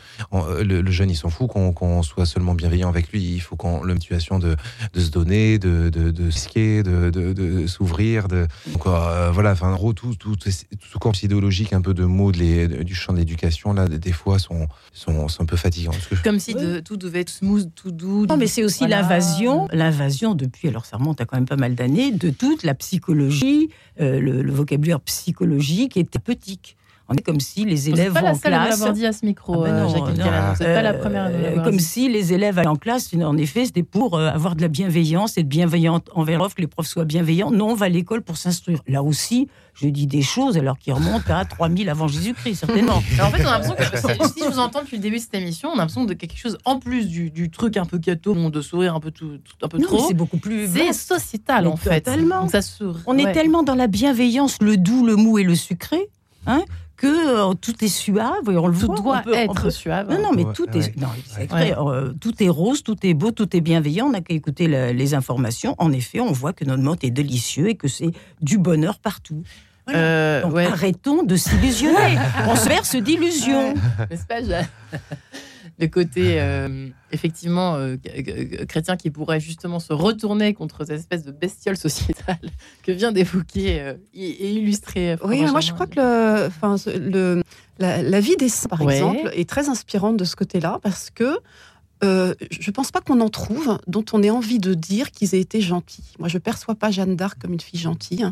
le, 0.63 0.91
jeune, 0.91 1.11
il 1.11 1.17
s'en 1.17 1.31
fout 1.31 1.49
qu'on 1.49 2.03
soit 2.03 2.27
seulement 2.27 2.55
bienveillant 2.55 2.89
avec 2.89 3.11
lui. 3.13 3.23
Il 3.23 3.41
faut 3.41 3.57
qu'on 3.57 3.83
le 3.83 3.95
situation 4.01 4.39
de, 4.39 4.57
de 4.93 5.01
se 5.01 5.11
donner, 5.11 5.59
de, 5.59 5.89
de, 5.89 6.11
de 6.11 6.31
skier, 6.31 6.83
de, 6.83 7.11
de, 7.11 7.67
s'ouvrir. 7.67 8.29
De... 8.29 8.47
Donc, 8.73 8.87
voilà, 8.87 9.53
enfin, 9.53 9.73
en 9.73 9.77
gros, 9.77 9.93
tout, 9.93 10.15
tout, 10.15 10.37
tout, 10.37 10.51
tout 10.91 10.99
corps 10.99 11.13
idéologique, 11.23 11.73
un 11.73 11.81
peu 11.81 11.95
de 11.95 12.05
mots 12.05 12.33
de 12.33 12.39
les, 12.39 12.69
du 12.85 12.95
champ 12.95 13.13
de 13.13 13.19
l'éducation, 13.19 13.73
là, 13.73 13.89
des 13.89 14.13
fois, 14.13 14.39
sont, 14.39 14.67
sont, 14.93 15.29
sont 15.29 15.43
un 15.43 15.47
peu 15.47 15.57
fatigants. 15.57 15.93
Comme 16.25 16.39
si 16.39 16.55
de, 16.55 16.81
tout 16.81 16.97
devait 16.97 17.21
être 17.21 17.31
smooth, 17.31 17.71
tout 17.75 17.91
doux. 17.91 18.27
Non, 18.27 18.37
mais 18.37 18.47
c'est 18.47 18.65
aussi 18.65 18.87
l'invasion, 18.87 19.69
l'invasion 19.73 20.35
depuis, 20.35 20.69
alors 20.69 20.85
ça 20.85 20.97
remonte 20.97 21.21
à 21.21 21.25
quand 21.25 21.37
même 21.37 21.47
pas 21.47 21.57
mal 21.57 21.75
d'années, 21.75 22.13
de 22.13 22.31
toute 22.31 22.63
la 22.63 22.75
psychologie, 22.75 23.71
euh, 24.01 24.21
le, 24.21 24.43
le, 24.43 24.53
vocabulaire 24.53 25.01
psychologique 25.01 25.97
et 25.97 26.05
thérapeutique. 26.05 26.77
On 27.13 27.17
est 27.17 27.23
comme 27.23 27.41
si 27.41 27.65
les 27.65 27.91
élèves 27.91 28.13
pas 28.13 28.23
en 28.23 28.37
classe. 28.37 28.81
Pas 28.81 28.93
dit 28.93 29.07
à 29.07 29.13
ce 29.13 29.25
micro, 29.25 29.65
ah 29.65 29.69
ben 29.69 29.87
euh, 29.87 30.55
C'est 30.57 30.65
pas 30.65 30.83
la 30.83 30.95
première. 30.95 31.31
Euh, 31.33 31.63
comme 31.63 31.79
si 31.79 32.09
les 32.09 32.33
élèves 32.33 32.59
en 32.65 32.77
classe, 32.77 33.11
en 33.15 33.37
effet, 33.37 33.67
c'était 33.67 33.83
pour 33.83 34.19
avoir 34.19 34.57
de 34.57 34.63
la 34.63 34.69
bienveillance, 34.69 35.37
être 35.39 35.49
bienveillant 35.49 36.01
envers 36.15 36.39
l'offre, 36.39 36.57
que 36.57 36.63
les 36.63 36.67
profs 36.67 36.87
soient 36.87 37.05
bienveillants. 37.05 37.51
Non, 37.51 37.71
on 37.71 37.75
va 37.75 37.87
à 37.87 37.89
l'école 37.89 38.23
pour 38.23 38.37
s'instruire. 38.37 38.81
Là 38.87 39.03
aussi, 39.03 39.49
je 39.75 39.89
dis 39.89 40.07
des 40.07 40.23
choses 40.23 40.57
alors 40.57 40.79
qui 40.79 40.93
remontent 40.93 41.33
à 41.33 41.45
3000 41.45 41.89
avant 41.89 42.09
Jésus-Christ, 42.09 42.57
certainement. 42.57 42.97
en 43.23 43.31
fait, 43.31 43.43
on 43.45 43.49
a 43.49 43.59
l'impression 43.59 44.09
que 44.09 44.29
si 44.29 44.45
je 44.45 44.51
vous 44.51 44.59
entends 44.59 44.83
depuis 44.83 44.97
le 44.97 45.03
début 45.03 45.17
de 45.17 45.23
cette 45.23 45.35
émission, 45.35 45.71
on 45.71 45.75
a 45.75 45.77
l'impression 45.79 46.05
de 46.05 46.15
quelque 46.15 46.37
chose 46.37 46.59
en 46.65 46.79
plus 46.79 47.09
du, 47.09 47.31
du 47.31 47.51
truc 47.51 47.77
un 47.77 47.87
peu 47.87 47.99
gâteau, 47.99 48.35
de 48.35 48.61
sourire 48.61 48.95
un 48.95 49.01
peu 49.01 49.11
tout, 49.11 49.39
un 49.63 49.69
peu 49.69 49.79
trop. 49.79 50.07
C'est 50.09 50.15
beaucoup 50.15 50.39
plus. 50.39 50.69
C'est 50.73 50.93
sociétal 50.93 51.67
en 51.67 51.77
fait. 51.77 52.03
Tellement. 52.03 52.49
Ça 52.49 52.61
On 53.07 53.17
est 53.19 53.33
tellement 53.33 53.63
dans 53.63 53.75
la 53.75 53.87
bienveillance, 53.87 54.59
le 54.61 54.77
doux, 54.77 55.07
le 55.07 55.17
mou 55.17 55.39
et 55.39 55.43
le 55.43 55.55
sucré. 55.55 56.09
Hein, 56.47 56.63
que 57.03 57.51
euh, 57.51 57.55
tout 57.55 57.85
est 57.85 57.89
suave, 57.89 58.47
on 58.47 58.69
le 58.69 58.79
tout 58.79 58.87
doit 58.87 59.25
être 59.35 59.71
suave. 59.71 60.09
Non, 60.09 60.23
non, 60.23 60.31
mais 60.33 60.45
tout 60.55 60.69
est, 60.73 60.97
non, 60.97 61.09
euh, 61.91 62.13
tout 62.21 62.41
est 62.41 62.49
rose, 62.49 62.85
tout 62.85 62.97
est 63.03 63.13
beau, 63.13 63.33
tout 63.33 63.57
est 63.57 63.61
bienveillant. 63.61 64.07
On 64.07 64.11
n'a 64.11 64.21
qu'à 64.21 64.35
écouter 64.35 64.69
les 64.69 65.15
informations. 65.15 65.75
En 65.79 65.91
effet, 65.91 66.21
on 66.21 66.31
voit 66.31 66.53
que 66.53 66.65
notre 66.65 66.85
monde 66.85 66.99
est 67.03 67.11
délicieux 67.11 67.69
et 67.71 67.75
que 67.75 67.89
c'est 67.89 68.13
du 68.41 68.57
bonheur 68.57 69.01
partout. 69.01 69.43
Euh, 69.93 70.45
arrêtons 70.71 71.25
de 71.25 71.35
s'illusionner. 71.35 72.19
on 72.47 72.55
se 72.55 72.69
verse 72.69 72.95
d'illusions. 72.95 73.75
N'est-ce 74.09 74.25
pas, 74.25 74.41
le 75.83 75.89
côté 75.89 76.41
euh, 76.41 76.89
effectivement 77.11 77.75
euh, 77.75 77.97
chrétien 78.69 78.97
qui 78.97 79.11
pourrait 79.11 79.41
justement 79.41 79.81
se 79.81 79.93
retourner 79.93 80.55
contre 80.55 80.85
cette 80.85 81.01
espèce 81.01 81.25
de 81.25 81.33
bestiole 81.33 81.77
sociétale 81.77 82.39
que 82.83 82.93
vient 82.93 83.13
d'évoquer 83.13 83.95
et, 84.15 84.51
illustrer. 84.53 85.17
Oui, 85.25 85.45
moi 85.47 85.61
je 85.61 85.73
crois 85.73 85.87
que 85.87 85.97
le, 85.99 87.43
la, 87.79 88.21
vie 88.21 88.37
des 88.37 88.49
saints, 88.49 88.69
par 88.69 88.81
exemple, 88.83 89.31
est 89.35 89.49
très 89.49 89.69
inspirante 89.69 90.17
de 90.17 90.25
ce 90.25 90.37
côté-là 90.37 90.79
parce 90.83 91.11
que 91.11 91.39
euh, 92.05 92.35
je 92.51 92.71
ne 92.71 92.73
pense 92.73 92.91
pas 92.91 93.01
qu'on 93.01 93.21
en 93.21 93.29
trouve 93.29 93.79
dont 93.87 94.05
on 94.13 94.23
ait 94.23 94.31
envie 94.31 94.59
de 94.59 94.75
dire 94.75 95.13
qu'ils 95.13 95.35
aient 95.35 95.41
été 95.41 95.61
gentils. 95.61 96.15
Moi, 96.19 96.29
je 96.29 96.37
ne 96.37 96.41
perçois 96.41 96.75
pas 96.75 96.91
Jeanne 96.91 97.15
d'Arc 97.15 97.39
comme 97.41 97.53
une 97.53 97.61
fille 97.61 97.79
gentille. 97.79 98.27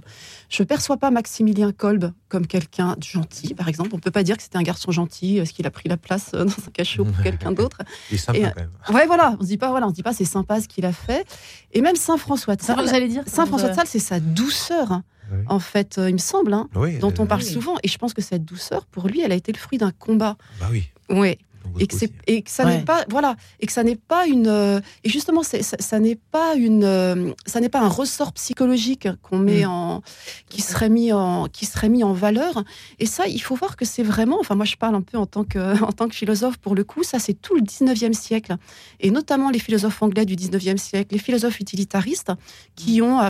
Je 0.48 0.62
ne 0.62 0.66
perçois 0.66 0.96
pas 0.96 1.10
Maximilien 1.10 1.70
Kolb 1.70 2.12
comme 2.28 2.46
quelqu'un 2.46 2.96
de 2.96 3.04
gentil, 3.04 3.54
par 3.54 3.68
exemple. 3.68 3.90
On 3.92 3.96
ne 3.96 4.02
peut 4.02 4.10
pas 4.10 4.24
dire 4.24 4.36
que 4.36 4.42
c'était 4.42 4.58
un 4.58 4.62
garçon 4.62 4.90
gentil, 4.90 5.38
est-ce 5.38 5.52
qu'il 5.52 5.66
a 5.66 5.70
pris 5.70 5.88
la 5.88 5.96
place 5.96 6.32
euh, 6.34 6.44
dans 6.46 6.50
un 6.50 6.70
cachot 6.72 7.04
pour 7.04 7.22
quelqu'un 7.22 7.52
d'autre. 7.52 7.78
Il 8.10 8.16
est 8.16 8.18
sympa 8.18 8.38
quand 8.38 8.60
même. 8.60 8.70
Ouais, 8.90 9.06
voilà. 9.06 9.36
On 9.38 9.42
se 9.42 9.48
dit 9.48 9.58
pas, 9.58 9.70
voilà, 9.70 9.86
on 9.86 9.90
se 9.90 9.94
dit 9.94 10.02
pas, 10.02 10.12
c'est 10.12 10.24
sympa 10.24 10.60
ce 10.60 10.66
qu'il 10.66 10.84
a 10.84 10.92
fait. 10.92 11.24
Et 11.72 11.80
même 11.80 11.96
Saint 11.96 12.16
François 12.16 12.56
de 12.56 12.62
Sales. 12.62 12.88
J'allais 12.88 13.08
dire. 13.08 13.22
Saint 13.26 13.46
François 13.46 13.68
de 13.68 13.74
Sales, 13.74 13.86
c'est 13.86 13.98
sa 13.98 14.18
douceur. 14.20 15.02
En 15.46 15.60
fait, 15.60 15.98
euh, 15.98 16.08
il 16.08 16.14
me 16.14 16.18
semble, 16.18 16.52
hein, 16.52 16.68
dont 17.00 17.14
on 17.20 17.26
parle 17.26 17.42
souvent. 17.42 17.76
Et 17.84 17.88
je 17.88 17.96
pense 17.98 18.14
que 18.14 18.20
cette 18.20 18.44
douceur, 18.44 18.84
pour 18.86 19.06
lui, 19.06 19.20
elle 19.20 19.30
a 19.30 19.36
été 19.36 19.52
le 19.52 19.58
fruit 19.58 19.78
d'un 19.78 19.92
combat. 19.92 20.36
Bah 20.58 20.66
oui. 20.72 20.90
Oui 21.08 21.38
et 21.78 21.86
que, 21.86 21.96
et 22.26 22.42
que 22.42 22.50
ça 22.50 22.64
n'est 22.64 22.82
pas 22.82 23.04
voilà. 23.08 23.36
Et 23.60 23.66
que 23.66 23.72
ça 23.72 23.82
n'est 23.82 23.96
pas 23.96 24.26
une 24.26 24.48
euh, 24.48 24.80
et 25.04 25.08
justement 25.08 25.42
ça, 25.42 25.58
ça 25.62 25.98
n'est 25.98 26.16
pas 26.16 26.54
une 26.54 26.84
euh, 26.84 27.32
ça 27.46 27.60
n'est 27.60 27.68
pas 27.68 27.80
un 27.80 27.88
ressort 27.88 28.32
psychologique 28.32 29.08
qu'on 29.22 29.38
met 29.38 29.64
mm. 29.64 29.70
en 29.70 30.02
qui 30.48 30.62
serait 30.62 30.88
mis 30.88 31.12
en 31.12 31.46
qui 31.46 31.66
serait 31.66 31.88
mis 31.88 32.04
en 32.04 32.12
valeur. 32.12 32.64
Et 32.98 33.06
ça 33.06 33.26
il 33.26 33.40
faut 33.40 33.54
voir 33.54 33.76
que 33.76 33.84
c'est 33.84 34.02
vraiment 34.02 34.38
enfin 34.40 34.54
moi 34.54 34.64
je 34.64 34.76
parle 34.76 34.94
un 34.94 35.02
peu 35.02 35.18
en 35.18 35.26
tant 35.26 35.44
que 35.44 35.82
en 35.84 35.92
tant 35.92 36.08
que 36.08 36.14
philosophe 36.14 36.58
pour 36.58 36.74
le 36.74 36.84
coup 36.84 37.02
ça 37.02 37.18
c'est 37.18 37.34
tout 37.34 37.54
le 37.54 37.62
19e 37.62 38.12
siècle. 38.12 38.56
Et 39.00 39.10
notamment 39.10 39.50
les 39.50 39.58
philosophes 39.58 40.02
anglais 40.02 40.24
du 40.24 40.36
19e 40.36 40.76
siècle 40.76 41.12
les 41.12 41.18
philosophes 41.18 41.60
utilitaristes 41.60 42.32
qui 42.76 43.02
ont 43.02 43.20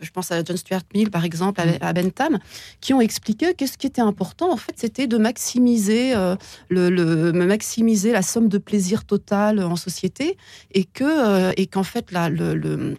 je 0.00 0.10
pense 0.10 0.30
à 0.30 0.44
John 0.44 0.56
Stuart 0.56 0.82
Mill 0.94 1.10
par 1.10 1.24
exemple 1.24 1.60
à, 1.60 1.92
mm. 1.92 1.94
Bentham 1.94 2.38
qui 2.80 2.92
ont 2.94 3.00
expliqué 3.00 3.54
que 3.54 3.66
ce 3.66 3.76
qui 3.76 3.86
était 3.86 4.02
important 4.02 4.52
en 4.52 4.56
fait 4.56 4.74
c'était 4.76 5.06
de 5.06 5.16
maximiser 5.16 6.14
euh, 6.14 6.36
le, 6.68 6.90
le 6.90 7.32
maximiser 7.32 7.61
la 8.12 8.22
somme 8.22 8.48
de 8.48 8.58
plaisir 8.58 9.04
total 9.04 9.62
en 9.62 9.76
société 9.76 10.36
et 10.72 10.84
que 10.84 11.04
euh, 11.04 11.52
et 11.56 11.66
qu'en 11.66 11.82
fait 11.82 12.12
là 12.12 12.28
le, 12.28 12.54
le, 12.54 12.96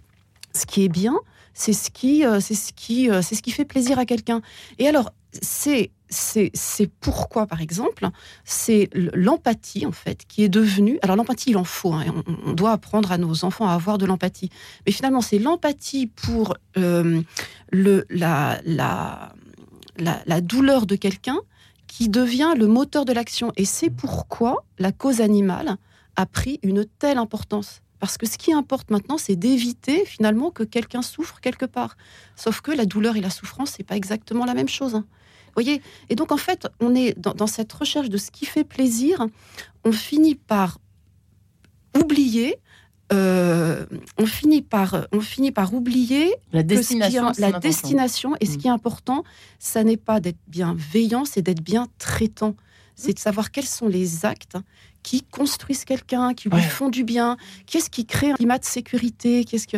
ce 0.53 0.65
qui 0.65 0.83
est 0.83 0.89
bien 0.89 1.15
c'est 1.53 1.73
ce 1.73 1.89
qui 1.91 2.25
euh, 2.25 2.39
c'est 2.39 2.55
ce 2.55 2.73
qui 2.73 3.09
euh, 3.09 3.21
c'est 3.21 3.35
ce 3.35 3.41
qui 3.41 3.51
fait 3.51 3.65
plaisir 3.65 3.99
à 3.99 4.05
quelqu'un 4.05 4.41
et 4.79 4.87
alors 4.87 5.11
c'est 5.41 5.91
c'est 6.09 6.91
pourquoi, 6.99 7.47
par 7.47 7.59
exemple, 7.59 8.07
c'est 8.45 8.87
l'empathie, 8.93 9.87
en 9.87 9.91
fait, 9.91 10.25
qui 10.27 10.43
est 10.43 10.49
devenue. 10.49 10.99
Alors, 11.01 11.15
l'empathie, 11.15 11.49
il 11.49 11.57
en 11.57 11.63
faut. 11.63 11.91
Hein, 11.91 12.05
on, 12.45 12.53
doit 12.53 12.71
apprendre 12.71 13.11
à 13.11 13.17
nos 13.17 13.43
enfants 13.43 13.67
à 13.67 13.73
avoir 13.73 13.97
de 13.97 14.05
l'empathie. 14.05 14.51
Mais 14.85 14.91
finalement, 14.91 15.21
c'est 15.21 15.39
l'empathie 15.39 16.05
pour 16.05 16.53
le, 16.75 17.23
la, 17.71 18.61
la, 18.63 19.33
la, 19.97 20.21
la, 20.27 20.41
douleur 20.41 20.85
de 20.85 20.95
quelqu'un 20.95 21.39
qui 21.93 22.09
devient 22.09 22.55
le 22.57 22.65
moteur 22.65 23.05
de 23.05 23.13
l'action. 23.13 23.51
Et 23.55 23.65
c'est 23.65 23.91
pourquoi 23.91 24.65
la 24.79 24.91
cause 24.91 25.21
animale 25.21 25.77
a 26.15 26.25
pris 26.25 26.59
une 26.63 26.85
telle 26.85 27.19
importance. 27.19 27.81
Parce 27.99 28.17
que 28.17 28.25
ce 28.25 28.39
qui 28.39 28.51
importe 28.51 28.89
maintenant, 28.89 29.19
c'est 29.19 29.35
d'éviter 29.35 30.03
finalement 30.03 30.49
que 30.49 30.63
quelqu'un 30.63 31.03
souffre 31.03 31.39
quelque 31.39 31.67
part. 31.67 31.95
Sauf 32.35 32.61
que 32.61 32.71
la 32.71 32.85
douleur 32.85 33.15
et 33.15 33.21
la 33.21 33.29
souffrance, 33.29 33.75
c'est 33.77 33.83
pas 33.83 33.95
exactement 33.95 34.43
la 34.45 34.55
même 34.55 34.67
chose. 34.67 34.95
Hein. 34.95 35.05
voyez? 35.53 35.83
Et 36.09 36.15
donc 36.15 36.31
en 36.31 36.37
fait, 36.37 36.67
on 36.79 36.95
est 36.95 37.15
dans, 37.19 37.45
cette 37.45 37.71
recherche 37.71 38.09
de 38.09 38.17
ce 38.17 38.31
qui 38.31 38.47
fait 38.47 38.63
plaisir. 38.63 39.27
On 39.85 39.91
finit 39.91 40.33
par 40.33 40.79
oublier 41.95 42.55
euh, 43.11 43.85
on, 44.17 44.25
finit 44.25 44.61
par, 44.61 45.07
on 45.11 45.19
finit 45.19 45.51
par 45.51 45.73
oublier 45.73 46.33
la 46.51 46.63
destination. 46.63 47.31
la 47.37 47.51
destination 47.59 48.35
et 48.39 48.45
ce 48.45 48.53
mm. 48.53 48.57
qui 48.57 48.67
est 48.67 48.71
important, 48.71 49.23
ça 49.59 49.83
n'est 49.83 49.97
pas 49.97 50.19
d'être 50.19 50.39
bienveillant, 50.47 51.25
c'est 51.25 51.41
d'être 51.41 51.61
bien 51.61 51.87
traitant. 51.97 52.55
C'est 52.95 53.13
de 53.13 53.19
savoir 53.19 53.51
quels 53.51 53.65
sont 53.65 53.87
les 53.87 54.25
actes 54.25 54.55
qui 55.01 55.23
construisent 55.23 55.83
quelqu'un, 55.83 56.33
qui 56.33 56.47
lui 56.47 56.61
font 56.61 56.89
du 56.89 57.03
bien, 57.03 57.37
qu'est-ce 57.65 57.89
qui 57.89 58.05
crée 58.05 58.31
un 58.31 58.35
climat 58.35 58.57
de 58.57 58.65
sécurité, 58.65 59.43
qu'est-ce 59.43 59.67
que 59.67 59.77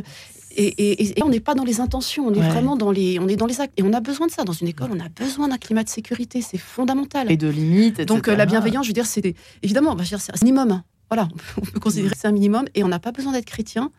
et, 0.58 1.14
on 1.22 1.28
n'est 1.28 1.42
pas 1.42 1.54
dans 1.54 1.66
les 1.66 1.82
intentions, 1.82 2.28
on 2.28 2.34
est 2.34 2.40
vraiment 2.40 2.78
dans 2.78 2.92
les, 2.92 3.20
on 3.20 3.28
est 3.28 3.36
dans 3.36 3.46
les 3.46 3.60
actes. 3.60 3.74
Et 3.78 3.84
on 3.84 3.92
a 3.92 4.00
besoin 4.00 4.28
de 4.28 4.32
ça 4.32 4.46
dans 4.46 4.54
une 4.54 4.70
école. 4.70 4.90
On 4.94 5.00
a 5.02 5.10
besoin 5.10 5.50
d'un 5.50 5.58
climat 5.58 5.84
de 5.84 5.90
sécurité, 5.90 6.42
c'est 6.42 6.58
fondamental. 6.58 7.30
Et 7.30 7.36
de 7.36 7.50
limites. 7.50 8.02
Donc 8.02 8.30
euh, 8.30 8.36
la 8.38 8.46
bienveillance, 8.46 8.86
je 8.86 8.92
veux 8.92 8.94
dire, 8.94 9.06
c'est 9.06 9.36
évidemment, 9.64 9.98
c'est 10.02 10.16
un 10.16 10.36
minimum 10.42 10.82
voilà, 11.10 11.28
on 11.58 11.62
peut 11.62 11.80
considérer 11.80 12.14
que 12.14 12.20
c'est 12.20 12.28
un 12.28 12.32
minimum 12.32 12.66
et 12.74 12.84
on 12.84 12.88
n'a 12.88 13.00
pas 13.00 13.12
besoin 13.12 13.32
d'être 13.32 13.46
chrétien 13.46 13.92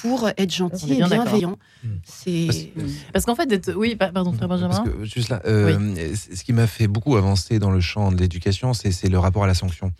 pour 0.00 0.28
être 0.36 0.52
gentil 0.52 0.94
et 0.94 0.96
bienveillant. 0.96 1.58
Hmm. 1.84 1.88
C'est 2.04 2.72
parce, 3.12 3.26
qu'en 3.26 3.34
fait, 3.34 3.70
oui, 3.76 3.94
pardon, 3.96 4.32
frère 4.32 4.48
Benjamin. 4.48 4.84
juste 5.02 5.28
là, 5.28 5.42
euh, 5.46 6.14
ce 6.14 6.42
qui 6.42 6.52
m'a 6.52 6.66
fait 6.66 6.86
beaucoup 6.86 7.16
avancer 7.16 7.58
dans 7.58 7.70
le 7.70 7.80
champ 7.80 8.10
de 8.10 8.16
l'éducation, 8.16 8.72
c'est 8.72 9.08
le 9.08 9.18
rapport 9.18 9.44
à 9.44 9.46
la 9.46 9.54
sanction. 9.54 9.92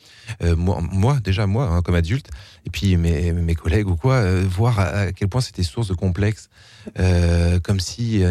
Euh, 0.43 0.57
moi, 0.57 1.19
déjà 1.23 1.47
moi, 1.47 1.69
hein, 1.69 1.83
comme 1.83 1.95
adulte, 1.95 2.31
et 2.65 2.71
puis 2.71 2.97
mes, 2.97 3.33
mes 3.33 3.55
collègues 3.55 3.89
ou 3.89 3.97
quoi, 3.97 4.15
euh, 4.15 4.45
voir 4.49 4.81
à, 4.81 5.13
quel 5.13 5.29
point 5.29 5.43
c'était 5.43 5.63
source 5.63 5.89
de 5.89 5.95
complexe, 5.95 6.49
comme 7.63 7.81
si 7.81 8.23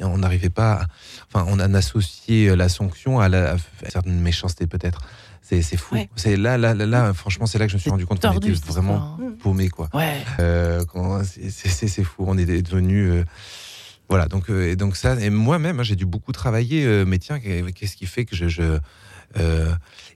on 0.00 0.18
n'arrivait 0.18 0.50
pas, 0.50 0.86
enfin, 1.32 1.46
on 1.48 1.60
a 1.60 1.72
associé 1.78 2.54
la 2.56 2.68
sanction 2.68 3.20
à, 3.20 3.28
la, 3.28 3.52
à 3.52 3.90
certaines 3.90 4.20
méchancetés 4.20 4.66
peut-être. 4.66 5.00
C'est 5.42 5.76
fou. 5.76 5.96
C'est 6.16 6.36
là, 6.36 6.56
là, 6.56 6.74
là, 6.74 7.12
franchement, 7.12 7.46
c'est 7.46 7.58
là 7.58 7.66
que 7.66 7.72
je 7.72 7.76
me 7.76 7.80
suis 7.80 7.90
rendu 7.90 8.06
compte 8.06 8.20
qu'on 8.20 8.32
était 8.32 8.52
vraiment 8.52 9.18
paumé, 9.40 9.68
quoi. 9.68 9.88
Ouais. 9.92 10.22
Euh, 10.40 10.84
c'est 11.24 12.04
fou. 12.04 12.24
On 12.26 12.38
est 12.38 12.46
devenu. 12.46 13.10
Euh, 13.10 13.24
voilà, 14.08 14.26
donc, 14.26 14.50
euh, 14.50 14.70
et 14.70 14.76
donc 14.76 14.96
ça, 14.96 15.18
et 15.18 15.30
moi-même, 15.30 15.80
hein, 15.80 15.82
j'ai 15.82 15.96
dû 15.96 16.04
beaucoup 16.06 16.32
travailler, 16.32 17.04
mais 17.06 17.18
tiens, 17.18 17.40
qu'est-ce 17.40 17.96
qui 17.96 18.06
fait 18.06 18.24
que 18.24 18.36
je, 18.36 18.48
je 18.48 18.78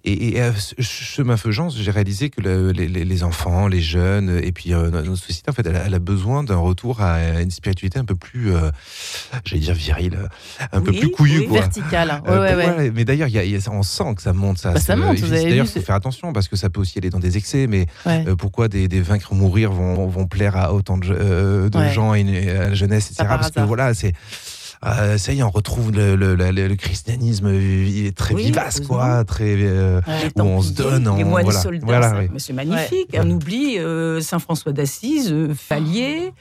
et, 0.06 0.36
et 0.36 0.40
à 0.40 0.52
chemin 0.78 1.36
faisant, 1.36 1.68
j'ai 1.68 1.90
réalisé 1.90 2.30
que 2.30 2.40
les, 2.40 3.22
enfants, 3.24 3.66
les 3.66 3.80
jeunes, 3.80 4.40
et 4.42 4.52
puis 4.52 4.72
euh, 4.72 4.90
notre 4.90 5.16
société, 5.16 5.50
en 5.50 5.52
fait, 5.52 5.66
elle, 5.66 5.94
a 5.94 5.98
besoin 5.98 6.44
d'un 6.44 6.56
retour 6.56 7.00
à 7.00 7.40
une 7.40 7.50
spiritualité 7.50 7.98
un 7.98 8.04
peu 8.04 8.14
plus, 8.14 8.54
euh, 8.54 8.70
j'allais 9.44 9.62
dire 9.62 9.74
virile, 9.74 10.28
un 10.72 10.80
peu 10.80 10.92
plus 10.92 11.10
couillue, 11.10 11.46
oui, 11.48 11.54
verticale. 11.58 12.22
Euh, 12.28 12.90
mais 12.94 13.04
d'ailleurs, 13.04 13.28
on 13.70 13.82
sent 13.82 14.14
que 14.14 14.22
ça 14.22 14.32
monte, 14.32 14.58
ça. 14.58 14.72
Bah, 14.72 14.80
ça 14.80 14.94
monte. 14.94 15.20
D'ailleurs, 15.20 15.66
faut 15.66 15.80
faire 15.80 15.96
attention 15.96 16.32
parce 16.32 16.46
que 16.46 16.56
ça 16.56 16.70
peut 16.70 16.80
aussi 16.80 16.98
aller 16.98 17.10
dans 17.10 17.20
des 17.20 17.36
excès. 17.36 17.66
Mais 17.66 17.86
pourquoi 18.38 18.68
des, 18.68 18.86
des 18.86 19.00
vaincre 19.00 19.34
mourir 19.34 19.72
vont, 19.72 20.06
vont 20.06 20.26
plaire 20.26 20.56
à 20.56 20.72
autant 20.72 20.98
de, 20.98 21.68
de 21.68 21.88
gens 21.88 22.14
et 22.14 22.50
à 22.50 22.68
la 22.68 22.74
jeunesse, 22.74 23.10
etc. 23.10 23.24
Parce 23.28 23.50
que 23.50 23.60
voilà, 23.60 23.92
c'est 23.92 24.12
euh, 24.84 25.18
ça 25.18 25.32
y 25.32 25.38
est, 25.38 25.42
on 25.42 25.50
retrouve 25.50 25.92
le, 25.92 26.16
le, 26.16 26.34
le, 26.34 26.74
christianisme 26.74 27.50
très 28.14 28.34
vivace, 28.34 28.80
quoi, 28.80 29.24
très 29.24 29.54
où 29.56 30.40
on 30.40 30.62
se 30.62 30.72
donne. 30.72 31.16
Les 31.16 31.24
moines 31.24 31.44
voilà. 31.44 31.60
soldats, 31.60 32.22
c'est 32.38 32.52
magnifique. 32.52 33.16
On 33.18 33.30
oublie 33.30 33.78
Saint 34.20 34.38
François 34.38 34.72
d'Assise, 34.72 35.34
Fallier, 35.56 36.32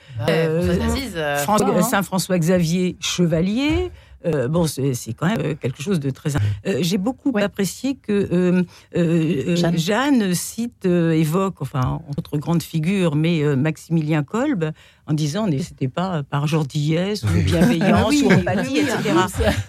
Saint 1.82 2.04
François 2.04 2.38
Xavier, 2.38 2.98
Chevalier. 3.00 3.92
Euh, 4.26 4.48
bon, 4.48 4.66
c'est 4.68 5.14
quand 5.14 5.28
même 5.28 5.42
euh, 5.42 5.56
quelque 5.56 5.82
chose 5.84 6.00
de 6.00 6.10
très. 6.10 6.32
Euh, 6.66 6.80
j'ai 6.82 6.98
beaucoup 6.98 7.32
apprécié 7.38 7.96
que 7.96 8.66
Jeanne. 8.94 10.34
cite, 10.34 10.86
évoque, 10.86 11.62
enfin, 11.62 12.02
entre 12.18 12.38
grandes 12.38 12.64
figures, 12.64 13.16
mais 13.16 13.56
Maximilien 13.56 14.24
Kolb, 14.24 14.72
en 15.08 15.14
disant 15.14 15.48
c'était 15.60 15.88
pas 15.88 16.24
par 16.24 16.48
gentillesse 16.48 17.24
ou 17.24 17.28
bienveillance 17.44 18.16
ou 18.22 18.32
empathie, 18.32 18.80
etc. 18.80 19.14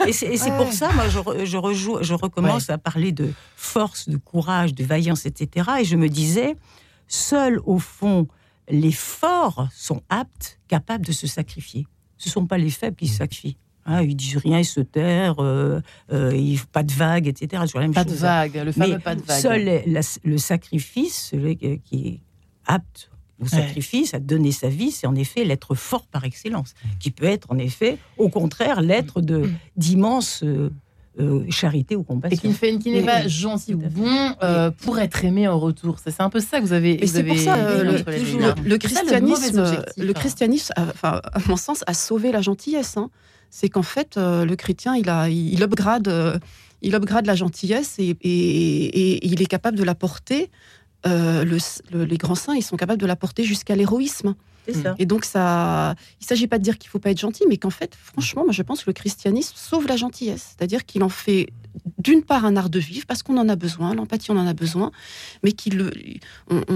Et 0.06 0.12
c'est 0.12 0.56
pour 0.56 0.72
ça, 0.72 0.90
moi, 0.94 1.04
je, 1.08 1.44
je, 1.44 2.02
je 2.02 2.14
recommence 2.14 2.70
à 2.70 2.78
parler 2.78 3.12
de 3.12 3.30
force, 3.56 4.08
de 4.08 4.16
courage, 4.16 4.74
de 4.74 4.84
vaillance, 4.84 5.26
etc. 5.26 5.70
Et 5.80 5.84
je 5.84 5.96
me 5.96 6.08
disais, 6.08 6.56
seuls, 7.08 7.60
au 7.64 7.78
fond, 7.78 8.28
les 8.68 8.92
forts 8.92 9.68
sont 9.74 10.02
aptes, 10.08 10.58
capables 10.68 11.04
de 11.04 11.12
se 11.12 11.26
sacrifier. 11.26 11.86
Ce 12.18 12.28
ne 12.28 12.32
sont 12.32 12.46
pas 12.46 12.58
les 12.58 12.70
faibles 12.70 12.96
qui 12.96 13.08
se 13.08 13.18
sacrifient. 13.18 13.58
Ah, 13.88 14.02
ils 14.02 14.16
disent 14.16 14.38
rien, 14.38 14.58
ils 14.58 14.64
se 14.64 14.80
terrent, 14.80 15.38
euh, 15.38 15.80
euh, 16.12 16.56
pas 16.72 16.82
de 16.82 16.92
vagues, 16.92 17.28
etc. 17.28 17.62
pas 17.94 18.04
de 18.04 18.14
vagues, 18.14 18.62
le 18.64 18.72
fameux 18.72 18.98
pas 18.98 19.14
de 19.14 19.22
vagues. 19.22 19.40
Seul 19.40 19.82
le 20.24 20.38
sacrifice, 20.38 21.28
celui 21.30 21.56
qui 21.56 22.08
est 22.08 22.20
apte 22.66 23.10
au 23.40 23.46
sacrifice, 23.46 24.14
à 24.14 24.18
donner 24.18 24.52
sa 24.52 24.68
vie, 24.68 24.90
c'est 24.90 25.06
en 25.06 25.14
effet 25.14 25.44
l'être 25.44 25.74
fort 25.74 26.06
par 26.06 26.24
excellence, 26.24 26.74
qui 26.98 27.10
peut 27.10 27.26
être 27.26 27.50
en 27.50 27.58
effet, 27.58 27.98
au 28.18 28.28
contraire, 28.28 28.80
l'être 28.80 29.20
de 29.20 29.38
mm. 29.38 29.54
d'immense 29.76 30.42
euh, 30.42 30.70
euh, 31.20 31.44
charité 31.50 31.96
ou 31.96 32.02
compassion. 32.02 32.36
Et 32.36 32.52
qui, 32.52 32.52
fait, 32.52 32.78
qui 32.78 32.90
n'est 32.90 33.02
pas 33.02 33.28
gentil 33.28 33.74
ou 33.74 33.78
bon 33.78 34.34
euh, 34.42 34.70
pour 34.70 34.98
être 34.98 35.24
aimé 35.24 35.48
en 35.48 35.58
retour. 35.58 35.96
C'est 36.02 36.20
un 36.20 36.30
peu 36.30 36.40
ça 36.40 36.60
que 36.60 36.64
vous 36.64 36.72
avez. 36.72 37.06
c'est 37.06 37.24
pour 37.24 37.38
ça 37.38 37.82
le, 37.82 37.92
le, 38.64 38.78
christianisme, 38.78 39.84
le, 39.96 40.12
christianisme, 40.12 40.72
enfin, 40.76 41.20
à 41.32 41.38
mon 41.46 41.56
sens, 41.56 41.84
a 41.86 41.94
sauvé 41.94 42.32
la 42.32 42.40
gentillesse. 42.40 42.96
Hein 42.96 43.10
c'est 43.56 43.70
qu'en 43.70 43.82
fait, 43.82 44.18
euh, 44.18 44.44
le 44.44 44.54
chrétien, 44.54 44.94
il, 44.96 45.08
a, 45.08 45.30
il, 45.30 45.62
upgrade, 45.62 46.08
euh, 46.08 46.38
il 46.82 46.94
upgrade 46.94 47.24
la 47.24 47.34
gentillesse 47.34 47.96
et, 47.98 48.14
il 48.22 49.40
est 49.40 49.46
capable 49.46 49.78
de 49.78 49.82
la 49.82 49.94
porter. 49.94 50.50
Euh, 51.06 51.58
les 51.90 52.18
grands 52.18 52.34
saints, 52.34 52.54
ils 52.54 52.62
sont 52.62 52.76
capables 52.76 53.00
de 53.00 53.06
la 53.06 53.16
porter 53.16 53.44
jusqu'à 53.44 53.74
l'héroïsme. 53.74 54.34
Et 54.98 55.06
donc, 55.06 55.24
ça, 55.24 55.94
il 56.20 56.24
ne 56.24 56.26
s'agit 56.26 56.48
pas 56.48 56.58
de 56.58 56.64
dire 56.64 56.76
qu'il 56.76 56.88
ne 56.88 56.90
faut 56.90 56.98
pas 56.98 57.12
être 57.12 57.20
gentil, 57.20 57.44
mais 57.48 57.56
qu'en 57.56 57.70
fait, 57.70 57.94
franchement, 57.94 58.44
moi, 58.44 58.52
je 58.52 58.60
pense 58.60 58.82
que 58.82 58.90
le 58.90 58.94
christianisme 58.94 59.54
sauve 59.56 59.86
la 59.86 59.96
gentillesse. 59.96 60.54
C'est-à-dire 60.54 60.84
qu'il 60.84 61.02
en 61.02 61.08
fait, 61.08 61.46
d'une 61.96 62.22
part, 62.22 62.44
un 62.44 62.56
art 62.56 62.68
de 62.68 62.78
vivre, 62.78 63.06
parce 63.06 63.22
qu'on 63.22 63.38
en 63.38 63.48
a 63.48 63.56
besoin, 63.56 63.94
l'empathie, 63.94 64.32
on 64.32 64.36
en 64.36 64.46
a 64.46 64.52
besoin, 64.52 64.90
mais 65.42 65.52
qu'il. 65.52 65.90
Il 66.50 66.66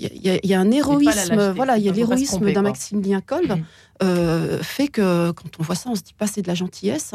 y, 0.00 0.54
a 0.54 0.60
un 0.60 0.70
héroïsme, 0.70 1.52
voilà, 1.54 1.78
il 1.78 1.84
y 1.84 1.88
a 1.88 1.92
l'héroïsme 1.92 2.52
d'un 2.52 2.62
Maximilien 2.62 3.20
Kolb, 3.20 3.58
mm. 3.58 3.62
Euh, 4.02 4.62
fait 4.62 4.88
que 4.88 5.30
quand 5.32 5.50
on 5.58 5.62
voit 5.62 5.74
ça, 5.74 5.90
on 5.90 5.94
se 5.94 6.00
dit 6.02 6.14
pas 6.16 6.26
c'est 6.26 6.40
de 6.40 6.48
la 6.48 6.54
gentillesse, 6.54 7.12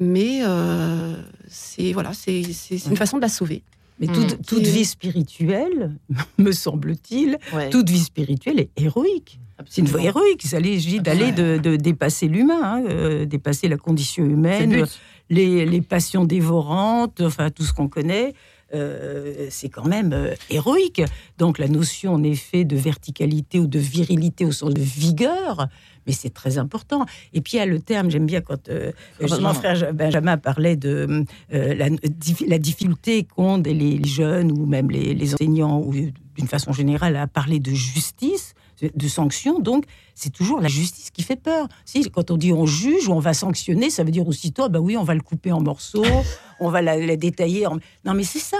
mais 0.00 0.40
euh, 0.42 1.14
c'est 1.46 1.92
voilà, 1.92 2.12
c'est 2.12 2.42
une 2.86 2.96
façon 2.96 3.16
de 3.18 3.22
la 3.22 3.28
sauver. 3.28 3.62
Mais 4.00 4.08
toute, 4.08 4.44
toute 4.44 4.66
vie 4.66 4.84
spirituelle, 4.84 5.92
me 6.38 6.52
semble-t-il, 6.52 7.38
toute 7.70 7.88
vie 7.88 8.00
spirituelle 8.00 8.60
est 8.60 8.70
héroïque. 8.76 9.38
C'est 9.70 9.80
une 9.80 9.86
voie 9.86 10.02
héroïque. 10.02 10.44
Il 10.44 10.48
s'agit 10.48 11.00
d'aller 11.00 11.32
de, 11.32 11.76
dépasser 11.76 12.28
l'humain, 12.28 12.60
hein, 12.62 12.84
euh, 12.88 13.24
dépasser 13.24 13.68
la 13.68 13.78
condition 13.78 14.24
humaine, 14.24 14.84
les, 15.30 15.64
les, 15.64 15.80
passions 15.80 16.24
dévorantes, 16.24 17.22
enfin 17.22 17.50
tout 17.50 17.62
ce 17.62 17.72
qu'on 17.72 17.88
connaît. 17.88 18.34
C'est 18.72 19.68
quand 19.68 19.86
même 19.86 20.34
héroïque. 20.50 21.02
Donc 21.38 21.58
la 21.58 21.68
notion 21.68 22.14
en 22.14 22.22
effet 22.22 22.64
de 22.64 22.76
verticalité 22.76 23.58
ou 23.58 23.66
de 23.66 23.78
virilité 23.78 24.44
au 24.44 24.52
sens 24.52 24.74
de 24.74 24.80
vigueur, 24.80 25.68
mais 26.06 26.12
c'est 26.12 26.32
très 26.32 26.58
important. 26.58 27.04
Et 27.32 27.40
puis 27.40 27.54
il 27.54 27.56
y 27.56 27.60
a 27.60 27.66
le 27.66 27.80
terme, 27.80 28.10
j'aime 28.10 28.26
bien 28.26 28.40
quand 28.40 28.68
euh, 28.68 28.92
mon 29.20 29.54
frère 29.54 29.92
Benjamin 29.92 30.36
parlait 30.36 30.76
de 30.76 31.24
euh, 31.52 31.74
la, 31.74 32.58
difficulté 32.58 33.24
qu'ont 33.24 33.58
les, 33.58 34.04
jeunes 34.04 34.52
ou 34.52 34.66
même 34.66 34.90
les, 34.90 35.34
enseignants, 35.34 35.80
ou 35.80 35.92
d'une 35.92 36.48
façon 36.48 36.72
générale, 36.72 37.16
à 37.16 37.26
parler 37.26 37.60
de 37.60 37.72
justice 37.72 38.54
de 38.82 39.08
sanctions. 39.08 39.58
Donc, 39.58 39.84
c'est 40.14 40.32
toujours 40.32 40.60
la 40.60 40.68
justice 40.68 41.10
qui 41.10 41.22
fait 41.22 41.36
peur. 41.36 41.68
Si, 41.84 42.10
quand 42.10 42.30
on 42.30 42.36
dit 42.36 42.52
on 42.52 42.66
juge 42.66 43.08
ou 43.08 43.12
on 43.12 43.20
va 43.20 43.34
sanctionner, 43.34 43.90
ça 43.90 44.04
veut 44.04 44.10
dire 44.10 44.26
aussitôt, 44.26 44.68
bah 44.68 44.80
oui, 44.80 44.96
on 44.96 45.04
va 45.04 45.14
le 45.14 45.20
couper 45.20 45.52
en 45.52 45.60
morceaux, 45.60 46.04
on 46.60 46.70
va 46.70 46.82
la, 46.82 47.16
détailler. 47.16 47.66
En... 47.66 47.78
Non, 48.04 48.14
mais 48.14 48.24
c'est 48.24 48.38
ça. 48.38 48.58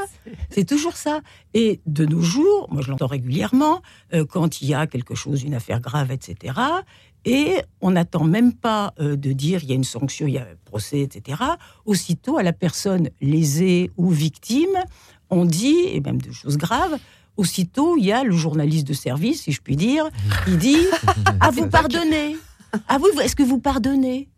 C'est 0.50 0.64
toujours 0.64 0.96
ça. 0.96 1.20
Et 1.54 1.80
de 1.86 2.04
nos 2.04 2.20
jours, 2.20 2.68
moi 2.70 2.82
je 2.82 2.90
l'entends 2.90 3.06
régulièrement, 3.06 3.82
euh, 4.14 4.24
quand 4.24 4.60
il 4.60 4.68
y 4.68 4.74
a 4.74 4.86
quelque 4.86 5.14
chose, 5.14 5.42
une 5.42 5.54
affaire 5.54 5.80
grave, 5.80 6.10
etc., 6.12 6.54
et 7.28 7.56
on 7.80 7.90
n'attend 7.90 8.22
même 8.22 8.52
pas 8.52 8.94
euh, 9.00 9.16
de 9.16 9.32
dire 9.32 9.64
il 9.64 9.68
y 9.68 9.72
a 9.72 9.74
une 9.74 9.82
sanction, 9.82 10.28
il 10.28 10.34
y 10.34 10.38
a 10.38 10.42
un 10.42 10.56
procès, 10.64 11.00
etc. 11.00 11.42
Aussitôt, 11.84 12.38
à 12.38 12.44
la 12.44 12.52
personne 12.52 13.10
lésée 13.20 13.90
ou 13.96 14.10
victime, 14.10 14.78
on 15.31 15.45
dit, 15.45 15.77
et 15.93 16.01
même 16.01 16.20
de 16.20 16.33
choses 16.33 16.57
graves, 16.57 16.99
aussitôt, 17.37 17.97
il 17.97 18.05
y 18.05 18.12
a 18.12 18.24
le 18.24 18.33
journaliste 18.33 18.87
de 18.87 18.93
service, 18.93 19.43
si 19.43 19.53
je 19.53 19.61
puis 19.61 19.77
dire, 19.77 20.09
il 20.47 20.59
dit 20.59 20.79
Ah, 21.41 21.51
vous 21.51 21.68
pardonnez 21.68 22.37
Ah, 22.89 22.99
vous, 22.99 23.20
est-ce 23.20 23.37
que 23.37 23.43
vous 23.43 23.59
pardonnez? 23.59 24.29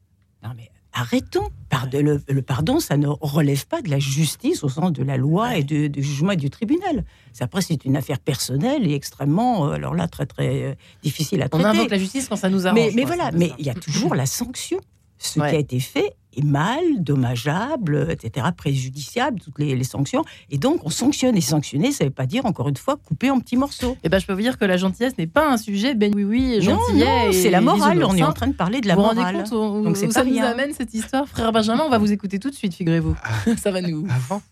Non, 0.42 0.50
mais 0.56 0.70
arrêtons. 0.92 1.48
Le, 1.92 2.40
pardon, 2.40 2.80
ça 2.80 2.96
ne 2.96 3.06
relève 3.06 3.66
pas 3.66 3.82
de 3.82 3.90
la 3.90 3.98
justice 3.98 4.64
au 4.64 4.68
sens 4.68 4.92
de 4.92 5.02
la 5.02 5.16
loi 5.16 5.56
et 5.56 5.62
du, 5.62 5.90
jugement 5.96 6.32
et 6.32 6.36
du 6.36 6.50
tribunal. 6.50 7.04
Après, 7.40 7.60
c'est 7.60 7.84
une 7.84 7.96
affaire 7.96 8.18
personnelle 8.18 8.90
et 8.90 8.94
extrêmement, 8.94 9.68
euh, 9.68 9.74
alors 9.74 9.94
là, 9.94 10.08
très 10.08 10.26
très 10.26 10.62
euh, 10.62 10.74
difficile 11.02 11.40
à 11.42 11.48
traiter. 11.48 11.64
On 11.64 11.68
invoque 11.68 11.90
la 11.90 11.98
justice 11.98 12.28
quand 12.28 12.36
ça 12.36 12.50
nous 12.50 12.66
arrange. 12.66 12.94
Mais, 12.94 13.04
voilà, 13.04 13.30
mais 13.32 13.52
il 13.58 13.66
y 13.66 13.70
a 13.70 13.74
toujours 13.74 14.14
la 14.14 14.26
sanction. 14.26 14.80
Ce 15.18 15.34
qui 15.34 15.40
a 15.40 15.54
été 15.54 15.80
fait 15.80 16.14
est 16.38 16.44
mal, 16.44 16.82
dommageable, 17.00 18.08
etc., 18.10 18.46
préjudiciable, 18.56 19.40
toutes 19.40 19.58
les, 19.58 19.84
sanctions. 19.84 20.24
Et 20.50 20.58
donc, 20.58 20.80
on 20.84 20.90
sanctionne. 20.90 21.36
Et 21.36 21.40
sanctionner, 21.40 21.92
ça 21.92 22.04
ne 22.04 22.08
veut 22.08 22.14
pas 22.14 22.26
dire, 22.26 22.46
encore 22.46 22.68
une 22.68 22.76
fois, 22.76 22.96
couper 22.96 23.30
en 23.30 23.40
petits 23.40 23.56
morceaux. 23.56 23.92
Et 23.92 23.98
eh 24.04 24.08
ben, 24.08 24.18
je 24.18 24.26
peux 24.26 24.32
vous 24.32 24.40
dire 24.40 24.58
que 24.58 24.64
la 24.64 24.76
gentillesse 24.76 25.16
n'est 25.18 25.26
pas 25.26 25.50
un 25.50 25.56
sujet, 25.56 25.94
ben 25.94 26.12
oui, 26.14 26.24
oui, 26.24 26.62
gentillet. 26.62 27.32
c'est 27.32 27.50
la 27.50 27.60
morale. 27.60 28.02
On 28.04 28.14
est 28.16 28.22
en 28.22 28.32
train 28.32 28.46
de 28.48 28.54
parler 28.54 28.80
de 28.80 28.88
la 28.88 28.96
morale. 28.96 29.44
Vous 29.50 29.82
donc, 29.82 29.96
c'est 29.96 30.10
ça 30.12 30.24
nous 30.24 30.38
amène 30.38 30.72
cette 30.72 30.94
histoire, 30.94 31.28
frère 31.28 31.52
Benjamin? 31.52 31.84
On 31.86 31.90
va 31.90 31.98
vous 31.98 32.12
écouter 32.12 32.38
tout 32.38 32.50
de 32.50 32.54
suite, 32.54 32.74
figurez-vous. 32.74 33.16
Ah. 33.22 33.56
ça 33.56 33.70
va 33.70 33.80
nous. 33.80 34.06
Avant 34.10 34.42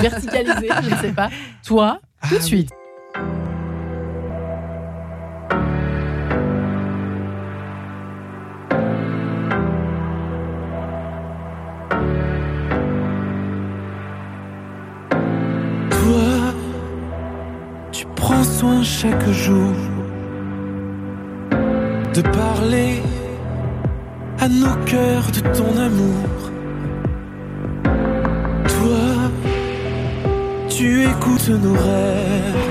Verticaliser, 0.00 0.68
je 0.82 0.90
ne 0.90 0.96
sais 1.00 1.12
pas. 1.12 1.30
Toi, 1.64 2.00
tout 2.28 2.34
de 2.34 2.66
ah 2.70 2.87
suite. 18.28 18.58
soin 18.58 18.82
chaque 18.82 19.28
jour 19.30 19.74
de 22.14 22.22
parler 22.22 23.02
à 24.40 24.48
nos 24.48 24.74
cœurs 24.84 25.30
de 25.36 25.40
ton 25.56 25.70
amour. 25.88 26.28
Toi, 28.74 29.06
tu 30.68 31.04
écoutes 31.04 31.50
nos 31.64 31.74
rêves, 31.74 32.66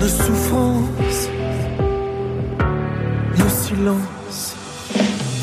nos 0.00 0.08
souffrances, 0.08 1.28
nos 3.38 3.52
silences. 3.64 4.56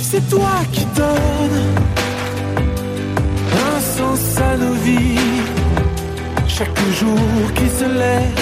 C'est 0.01 0.29
toi 0.29 0.55
qui 0.73 0.85
donnes 0.95 1.63
un 3.67 3.79
sens 3.79 4.41
à 4.41 4.57
nos 4.57 4.73
vies 4.73 5.30
chaque 6.61 6.89
jour 6.99 7.53
qui 7.55 7.67
se 7.79 7.85
lève, 7.85 8.39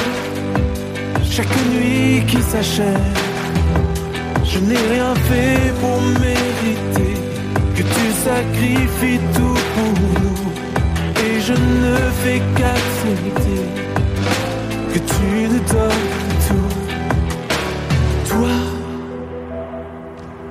chaque 1.23 1.55
nuit 1.71 2.25
qui 2.27 2.41
s'achève, 2.41 3.17
je 4.43 4.59
n'ai 4.59 4.81
rien 4.93 5.15
fait 5.29 5.73
pour 5.79 6.01
mériter 6.25 7.13
que 7.75 7.83
tu 7.95 8.05
sacrifies 8.27 9.21
tout 9.35 9.59
pour 9.75 9.93
nous. 10.23 10.41
Et 11.25 11.39
je 11.47 11.53
ne 11.53 11.95
fais 12.21 12.41
qu'accepter 12.57 13.61
que 14.93 14.99
tu 15.11 15.27
nous 15.51 15.63
donnes 15.73 16.15
tout. 16.47 16.71
Toi, 18.29 18.55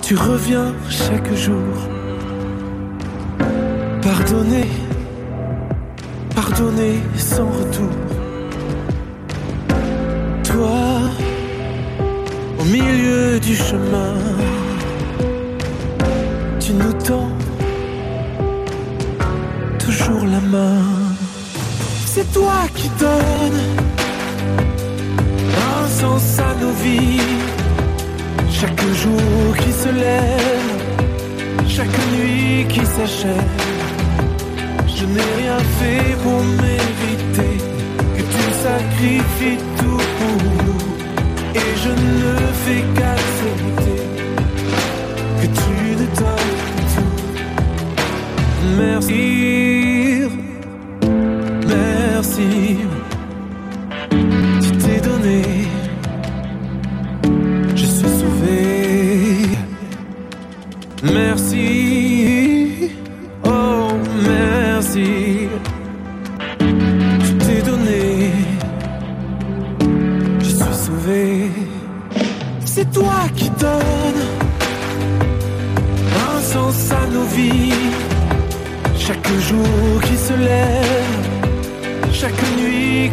tu 0.00 0.16
reviens 0.16 0.72
chaque 0.88 1.34
jour. 1.34 1.74
Pardonner 4.00 4.87
pardonner 6.40 7.00
sans 7.16 7.48
retour. 7.58 7.94
Toi, 10.44 10.80
au 12.60 12.64
milieu 12.76 13.40
du 13.40 13.54
chemin, 13.56 14.14
tu 16.60 16.72
nous 16.74 16.94
tends 17.08 17.32
toujours 19.84 20.24
la 20.34 20.40
main. 20.54 20.84
C'est 22.12 22.28
toi 22.32 22.58
qui 22.76 22.88
donnes 23.04 23.64
un 25.70 25.88
sens 26.00 26.38
à 26.38 26.50
nos 26.62 26.74
vies. 26.84 27.20
Chaque 28.58 28.82
jour 29.02 29.56
qui 29.60 29.72
se 29.82 29.90
lève, 30.04 30.82
chaque 31.74 31.98
nuit 32.12 32.66
qui 32.68 32.84
s'achève. 32.94 33.67
Je 35.00 35.04
n'ai 35.04 35.30
rien 35.42 35.58
fait 35.78 36.16
pour 36.24 36.42
mériter 36.42 37.56
que 38.16 38.22
tu 38.34 38.44
sacrifies 38.64 39.62
tout 39.78 40.02
pour 40.18 40.36
nous. 40.66 40.82
Et 41.54 41.70
je 41.84 41.90
ne 41.90 42.36
fais 42.64 42.82
qu'accepter 42.96 44.00
que 45.40 45.46
tu 45.60 45.76
donnes 46.20 46.56
tout. 46.94 47.16
Merci, 48.76 49.24
merci. 51.68 52.97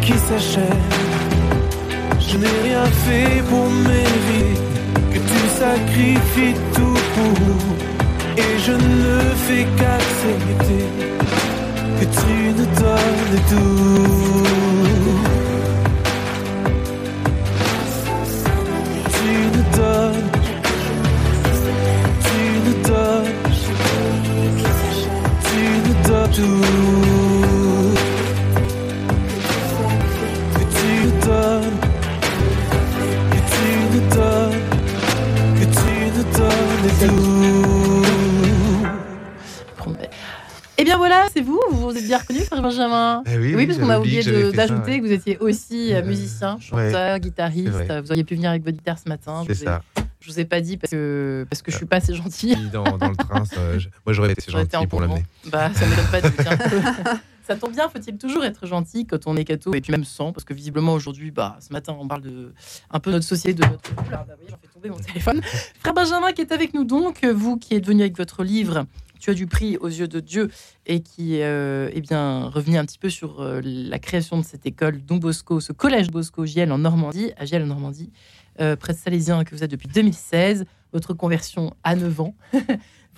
Qui 0.06 0.18
s'achève. 0.28 0.84
Je 2.28 2.36
n'ai 2.38 2.56
rien 2.68 2.84
fait 3.04 3.42
pour 3.50 3.66
mériter 3.90 4.54
que 5.12 5.18
tu 5.30 5.40
sacrifies 5.62 6.58
tout 6.74 7.00
pour. 7.14 7.58
Et 8.44 8.52
je 8.66 8.72
ne 8.72 9.16
fais 9.46 9.66
qu'accepter 9.78 10.86
que 11.98 12.04
tu 12.18 12.34
nous 12.56 12.70
donnes 12.82 13.38
tout. 13.50 14.46
Tu 19.16 19.32
nous 19.54 19.66
donnes, 19.78 20.28
tu 22.26 22.40
nous 22.64 22.78
donnes, 22.90 23.32
tu 25.48 25.60
nous 25.84 25.98
donnes 26.08 26.30
tout. 26.36 26.95
C'est 41.32 41.40
vous, 41.42 41.60
vous 41.70 41.90
vous 41.90 41.96
êtes 41.96 42.06
bien 42.06 42.18
reconnu, 42.18 42.40
frère 42.40 42.62
Benjamin. 42.62 43.22
Eh 43.26 43.36
oui, 43.38 43.54
Oui, 43.54 43.66
parce 43.66 43.78
qu'on 43.78 43.90
a 43.90 43.98
oublié 43.98 44.22
d'ajouter 44.52 44.90
ouais. 44.92 45.00
que 45.00 45.06
vous 45.06 45.12
étiez 45.12 45.38
aussi 45.38 45.92
euh, 45.92 45.98
Euh, 46.00 46.04
musicien, 46.04 46.58
chanteur, 46.60 47.18
guitariste. 47.18 47.70
Vous 48.02 48.10
auriez 48.10 48.24
pu 48.24 48.34
venir 48.34 48.50
avec 48.50 48.64
votre 48.64 48.76
guitare 48.76 48.98
ce 48.98 49.08
matin. 49.08 49.42
C'est 49.46 49.52
ai, 49.52 49.64
ça. 49.64 49.82
je 50.20 50.30
vous 50.30 50.40
ai 50.40 50.44
pas 50.44 50.60
dit 50.60 50.76
parce 50.76 50.90
que, 50.90 51.46
parce 51.50 51.62
que 51.62 51.70
je 51.70 51.76
suis 51.76 51.86
pas 51.86 51.96
assez 51.96 52.14
gentille. 52.14 52.56
Mis 52.56 52.70
dans, 52.70 52.84
dans 52.84 53.08
le 53.10 53.16
train, 53.16 53.44
ça, 53.44 53.60
moi 54.04 54.12
j'aurais 54.12 54.32
été 54.32 54.50
gentil 54.50 54.86
pour 54.86 55.00
l'amener. 55.00 55.24
Bah, 55.50 55.70
ça 55.74 55.86
m'étonne 55.86 56.06
pas 56.06 56.20
tiens. 56.22 57.20
Ça 57.46 57.54
tombe 57.54 57.70
bien, 57.70 57.88
faut-il 57.88 58.18
toujours 58.18 58.44
être 58.44 58.66
gentil 58.66 59.06
quand 59.06 59.28
on 59.28 59.36
est 59.36 59.44
catho 59.44 59.72
et 59.72 59.80
puis 59.80 59.92
même 59.92 60.02
sans? 60.02 60.32
Parce 60.32 60.42
que 60.42 60.52
visiblement 60.52 60.94
aujourd'hui, 60.94 61.30
bah, 61.30 61.56
ce 61.60 61.72
matin, 61.72 61.96
on 61.96 62.08
parle 62.08 62.22
de 62.22 62.52
un 62.90 62.98
peu 62.98 63.12
notre 63.12 63.24
société, 63.24 63.62
de 63.62 63.68
notre. 63.68 63.92
Oula, 64.04 64.26
bah 64.26 64.34
oui, 64.40 64.46
j'en 64.50 64.56
fais 64.56 64.66
tomber 64.66 64.90
mon 64.90 64.96
téléphone. 64.98 65.40
Frère 65.80 65.94
Benjamin 65.94 66.32
qui 66.32 66.40
est 66.40 66.50
avec 66.50 66.74
nous 66.74 66.82
donc, 66.82 67.24
vous 67.24 67.56
qui 67.56 67.76
êtes 67.76 67.86
venu 67.86 68.00
avec 68.00 68.16
votre 68.16 68.42
livre 68.42 68.84
Tu 69.26 69.30
as 69.32 69.34
du 69.34 69.48
prix 69.48 69.76
aux 69.78 69.88
yeux 69.88 70.06
de 70.06 70.20
Dieu 70.20 70.52
et 70.86 71.00
qui 71.00 71.42
euh, 71.42 71.90
eh 71.92 72.00
bien, 72.00 72.46
revenait 72.46 72.78
un 72.78 72.84
petit 72.84 73.00
peu 73.00 73.10
sur 73.10 73.40
euh, 73.40 73.60
la 73.64 73.98
création 73.98 74.38
de 74.38 74.44
cette 74.44 74.66
école 74.66 75.04
Don 75.04 75.16
Bosco, 75.16 75.58
ce 75.58 75.72
collège 75.72 76.12
Bosco 76.12 76.46
Giel 76.46 76.70
en 76.70 76.78
Normandie, 76.78 77.32
à 77.36 77.44
Giel 77.44 77.64
en 77.64 77.66
Normandie, 77.66 78.12
euh, 78.60 78.76
Salésien 78.94 79.42
que 79.42 79.52
vous 79.52 79.64
êtes 79.64 79.70
depuis 79.72 79.88
2016, 79.88 80.64
votre 80.92 81.12
conversion 81.12 81.74
à 81.82 81.96
9 81.96 82.20
ans. 82.20 82.36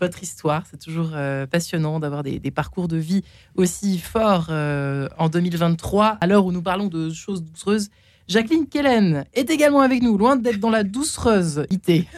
Votre 0.00 0.22
histoire, 0.22 0.64
c'est 0.70 0.80
toujours 0.80 1.10
euh, 1.12 1.46
passionnant 1.46 1.98
d'avoir 1.98 2.22
des, 2.22 2.38
des 2.38 2.52
parcours 2.52 2.86
de 2.86 2.96
vie 2.96 3.24
aussi 3.56 3.98
forts 3.98 4.46
euh, 4.48 5.08
en 5.18 5.28
2023, 5.28 6.18
à 6.20 6.26
l'heure 6.26 6.46
où 6.46 6.52
nous 6.52 6.62
parlons 6.62 6.86
de 6.86 7.10
choses 7.10 7.42
doucereuses. 7.42 7.90
Jacqueline 8.28 8.66
Kellen 8.66 9.24
est 9.32 9.48
également 9.48 9.80
avec 9.80 10.02
nous, 10.02 10.18
loin 10.18 10.36
d'être 10.36 10.60
dans 10.60 10.68
la 10.68 10.84
doucereuse 10.84 11.66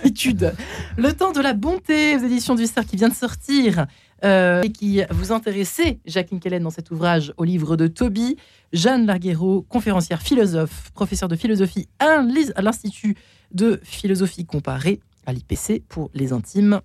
étude. 0.02 0.52
Le 0.98 1.12
temps 1.12 1.30
de 1.30 1.40
la 1.40 1.54
bonté 1.54 2.16
aux 2.16 2.24
éditions 2.24 2.56
du 2.56 2.66
Cerf 2.66 2.84
qui 2.84 2.96
vient 2.96 3.08
de 3.08 3.14
sortir 3.14 3.86
euh, 4.24 4.62
et 4.62 4.72
qui 4.72 5.02
vous 5.10 5.30
intéressait, 5.30 6.00
Jacqueline 6.06 6.40
Kellen, 6.40 6.64
dans 6.64 6.70
cet 6.70 6.90
ouvrage 6.90 7.32
au 7.36 7.44
livre 7.44 7.76
de 7.76 7.86
Toby. 7.86 8.36
Jeanne 8.72 9.06
Larguero, 9.06 9.62
conférencière 9.68 10.20
philosophe, 10.20 10.90
professeure 10.94 11.28
de 11.28 11.36
philosophie 11.36 11.88
à 12.00 12.22
l'Institut 12.60 13.14
de 13.52 13.80
philosophie 13.84 14.44
comparée 14.44 14.98
à 15.26 15.32
l'IPC 15.32 15.84
pour 15.88 16.10
les 16.12 16.32
intimes 16.32 16.80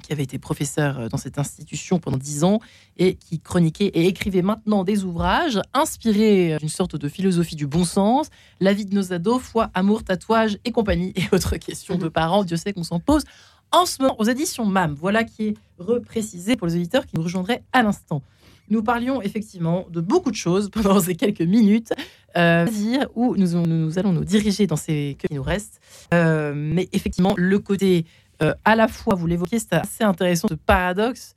qui 0.00 0.12
avait 0.12 0.22
été 0.22 0.38
professeur 0.38 0.98
euh, 0.98 1.08
dans 1.08 1.16
cette 1.16 1.38
institution 1.38 1.98
pendant 1.98 2.16
dix 2.16 2.44
ans 2.44 2.60
et 2.96 3.14
qui 3.14 3.40
chroniquait 3.40 3.86
et 3.86 4.06
écrivait 4.06 4.42
maintenant 4.42 4.84
des 4.84 5.04
ouvrages 5.04 5.60
inspirés 5.74 6.56
d'une 6.58 6.68
sorte 6.68 6.96
de 6.96 7.08
philosophie 7.08 7.56
du 7.56 7.66
bon 7.66 7.84
sens, 7.84 8.28
la 8.60 8.72
vie 8.72 8.84
de 8.84 8.94
nos 8.94 9.12
ados, 9.12 9.40
foi, 9.40 9.70
amour, 9.74 10.04
tatouage 10.04 10.58
et 10.64 10.72
compagnie 10.72 11.12
et 11.16 11.22
autres 11.34 11.56
questions 11.56 11.96
de 11.96 12.08
parents. 12.08 12.44
Dieu 12.44 12.56
sait 12.56 12.72
qu'on 12.72 12.84
s'en 12.84 13.00
pose 13.00 13.24
en 13.72 13.86
ce 13.86 14.02
moment 14.02 14.16
aux 14.18 14.24
éditions 14.24 14.66
MAM. 14.66 14.94
Voilà 14.94 15.24
qui 15.24 15.48
est 15.48 15.54
reprécisé 15.78 16.56
pour 16.56 16.66
les 16.66 16.74
auditeurs 16.74 17.06
qui 17.06 17.16
nous 17.16 17.22
rejoindraient 17.22 17.62
à 17.72 17.82
l'instant. 17.82 18.22
Nous 18.68 18.84
parlions 18.84 19.20
effectivement 19.20 19.86
de 19.90 20.00
beaucoup 20.00 20.30
de 20.30 20.36
choses 20.36 20.70
pendant 20.72 21.00
ces 21.00 21.14
quelques 21.14 21.40
minutes, 21.40 21.92
euh, 22.36 22.66
où 23.14 23.34
nous, 23.36 23.66
nous 23.66 23.98
allons 23.98 24.12
nous 24.12 24.24
diriger 24.24 24.66
dans 24.66 24.76
ces 24.76 25.16
que 25.18 25.32
nous 25.34 25.42
reste. 25.42 25.80
Euh, 26.14 26.52
mais 26.54 26.88
effectivement, 26.92 27.34
le 27.36 27.58
côté 27.58 28.06
euh, 28.42 28.54
à 28.64 28.74
la 28.74 28.88
fois, 28.88 29.14
vous 29.14 29.26
l'évoquiez, 29.26 29.58
c'est 29.58 29.74
assez 29.74 30.04
intéressant, 30.04 30.48
ce 30.48 30.54
paradoxe 30.54 31.34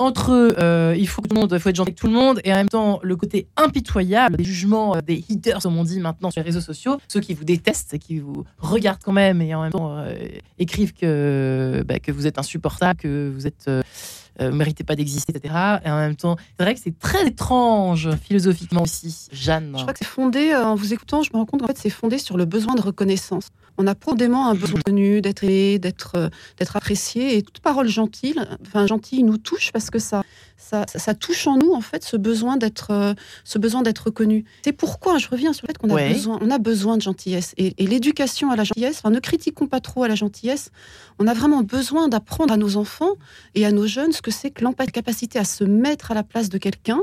entre 0.00 0.54
euh, 0.60 0.94
il 0.96 1.08
faut 1.08 1.22
que 1.22 1.28
tout 1.28 1.34
le 1.34 1.40
monde, 1.40 1.58
faut 1.58 1.68
être 1.68 1.74
gentil 1.74 1.88
avec 1.88 1.98
tout 1.98 2.06
le 2.06 2.12
monde, 2.12 2.40
et 2.44 2.52
en 2.52 2.56
même 2.56 2.68
temps 2.68 3.00
le 3.02 3.16
côté 3.16 3.48
impitoyable 3.56 4.36
des 4.36 4.44
jugements 4.44 4.94
euh, 4.94 5.00
des 5.00 5.24
haters, 5.28 5.60
comme 5.60 5.76
on 5.76 5.82
dit 5.82 5.98
maintenant 5.98 6.30
sur 6.30 6.40
les 6.40 6.44
réseaux 6.44 6.60
sociaux, 6.60 6.98
ceux 7.08 7.18
qui 7.18 7.34
vous 7.34 7.42
détestent, 7.42 7.98
qui 7.98 8.20
vous 8.20 8.44
regardent 8.58 9.02
quand 9.04 9.12
même 9.12 9.42
et 9.42 9.52
en 9.56 9.62
même 9.62 9.72
temps 9.72 10.04
écrivent 10.60 10.94
que, 10.94 11.82
bah, 11.84 11.98
que 11.98 12.12
vous 12.12 12.28
êtes 12.28 12.38
insupportable, 12.38 13.00
que 13.00 13.32
vous 13.34 13.48
êtes 13.48 13.68
euh, 14.40 14.52
méritez 14.52 14.84
pas 14.84 14.96
d'exister, 14.96 15.32
etc. 15.34 15.54
Et 15.84 15.90
en 15.90 15.96
même 15.98 16.16
temps, 16.16 16.36
c'est 16.56 16.64
vrai 16.64 16.74
que 16.74 16.80
c'est 16.82 16.98
très 16.98 17.26
étrange 17.26 18.10
philosophiquement 18.22 18.82
aussi, 18.82 19.28
Jeanne. 19.32 19.74
Je 19.76 19.82
crois 19.82 19.92
que 19.92 19.98
c'est 20.00 20.04
fondé, 20.04 20.50
euh, 20.52 20.64
en 20.64 20.74
vous 20.74 20.92
écoutant, 20.92 21.22
je 21.22 21.30
me 21.32 21.38
rends 21.38 21.46
compte 21.46 21.60
qu'en 21.62 21.66
fait, 21.66 21.78
c'est 21.78 21.90
fondé 21.90 22.18
sur 22.18 22.36
le 22.36 22.44
besoin 22.44 22.74
de 22.74 22.80
reconnaissance. 22.80 23.48
On 23.80 23.86
a 23.86 23.94
profondément 23.94 24.48
un 24.48 24.54
besoin 24.56 24.80
connu, 24.84 25.20
d'être 25.20 25.44
aimé, 25.44 25.78
d'être 25.78 26.12
euh, 26.16 26.28
d'être 26.58 26.76
apprécié. 26.76 27.36
Et 27.36 27.42
toute 27.42 27.60
parole 27.60 27.86
gentille, 27.88 28.34
enfin 28.66 28.86
gentille, 28.88 29.22
nous 29.22 29.38
touche 29.38 29.70
parce 29.72 29.88
que 29.88 30.00
ça, 30.00 30.24
ça, 30.56 30.84
ça, 30.88 30.98
ça 30.98 31.14
touche 31.14 31.46
en 31.46 31.56
nous 31.58 31.72
en 31.72 31.80
fait 31.80 32.02
ce 32.02 32.16
besoin 32.16 32.56
d'être, 32.56 32.88
euh, 32.90 33.14
ce 33.44 33.56
besoin 33.56 33.82
d'être 33.82 34.06
reconnu. 34.06 34.44
C'est 34.64 34.72
pourquoi 34.72 35.18
je 35.18 35.28
reviens 35.28 35.52
sur 35.52 35.64
le 35.68 35.72
fait 35.72 35.78
qu'on 35.78 35.90
a 35.90 35.94
Ouais. 35.94 36.12
besoin, 36.12 36.40
on 36.42 36.50
a 36.50 36.58
besoin 36.58 36.96
de 36.96 37.02
gentillesse. 37.02 37.54
Et, 37.56 37.72
et 37.78 37.86
l'éducation 37.86 38.50
à 38.50 38.56
la 38.56 38.64
gentillesse, 38.64 38.98
enfin, 38.98 39.10
ne 39.10 39.20
critiquons 39.20 39.68
pas 39.68 39.78
trop 39.78 40.02
à 40.02 40.08
la 40.08 40.16
gentillesse. 40.16 40.72
On 41.20 41.28
a 41.28 41.34
vraiment 41.34 41.62
besoin 41.62 42.08
d'apprendre 42.08 42.52
à 42.52 42.56
nos 42.56 42.76
enfants 42.76 43.12
et 43.54 43.64
à 43.64 43.70
nos 43.70 43.86
jeunes 43.86 44.10
ce 44.10 44.22
que 44.22 44.27
c'est 44.30 44.50
que 44.50 44.62
l'empathie, 44.64 44.92
capacité 44.92 45.38
à 45.38 45.44
se 45.44 45.64
mettre 45.64 46.10
à 46.10 46.14
la 46.14 46.22
place 46.22 46.48
de 46.48 46.58
quelqu'un. 46.58 47.00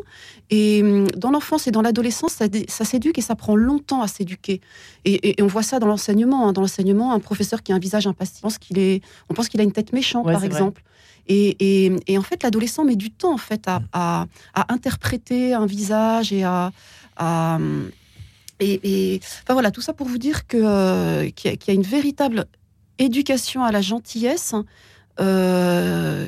Et 0.50 0.82
hum, 0.84 1.08
dans 1.18 1.32
l'enfance 1.32 1.68
et 1.68 1.72
dans 1.72 1.82
l'adolescence, 1.82 2.34
ça, 2.34 2.46
ça 2.68 2.86
s'éduque 2.86 3.18
et 3.18 3.22
ça 3.22 3.36
prend 3.36 3.56
longtemps 3.56 4.02
à 4.02 4.08
s'éduquer. 4.08 4.62
Et, 5.06 5.14
et- 5.14 5.40
et 5.40 5.44
on 5.44 5.48
voit 5.48 5.64
ça 5.64 5.80
dans 5.80 5.88
l'enseignement. 5.88 6.48
hein. 6.48 6.54
Dans 6.54 6.62
l'enseignement, 6.62 7.14
un 7.14 7.20
professeur 7.20 7.64
qui 7.64 7.72
a 7.72 7.76
un 7.76 7.80
visage 7.80 8.08
impassible, 8.08 8.40
on 8.44 8.48
pense 8.48 8.58
qu'il 8.58 8.78
est, 8.80 9.02
on 9.30 9.34
pense 9.34 9.48
qu'il 9.50 9.60
a 9.60 9.64
une 9.64 9.72
tête 9.72 9.94
méchante, 9.94 10.26
Ouais, 10.26 10.32
par 10.34 10.40
vrai. 10.42 10.48
exemple. 10.48 10.82
Et, 11.28 11.86
et- 11.88 11.96
et 12.08 12.18
en 12.18 12.22
fait, 12.22 12.44
l'adolescent 12.44 12.84
met 12.86 12.96
du 12.96 13.10
temps 13.12 13.34
en 13.34 13.38
fait 13.38 13.68
à, 13.68 13.82
à- 13.94 14.26
à 14.54 14.72
interpréter 14.74 15.54
un 15.54 15.66
visage 15.66 16.32
et 16.32 16.44
à, 16.44 16.72
à, 17.18 17.56
hum, 17.56 17.90
et, 18.60 18.80
et- 19.16 19.20
enfin 19.44 19.54
voilà, 19.54 19.72
tout 19.72 19.82
ça 19.82 19.92
pour 19.94 20.08
vous 20.08 20.18
dire 20.20 20.46
que 20.48 20.58
euh, 20.58 21.30
qu'il 21.32 21.50
y, 21.50 21.54
a- 21.54 21.58
qu'il 21.58 21.74
y 21.74 21.76
a 21.76 21.80
une 21.80 21.86
véritable 21.86 22.46
éducation 23.00 23.64
à 23.64 23.72
la 23.72 23.82
gentillesse. 23.82 24.54
euh, 25.20 26.28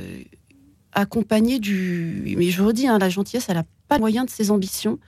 accompagnée 0.98 1.60
du. 1.60 2.36
Mais 2.38 2.50
je 2.50 2.64
redis, 2.64 2.88
hein, 2.88 2.98
la 2.98 3.10
gentillesse, 3.10 3.46
elle 3.50 3.58
n'a 3.58 3.66
pas 3.88 4.00
moyen 4.00 4.26
de 4.26 4.30
ses 4.30 4.52
ambitions. 4.52 5.00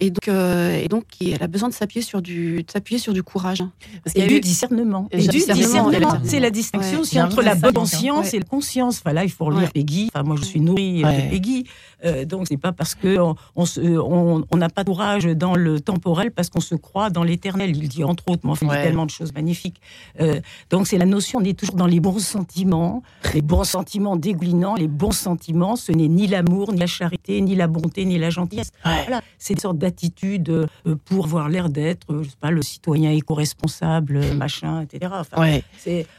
Et 0.00 0.10
donc, 0.10 0.28
euh, 0.28 0.80
et 0.82 0.88
donc, 0.88 1.04
elle 1.20 1.42
a 1.42 1.46
besoin 1.46 1.68
de 1.68 1.74
s'appuyer 1.74 2.02
sur 2.02 2.20
du, 2.20 2.64
s'appuyer 2.70 2.98
sur 2.98 3.12
du 3.12 3.22
courage. 3.22 3.62
Parce 4.04 4.14
qu'il 4.14 4.22
y 4.22 4.26
a 4.26 4.28
du 4.28 4.40
discernement. 4.40 5.08
Et, 5.10 5.18
du 5.18 5.28
discernement. 5.28 6.18
C'est 6.24 6.40
la 6.40 6.50
distinction 6.50 7.00
aussi 7.00 7.20
entre 7.20 7.42
la 7.42 7.54
bonne 7.54 7.74
conscience 7.74 8.34
et 8.34 8.38
la 8.38 8.44
conscience. 8.44 9.00
Enfin, 9.00 9.12
là, 9.12 9.24
il 9.24 9.30
faut 9.30 9.46
relire 9.46 9.72
Peggy. 9.72 10.10
Enfin, 10.14 10.22
moi, 10.22 10.36
je 10.38 10.44
suis 10.44 10.60
nourrie 10.60 11.02
de 11.02 11.30
Peggy. 11.30 11.64
Euh, 12.04 12.24
donc, 12.24 12.46
c'est 12.48 12.56
pas 12.56 12.72
parce 12.72 12.94
que 12.94 13.18
on 13.18 13.64
n'a 13.64 14.44
on, 14.50 14.56
n'a 14.56 14.68
pas 14.68 14.84
de 14.84 14.90
courage 14.90 15.24
dans 15.24 15.54
le 15.54 15.80
temporel 15.80 16.30
parce 16.30 16.50
qu'on 16.50 16.60
se 16.60 16.74
croit 16.74 17.10
dans 17.10 17.24
l'éternel. 17.24 17.76
Il 17.76 17.88
dit 17.88 18.04
entre 18.04 18.28
autres, 18.28 18.42
mais 18.44 18.50
enfin, 18.50 18.66
il 18.66 18.76
dit 18.76 18.82
tellement 18.82 19.06
de 19.06 19.10
choses 19.10 19.32
magnifiques. 19.32 19.80
Euh, 20.20 20.40
donc, 20.70 20.86
c'est 20.86 20.98
la 20.98 21.06
notion, 21.06 21.38
on 21.40 21.44
est 21.44 21.58
toujours 21.58 21.76
dans 21.76 21.86
les 21.86 22.00
bons 22.00 22.18
sentiments, 22.18 23.02
les 23.34 23.42
bons 23.42 23.64
sentiments 23.64 24.16
dégoulinants, 24.16 24.74
les 24.74 24.88
bons 24.88 25.12
sentiments. 25.12 25.76
Ce 25.76 25.92
n'est 25.92 26.08
ni 26.08 26.26
l'amour, 26.26 26.72
ni 26.72 26.78
la 26.78 26.86
charité, 26.86 27.40
ni 27.40 27.54
la 27.54 27.66
bonté, 27.66 28.04
ni 28.04 28.18
la 28.18 28.30
gentillesse. 28.30 28.70
Voilà, 28.84 29.22
c'est 29.38 29.54
une 29.54 29.60
sorte 29.60 29.78
attitude 29.86 30.50
euh, 30.50 30.66
pour 31.04 31.24
avoir 31.24 31.48
l'air 31.48 31.68
d'être, 31.68 32.06
je 32.22 32.28
sais 32.28 32.36
pas, 32.38 32.50
le 32.50 32.62
citoyen 32.62 33.10
éco-responsable, 33.10 34.18
euh, 34.18 34.34
machin, 34.34 34.82
etc. 34.82 35.12
Enfin, 35.14 35.60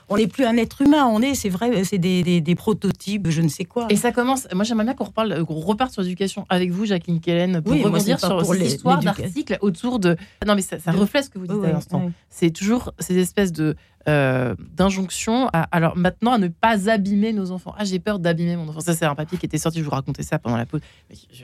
on 0.09 0.17
n'est 0.17 0.27
plus 0.27 0.45
un 0.45 0.57
être 0.57 0.81
humain, 0.81 1.05
on 1.05 1.21
est, 1.21 1.35
c'est 1.35 1.49
vrai, 1.49 1.83
c'est 1.83 1.97
des, 1.97 2.41
des, 2.41 2.55
prototypes, 2.55 3.29
je 3.29 3.41
ne 3.41 3.49
sais 3.49 3.65
quoi. 3.65 3.87
Et 3.89 3.95
ça 3.95 4.11
commence. 4.11 4.47
Moi, 4.53 4.63
j'aimerais 4.63 4.85
bien 4.85 4.93
qu'on 4.95 5.05
reparle, 5.05 5.45
qu'on 5.45 5.59
reparte 5.59 5.91
sur 5.91 6.01
l'éducation 6.01 6.45
avec 6.49 6.71
vous, 6.71 6.85
Jacqueline 6.85 7.19
Kellen, 7.19 7.61
pour 7.61 7.73
rebondir 7.73 8.19
sur 8.19 8.45
cette 8.45 8.65
histoire 8.65 8.99
d'articles 8.99 9.57
autour 9.61 9.99
de. 9.99 10.17
Non, 10.45 10.55
mais 10.55 10.61
ça, 10.61 10.77
reflète 10.91 11.25
ce 11.25 11.29
que 11.29 11.39
vous 11.39 11.47
dites 11.47 11.63
à 11.63 11.71
l'instant. 11.71 12.11
C'est 12.29 12.51
toujours 12.51 12.93
ces 12.99 13.17
espèces 13.17 13.51
de 13.51 13.75
euh, 14.07 14.55
d'injonction 14.73 15.49
alors 15.51 15.97
maintenant 15.97 16.31
à 16.31 16.37
ne 16.37 16.47
pas 16.47 16.89
abîmer 16.89 17.33
nos 17.33 17.51
enfants. 17.51 17.75
Ah, 17.77 17.83
j'ai 17.83 17.99
peur 17.99 18.19
d'abîmer 18.19 18.55
mon 18.55 18.69
enfant. 18.69 18.79
Ça, 18.79 18.95
c'est 18.95 19.03
un 19.03 19.15
papier 19.15 19.37
qui 19.37 19.45
était 19.45 19.57
sorti. 19.57 19.79
Je 19.79 19.83
vous 19.83 19.91
racontais 19.91 20.23
ça 20.23 20.39
pendant 20.39 20.55
la 20.55 20.65
pause. 20.65 20.79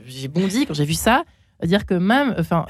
J'ai 0.05 0.29
bondi 0.29 0.65
quand 0.65 0.73
j'ai 0.73 0.85
vu 0.85 0.93
ça 0.93 1.25
dire 1.63 1.85
que 1.85 1.93
même, 1.93 2.35
enfin, 2.37 2.65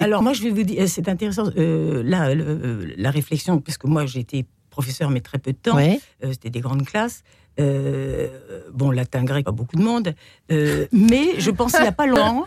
alors, 0.00 0.22
moi 0.22 0.32
je 0.32 0.42
vais 0.42 0.50
vous 0.50 0.62
dire, 0.62 0.88
c'est 0.88 1.08
intéressant 1.08 1.44
euh, 1.56 2.02
là 2.02 2.34
la 2.34 3.10
réflexion 3.10 3.60
parce 3.60 3.78
que 3.78 3.86
moi 3.86 4.06
j'étais 4.06 4.44
professeur 4.70 5.10
mais 5.10 5.20
très 5.20 5.38
peu 5.38 5.52
de 5.52 5.58
temps. 5.58 5.78
Euh, 5.78 5.96
c'était 6.32 6.50
des 6.50 6.60
grandes 6.60 6.84
classes. 6.84 7.22
Euh, 7.60 8.28
bon, 8.72 8.90
latin 8.90 9.24
grec, 9.24 9.44
pas 9.44 9.52
beaucoup 9.52 9.76
de 9.76 9.82
monde, 9.82 10.14
mais 10.50 11.38
je 11.38 11.50
pense 11.50 11.72
il 11.74 11.82
n'y 11.82 11.88
a 11.88 11.92
pas 11.92 12.06
longtemps. 12.06 12.44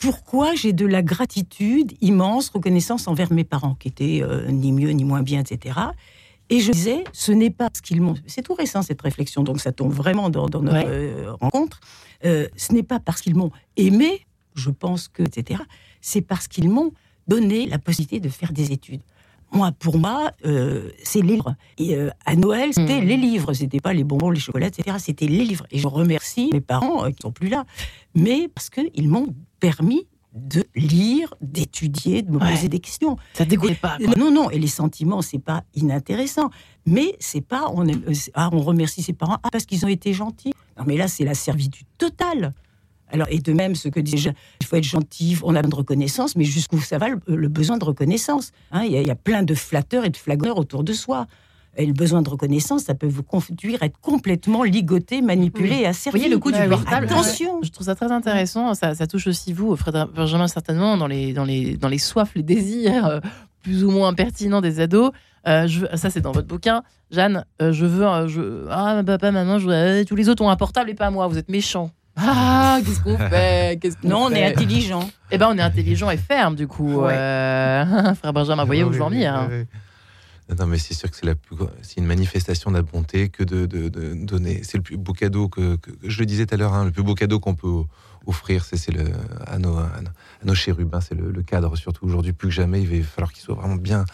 Pourquoi 0.00 0.54
j'ai 0.54 0.72
de 0.72 0.86
la 0.86 1.02
gratitude 1.02 1.92
immense, 2.00 2.48
reconnaissance 2.48 3.06
envers 3.06 3.32
mes 3.32 3.44
parents, 3.44 3.74
qui 3.74 3.88
étaient 3.88 4.22
ni 4.48 4.72
mieux 4.72 4.90
ni 4.90 5.04
moins 5.04 5.22
bien, 5.22 5.40
etc. 5.40 5.78
Et 6.48 6.60
je 6.60 6.72
disais, 6.72 7.04
ce 7.12 7.32
n'est 7.32 7.50
pas 7.50 7.68
ce 7.74 7.82
qu'ils 7.82 8.00
m'ont. 8.00 8.14
C'est 8.26 8.42
tout 8.42 8.54
récent 8.54 8.82
cette 8.82 9.02
réflexion, 9.02 9.42
donc 9.42 9.60
ça 9.60 9.72
tombe 9.72 9.92
vraiment 9.92 10.30
dans, 10.30 10.48
notre 10.48 11.34
rencontre. 11.40 11.80
ce 12.22 12.72
n'est 12.72 12.82
pas 12.82 12.98
parce 12.98 13.20
qu'ils 13.20 13.36
m'ont 13.36 13.52
aimé 13.76 14.26
je 14.54 14.70
pense 14.70 15.08
que, 15.08 15.22
etc., 15.22 15.60
c'est 16.00 16.22
parce 16.22 16.48
qu'ils 16.48 16.68
m'ont 16.68 16.92
donné 17.28 17.66
la 17.66 17.78
possibilité 17.78 18.20
de 18.20 18.28
faire 18.28 18.52
des 18.52 18.72
études. 18.72 19.02
Moi, 19.52 19.72
pour 19.72 19.98
moi, 19.98 20.30
euh, 20.46 20.90
c'est 21.02 21.22
les 21.22 21.34
livres. 21.34 21.56
Et 21.76 21.96
euh, 21.96 22.10
à 22.24 22.36
Noël, 22.36 22.72
c'était 22.72 23.00
hmm. 23.00 23.04
les 23.04 23.16
livres. 23.16 23.52
C'était 23.52 23.80
pas 23.80 23.92
les 23.92 24.04
bonbons, 24.04 24.30
les 24.30 24.38
chocolats, 24.38 24.68
etc. 24.68 24.96
C'était 25.00 25.26
les 25.26 25.44
livres. 25.44 25.66
Et 25.72 25.78
je 25.78 25.88
remercie 25.88 26.50
mes 26.52 26.60
parents 26.60 27.04
euh, 27.04 27.10
qui 27.10 27.22
sont 27.22 27.32
plus 27.32 27.48
là, 27.48 27.64
mais 28.14 28.48
parce 28.48 28.70
qu'ils 28.70 29.08
m'ont 29.08 29.34
permis 29.58 30.06
de 30.32 30.64
lire, 30.76 31.34
d'étudier, 31.40 32.22
de 32.22 32.30
me 32.30 32.38
poser 32.38 32.68
des 32.68 32.78
questions. 32.78 33.16
Ça 33.34 33.44
dégoûte 33.44 33.80
pas. 33.80 33.98
Non, 34.16 34.30
non. 34.30 34.50
Et 34.50 34.60
les 34.60 34.68
sentiments, 34.68 35.22
c'est 35.22 35.40
pas 35.40 35.64
inintéressant. 35.74 36.50
Mais 36.86 37.16
c'est 37.18 37.40
pas 37.40 37.66
on, 37.74 37.84
ah, 38.34 38.50
on 38.52 38.60
remercie 38.60 39.02
ses 39.02 39.12
parents 39.12 39.38
ah, 39.42 39.48
parce 39.50 39.66
qu'ils 39.66 39.84
ont 39.84 39.88
été 39.88 40.12
gentils. 40.12 40.52
Non, 40.78 40.84
mais 40.86 40.96
là, 40.96 41.08
c'est 41.08 41.24
la 41.24 41.34
servitude 41.34 41.86
totale. 41.98 42.52
Alors, 43.12 43.26
et 43.30 43.38
de 43.38 43.52
même, 43.52 43.74
ce 43.74 43.88
que 43.88 44.00
disait, 44.00 44.32
il 44.60 44.66
faut 44.66 44.76
être 44.76 44.84
gentil, 44.84 45.36
on 45.42 45.54
a 45.54 45.62
besoin 45.62 45.70
de 45.70 45.74
reconnaissance, 45.76 46.36
mais 46.36 46.44
jusqu'où 46.44 46.80
ça 46.80 46.98
va 46.98 47.08
le, 47.08 47.48
besoin 47.48 47.78
de 47.78 47.84
reconnaissance 47.84 48.52
hein, 48.72 48.82
il, 48.84 48.92
y 48.92 49.10
a, 49.10 49.14
plein 49.14 49.42
de 49.42 49.54
flatteurs 49.54 50.04
et 50.04 50.10
de 50.10 50.16
flagonneurs 50.16 50.58
autour 50.58 50.84
de 50.84 50.92
soi. 50.92 51.26
Et 51.76 51.86
le 51.86 51.92
besoin 51.92 52.20
de 52.20 52.28
reconnaissance, 52.28 52.82
ça 52.82 52.94
peut 52.94 53.06
vous 53.06 53.22
conduire 53.22 53.82
à 53.82 53.86
être 53.86 53.98
complètement 54.00 54.64
ligoté, 54.64 55.22
manipulé 55.22 55.76
et 55.76 55.86
asservi. 55.86 56.18
Vous 56.18 56.22
voyez 56.22 56.34
le 56.34 56.40
coup 56.40 56.50
du 56.50 56.68
portable. 56.68 57.06
Attention. 57.06 57.60
Je 57.62 57.70
trouve 57.70 57.86
ça 57.86 57.94
très 57.94 58.10
intéressant. 58.10 58.74
Ça, 58.74 58.94
touche 59.06 59.28
aussi 59.28 59.52
vous, 59.52 59.76
Frédéric 59.76 60.12
Benjamin, 60.12 60.48
certainement, 60.48 60.96
dans 60.96 61.06
les, 61.06 61.32
dans 61.32 61.44
les, 61.44 61.76
dans 61.76 61.88
les 61.88 61.98
soifs, 61.98 62.32
les 62.34 62.42
désirs 62.42 63.06
euh, 63.06 63.20
plus 63.62 63.84
ou 63.84 63.90
moins 63.90 64.12
pertinents 64.14 64.60
des 64.60 64.80
ados. 64.80 65.12
Euh, 65.46 65.68
je, 65.68 65.86
ça, 65.94 66.10
c'est 66.10 66.20
dans 66.20 66.32
votre 66.32 66.48
bouquin. 66.48 66.82
Jeanne, 67.12 67.44
euh, 67.62 67.72
je 67.72 67.86
veux. 67.86 68.04
je, 68.26 68.66
ah, 68.68 69.02
papa, 69.06 69.30
maman, 69.30 69.58
je, 69.58 70.02
tous 70.04 70.16
les 70.16 70.28
autres 70.28 70.42
ont 70.42 70.50
un 70.50 70.56
portable 70.56 70.90
et 70.90 70.94
pas 70.94 71.10
moi. 71.10 71.28
Vous 71.28 71.38
êtes 71.38 71.48
méchant. 71.48 71.92
Ah, 72.16 72.80
qu'est-ce 72.84 73.00
qu'on 73.00 73.16
fait 73.30 73.80
Non, 74.04 74.24
on 74.24 74.30
est 74.30 74.44
intelligent. 74.44 75.08
Eh 75.30 75.38
ben, 75.38 75.48
on 75.50 75.58
est 75.58 75.62
intelligent 75.62 76.10
et 76.10 76.16
ferme, 76.16 76.54
du 76.54 76.66
coup. 76.66 77.04
Euh, 77.04 78.14
frère 78.14 78.32
Benjamin, 78.32 78.62
vous 78.62 78.66
voyez 78.66 78.84
où 78.84 78.92
je 78.92 78.98
veux 78.98 79.08
venir. 79.08 79.48
Non, 80.58 80.66
mais 80.66 80.78
c'est 80.78 80.94
sûr 80.94 81.08
que 81.08 81.16
c'est 81.16 81.26
la 81.26 81.36
plus, 81.36 81.56
c'est 81.82 81.98
une 81.98 82.06
manifestation 82.06 82.72
de 82.72 82.76
la 82.76 82.82
bonté 82.82 83.28
que 83.28 83.44
de, 83.44 83.66
de, 83.66 83.88
donner. 84.24 84.62
C'est 84.64 84.78
le 84.78 84.82
plus 84.82 84.96
beau 84.96 85.12
cadeau 85.12 85.48
que, 85.48 85.78
je 86.02 86.18
le 86.18 86.26
disais 86.26 86.44
tout 86.44 86.54
à 86.54 86.58
l'heure, 86.58 86.74
hein, 86.74 86.84
le 86.84 86.90
plus 86.90 87.04
beau 87.04 87.14
cadeau 87.14 87.38
qu'on 87.38 87.54
peut 87.54 87.84
offrir, 88.26 88.64
c'est, 88.64 88.90
le 88.90 89.04
à 89.46 89.58
nos, 89.58 89.78
à 89.78 89.90
nos 90.44 90.54
chérubins, 90.54 91.00
c'est 91.00 91.14
le, 91.14 91.30
le, 91.30 91.42
cadre 91.42 91.76
surtout 91.76 92.04
aujourd'hui 92.04 92.32
plus 92.32 92.48
que 92.48 92.54
jamais. 92.54 92.82
Il 92.82 93.00
va 93.00 93.06
falloir 93.06 93.32
qu'il 93.32 93.42
soit 93.42 93.54
vraiment 93.54 93.76
bien 93.76 94.04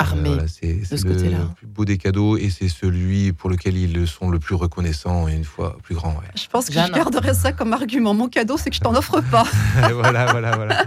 armé 0.00 0.36
c'est, 0.46 0.80
c'est 0.84 1.04
le 1.04 1.14
plus 1.54 1.66
beau 1.66 1.84
des 1.84 1.98
cadeaux 1.98 2.36
et 2.36 2.50
c'est 2.50 2.68
celui 2.68 3.32
pour 3.32 3.50
lequel 3.50 3.76
ils 3.76 4.06
sont 4.06 4.30
le 4.30 4.38
plus 4.38 4.54
reconnaissants 4.54 5.28
et 5.28 5.34
une 5.34 5.44
fois 5.44 5.76
plus 5.82 5.94
grand. 5.94 6.14
Je 6.34 6.46
pense 6.48 6.66
que 6.66 6.72
je 6.72 6.92
garderai 6.92 7.34
ça 7.34 7.52
comme 7.52 7.72
argument. 7.72 8.14
Mon 8.14 8.28
cadeau, 8.28 8.56
c'est 8.56 8.70
que 8.70 8.76
je 8.76 8.80
t'en 8.80 8.94
offre 8.94 9.20
pas. 9.20 9.44
voilà, 9.92 10.26
voilà, 10.26 10.56
voilà. 10.56 10.84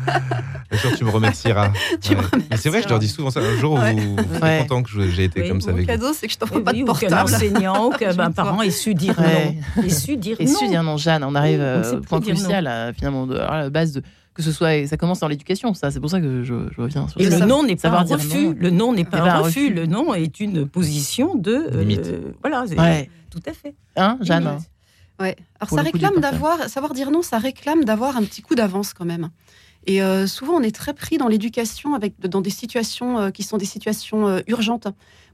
Bien 0.70 0.80
sûr, 0.80 0.97
tu 0.97 1.03
me 1.05 1.09
remercieras. 1.09 1.72
c'est 2.01 2.70
vrai, 2.70 2.82
je 2.82 2.89
leur 2.89 2.99
dis 2.99 3.07
souvent 3.07 3.30
ça. 3.30 3.39
Un 3.39 3.57
jour, 3.57 3.74
ouais. 3.74 3.93
vous, 3.93 4.16
vous 4.16 4.45
êtes 4.45 4.68
content 4.68 4.84
que 4.84 5.09
j'ai 5.09 5.26
été 5.26 5.47
comme 5.47 5.61
ça 5.61 5.72
avec 5.72 5.88
Mon 5.88 5.93
cadeau, 5.93 6.14
c'est 6.14 6.28
que 6.28 6.34
je 6.34 6.38
t'offre 6.38 6.59
pas 6.59 6.74
de 6.74 6.84
portable. 6.84 7.11
Qu'un 7.11 7.24
enseignant, 7.24 7.89
qu'un 7.91 8.32
parent 8.32 8.61
ait 8.61 8.72
su 8.72 8.95
dire 8.95 9.16
non. 9.20 9.84
Ait 9.84 9.89
su 9.89 10.18
dire 10.18 10.38
non. 10.39 10.47
su 10.47 10.68
dire 10.68 10.84
non, 10.84 10.97
Jeanne. 10.97 11.24
On 11.24 11.36
arrive 11.36 11.61
au 11.93 11.97
point 12.01 12.22
crucial, 12.22 12.93
finalement, 12.97 13.30
à 13.30 13.59
la 13.59 13.70
base 13.70 13.93
de 13.93 14.03
que 14.34 14.41
ce 14.41 14.51
soit 14.51 14.88
ça 14.88 14.97
commence 14.97 15.19
dans 15.19 15.27
l'éducation 15.27 15.73
ça 15.73 15.91
c'est 15.91 15.99
pour 15.99 16.09
ça 16.09 16.19
que 16.19 16.43
je, 16.43 16.53
je 16.71 16.81
reviens 16.81 17.07
sur 17.07 17.21
et 17.21 17.29
le 17.29 17.39
non 17.39 17.63
n'est 17.63 17.75
pas 17.75 17.89
un 17.89 18.03
refus 18.03 18.53
le 18.53 18.69
non 18.69 18.93
n'est 18.93 19.05
pas 19.05 19.19
un 19.19 19.39
refus. 19.39 19.73
le 19.73 19.86
non 19.86 20.13
est 20.13 20.39
une 20.39 20.67
position 20.67 21.36
de 21.36 21.51
euh, 21.51 21.84
limite. 21.84 22.11
voilà 22.41 22.65
tout 23.29 23.41
à 23.47 23.53
fait. 23.53 23.73
Hein 23.95 24.17
Jeanne 24.21 24.59
ouais. 25.19 25.36
Alors 25.59 25.69
ça 25.69 25.81
réclame 25.81 26.19
d'avoir 26.19 26.69
savoir 26.69 26.93
dire 26.93 27.09
non 27.09 27.21
ça 27.21 27.39
réclame 27.39 27.84
d'avoir 27.84 28.15
un 28.17 28.23
petit 28.23 28.41
coup 28.41 28.55
d'avance 28.55 28.93
quand 28.93 29.05
même. 29.05 29.29
Et 29.86 30.01
euh, 30.01 30.27
souvent, 30.27 30.53
on 30.53 30.61
est 30.61 30.73
très 30.73 30.93
pris 30.93 31.17
dans 31.17 31.27
l'éducation 31.27 31.93
avec 31.93 32.17
dans 32.21 32.39
des 32.39 32.49
situations 32.49 33.19
euh, 33.19 33.29
qui 33.31 33.43
sont 33.43 33.57
des 33.57 33.65
situations 33.65 34.41
urgentes. 34.47 34.88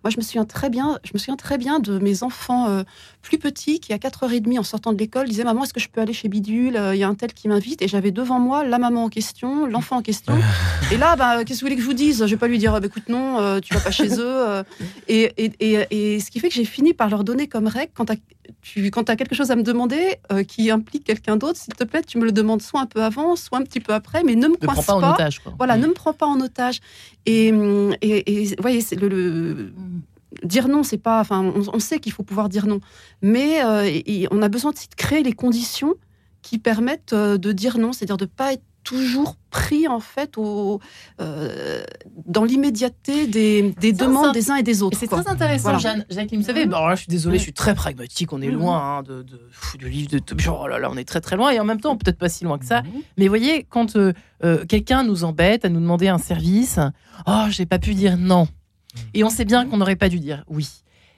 Moi, 0.03 0.11
je 0.11 0.17
me 0.17 0.21
souviens 0.21 0.45
très 0.45 0.69
bien, 0.69 0.97
je 1.03 1.11
me 1.13 1.19
souviens 1.19 1.35
très 1.35 1.57
bien 1.57 1.79
de 1.79 1.99
mes 1.99 2.23
enfants 2.23 2.69
euh, 2.69 2.83
plus 3.21 3.37
petits 3.37 3.79
qui, 3.79 3.91
à 3.91 3.97
4h30 3.97 4.59
en 4.59 4.63
sortant 4.63 4.93
de 4.93 4.97
l'école, 4.97 5.27
disaient 5.27 5.43
Maman, 5.43 5.63
est-ce 5.63 5.73
que 5.73 5.79
je 5.79 5.89
peux 5.89 5.99
aller 5.99 6.13
chez 6.13 6.29
Bidule? 6.29 6.79
Il 6.93 6.97
y 6.97 7.03
a 7.03 7.07
un 7.07 7.15
tel 7.15 7.33
qui 7.33 7.47
m'invite. 7.47 7.81
Et 7.81 7.87
j'avais 7.87 8.11
devant 8.11 8.39
moi 8.39 8.63
la 8.63 8.79
maman 8.79 9.05
en 9.05 9.09
question, 9.09 9.65
l'enfant 9.65 9.97
en 9.97 10.01
question. 10.01 10.33
et 10.91 10.97
là, 10.97 11.15
bah, 11.15 11.43
qu'est-ce 11.43 11.59
que 11.59 11.65
vous 11.65 11.67
voulez 11.67 11.75
que 11.75 11.81
je 11.81 11.87
vous 11.87 11.93
dise? 11.93 12.25
Je 12.25 12.31
vais 12.31 12.37
pas 12.37 12.47
lui 12.47 12.57
dire 12.57 12.71
bah, 12.79 12.85
Écoute, 12.85 13.09
non, 13.09 13.39
euh, 13.39 13.59
tu 13.59 13.73
vas 13.73 13.81
pas 13.81 13.91
chez 13.91 14.19
eux. 14.19 14.49
Euh. 14.49 14.63
Et, 15.07 15.33
et, 15.37 15.87
et, 15.89 16.19
ce 16.19 16.29
qui 16.29 16.39
fait 16.39 16.49
que 16.49 16.53
j'ai 16.53 16.65
fini 16.65 16.93
par 16.93 17.09
leur 17.09 17.23
donner 17.23 17.47
comme 17.47 17.67
règle 17.67 17.91
quand 17.95 18.11
tu 18.61 18.91
quand 18.91 19.09
as 19.09 19.15
quelque 19.15 19.33
chose 19.33 19.49
à 19.51 19.55
me 19.55 19.63
demander 19.63 20.17
qui 20.47 20.69
implique 20.69 21.03
quelqu'un 21.03 21.35
d'autre, 21.35 21.57
s'il 21.57 21.73
te 21.73 21.83
plaît, 21.83 22.01
tu 22.03 22.17
me 22.17 22.25
le 22.25 22.31
demandes 22.31 22.61
soit 22.61 22.81
un 22.81 22.85
peu 22.85 23.01
avant, 23.03 23.35
soit 23.35 23.57
un 23.57 23.63
petit 23.63 23.79
peu 23.79 23.93
après, 23.93 24.23
mais 24.23 24.35
ne 24.35 24.47
me 24.47 24.55
coince 24.55 24.85
pas. 24.85 24.93
En 24.93 25.13
otage, 25.13 25.41
Voilà, 25.57 25.77
ne 25.77 25.87
me 25.87 25.93
prends 25.93 26.13
pas 26.13 26.27
en 26.27 26.39
otage. 26.39 26.79
Et, 27.25 27.47
et, 28.01 28.55
voyez, 28.59 28.83
le, 28.99 29.07
le, 29.07 29.73
dire 30.43 30.67
non, 30.67 30.83
c'est 30.83 30.97
pas. 30.97 31.19
Enfin, 31.19 31.53
on, 31.73 31.79
sait 31.79 31.99
qu'il 31.99 32.11
faut 32.11 32.23
pouvoir 32.23 32.49
dire 32.49 32.65
non, 32.65 32.79
mais 33.21 33.63
euh, 33.63 34.27
on 34.31 34.41
a 34.41 34.49
besoin 34.49 34.71
de 34.71 34.77
créer 34.95 35.23
les 35.23 35.33
conditions 35.33 35.95
qui 36.41 36.57
permettent 36.57 37.13
euh, 37.13 37.37
de 37.37 37.51
dire 37.51 37.77
non, 37.77 37.93
c'est-à-dire 37.93 38.17
de 38.17 38.25
pas 38.25 38.53
être 38.53 38.63
toujours 38.83 39.35
pris 39.51 39.87
en 39.87 39.99
fait 39.99 40.37
au, 40.37 40.79
euh, 41.19 41.83
dans 42.25 42.45
l'immédiateté 42.45 43.27
des, 43.27 43.73
des 43.79 43.91
demandes 43.91 44.33
des 44.33 44.49
uns 44.49 44.55
et 44.55 44.63
des 44.63 44.81
autres. 44.81 44.97
C'est 44.97 45.07
très 45.07 45.27
intéressant, 45.27 45.77
Jeanne. 45.77 46.05
Jacqueline, 46.09 46.39
vous 46.39 46.47
savez, 46.47 46.65
bon, 46.65 46.87
là, 46.87 46.95
je 46.95 47.01
suis 47.01 47.09
désolée, 47.09 47.37
je 47.37 47.43
suis 47.43 47.53
très 47.53 47.75
pragmatique, 47.75 48.31
on 48.31 48.41
est 48.41 48.49
loin 48.49 48.99
hein, 48.99 49.03
de, 49.03 49.21
de, 49.21 49.39
du 49.77 49.89
livre 49.89 50.09
de 50.09 50.21
oh 50.49 50.67
là 50.67 50.79
là, 50.79 50.89
on 50.89 50.97
est 50.97 51.03
très 51.03 51.21
très 51.21 51.35
loin, 51.35 51.51
et 51.51 51.59
en 51.59 51.65
même 51.65 51.81
temps, 51.81 51.97
peut-être 51.97 52.17
pas 52.17 52.29
si 52.29 52.45
loin 52.45 52.57
que 52.57 52.65
ça. 52.65 52.81
Mais 53.17 53.25
vous 53.25 53.31
voyez, 53.31 53.63
quand 53.69 53.97
quelqu'un 54.67 55.03
nous 55.03 55.23
embête 55.23 55.65
à 55.65 55.69
nous 55.69 55.81
demander 55.81 56.07
un 56.07 56.17
service, 56.17 56.79
oh, 57.27 57.45
j'ai 57.49 57.65
pas 57.65 57.79
pu 57.79 57.93
dire 57.93 58.17
non. 58.17 58.47
Mm. 58.93 58.99
Et 59.13 59.23
on 59.23 59.29
sait 59.29 59.45
bien 59.45 59.65
qu'on 59.65 59.77
n'aurait 59.77 59.95
pas 59.95 60.09
dû 60.09 60.19
dire 60.19 60.43
oui. 60.47 60.67